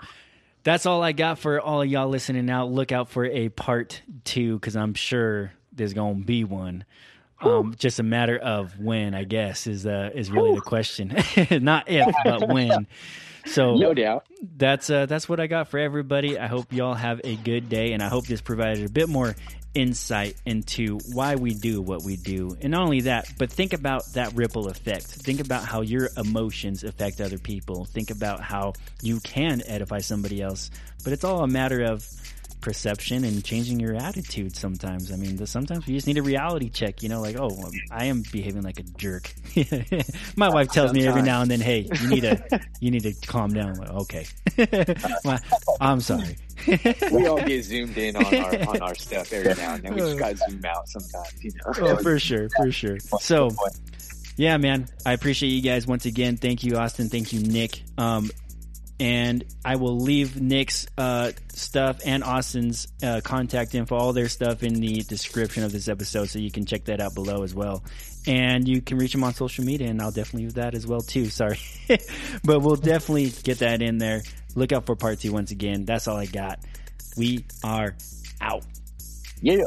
that's 0.64 0.86
all 0.86 1.02
I 1.02 1.12
got 1.12 1.38
for 1.38 1.60
all 1.60 1.82
of 1.82 1.88
y'all 1.88 2.08
listening 2.08 2.48
out. 2.50 2.70
Look 2.72 2.90
out 2.90 3.08
for 3.10 3.24
a 3.26 3.50
part 3.50 4.00
two 4.24 4.54
because 4.58 4.76
I'm 4.76 4.94
sure 4.94 5.52
there's 5.72 5.92
gonna 5.92 6.14
be 6.24 6.42
one. 6.42 6.84
Um, 7.40 7.74
just 7.78 7.98
a 7.98 8.02
matter 8.02 8.38
of 8.38 8.78
when, 8.78 9.14
I 9.14 9.24
guess, 9.24 9.66
is 9.66 9.86
uh, 9.86 10.10
is 10.14 10.30
really 10.30 10.54
the 10.54 10.60
question. 10.62 11.14
Not 11.50 11.88
if, 11.88 12.14
but 12.24 12.48
when. 12.48 12.86
So 13.46 13.74
No 13.76 13.94
doubt. 13.94 14.24
that's 14.56 14.88
uh, 14.90 15.06
that's 15.06 15.28
what 15.28 15.38
I 15.38 15.46
got 15.46 15.68
for 15.68 15.78
everybody. 15.78 16.38
I 16.38 16.46
hope 16.46 16.72
y'all 16.72 16.94
have 16.94 17.20
a 17.24 17.36
good 17.36 17.68
day, 17.68 17.92
and 17.92 18.02
I 18.02 18.08
hope 18.08 18.26
this 18.26 18.40
provided 18.40 18.86
a 18.86 18.90
bit 18.90 19.08
more 19.08 19.36
insight 19.74 20.34
into 20.46 20.98
why 21.12 21.34
we 21.36 21.52
do 21.52 21.82
what 21.82 22.02
we 22.02 22.16
do. 22.16 22.56
And 22.62 22.70
not 22.70 22.82
only 22.84 23.02
that, 23.02 23.30
but 23.36 23.50
think 23.52 23.74
about 23.74 24.06
that 24.14 24.32
ripple 24.32 24.68
effect. 24.68 25.04
Think 25.04 25.38
about 25.40 25.64
how 25.64 25.82
your 25.82 26.08
emotions 26.16 26.82
affect 26.82 27.20
other 27.20 27.36
people. 27.36 27.84
Think 27.84 28.10
about 28.10 28.40
how 28.40 28.72
you 29.02 29.20
can 29.20 29.62
edify 29.66 29.98
somebody 29.98 30.40
else. 30.40 30.70
But 31.04 31.12
it's 31.12 31.24
all 31.24 31.42
a 31.44 31.46
matter 31.46 31.82
of 31.82 32.08
perception 32.66 33.22
and 33.22 33.44
changing 33.44 33.78
your 33.78 33.94
attitude 33.94 34.56
sometimes. 34.56 35.12
I 35.12 35.16
mean, 35.16 35.46
sometimes 35.46 35.86
we 35.86 35.94
just 35.94 36.08
need 36.08 36.18
a 36.18 36.22
reality 36.22 36.68
check, 36.68 37.00
you 37.00 37.08
know, 37.08 37.20
like, 37.20 37.36
oh, 37.38 37.46
well, 37.46 37.70
I 37.92 38.06
am 38.06 38.24
behaving 38.32 38.62
like 38.62 38.80
a 38.80 38.82
jerk. 38.82 39.32
My 40.36 40.48
wife 40.48 40.72
tells 40.72 40.92
me 40.92 41.06
every 41.06 41.22
now 41.22 41.42
and 41.42 41.48
then, 41.50 41.60
hey, 41.60 41.88
you 42.00 42.08
need 42.08 42.22
to, 42.22 42.60
you 42.80 42.90
need 42.90 43.04
to 43.04 43.14
calm 43.24 43.52
down. 43.52 43.68
I'm 43.68 43.74
like, 43.76 43.90
okay. 43.90 44.26
My- 45.24 45.40
I'm 45.80 46.00
sorry. 46.00 46.38
We 47.12 47.28
all 47.28 47.40
get 47.40 47.62
zoomed 47.62 47.96
in 47.96 48.16
on 48.16 48.34
our 48.34 48.68
on 48.70 48.82
our 48.82 48.94
stuff 48.96 49.32
every 49.32 49.54
now 49.54 49.74
and 49.74 49.84
then. 49.84 49.94
We 49.94 50.00
just 50.00 50.18
got 50.18 50.30
to 50.30 50.50
zoom 50.50 50.64
out 50.64 50.88
sometimes, 50.88 51.44
you 51.44 51.52
know. 51.52 51.72
Oh, 51.90 51.96
for 51.98 52.18
sure, 52.18 52.48
for 52.56 52.72
sure. 52.72 52.98
So, 53.20 53.50
yeah, 54.36 54.56
man, 54.56 54.88
I 55.04 55.12
appreciate 55.12 55.50
you 55.50 55.62
guys 55.62 55.86
once 55.86 56.04
again. 56.04 56.36
Thank 56.36 56.64
you, 56.64 56.76
Austin. 56.78 57.10
Thank 57.10 57.32
you, 57.32 57.40
Nick. 57.42 57.84
Um, 57.96 58.28
and 58.98 59.44
I 59.64 59.76
will 59.76 59.98
leave 59.98 60.40
Nick's 60.40 60.86
uh, 60.96 61.32
stuff 61.48 62.00
and 62.04 62.24
Austin's 62.24 62.88
uh, 63.02 63.20
contact 63.22 63.74
info, 63.74 63.96
all 63.96 64.12
their 64.12 64.28
stuff 64.28 64.62
in 64.62 64.74
the 64.74 65.02
description 65.02 65.64
of 65.64 65.72
this 65.72 65.88
episode, 65.88 66.28
so 66.28 66.38
you 66.38 66.50
can 66.50 66.64
check 66.64 66.84
that 66.86 67.00
out 67.00 67.14
below 67.14 67.42
as 67.42 67.54
well. 67.54 67.84
And 68.26 68.66
you 68.66 68.80
can 68.80 68.98
reach 68.98 69.12
them 69.12 69.22
on 69.22 69.34
social 69.34 69.64
media, 69.64 69.88
and 69.88 70.00
I'll 70.00 70.10
definitely 70.10 70.48
do 70.48 70.52
that 70.52 70.74
as 70.74 70.86
well 70.86 71.00
too. 71.00 71.26
Sorry, 71.26 71.58
but 72.44 72.60
we'll 72.60 72.76
definitely 72.76 73.30
get 73.42 73.58
that 73.58 73.82
in 73.82 73.98
there. 73.98 74.22
Look 74.54 74.72
out 74.72 74.86
for 74.86 74.96
part 74.96 75.20
two 75.20 75.32
once 75.32 75.50
again. 75.50 75.84
That's 75.84 76.08
all 76.08 76.16
I 76.16 76.26
got. 76.26 76.60
We 77.16 77.44
are 77.62 77.96
out. 78.40 78.64
Yeah. 79.40 79.64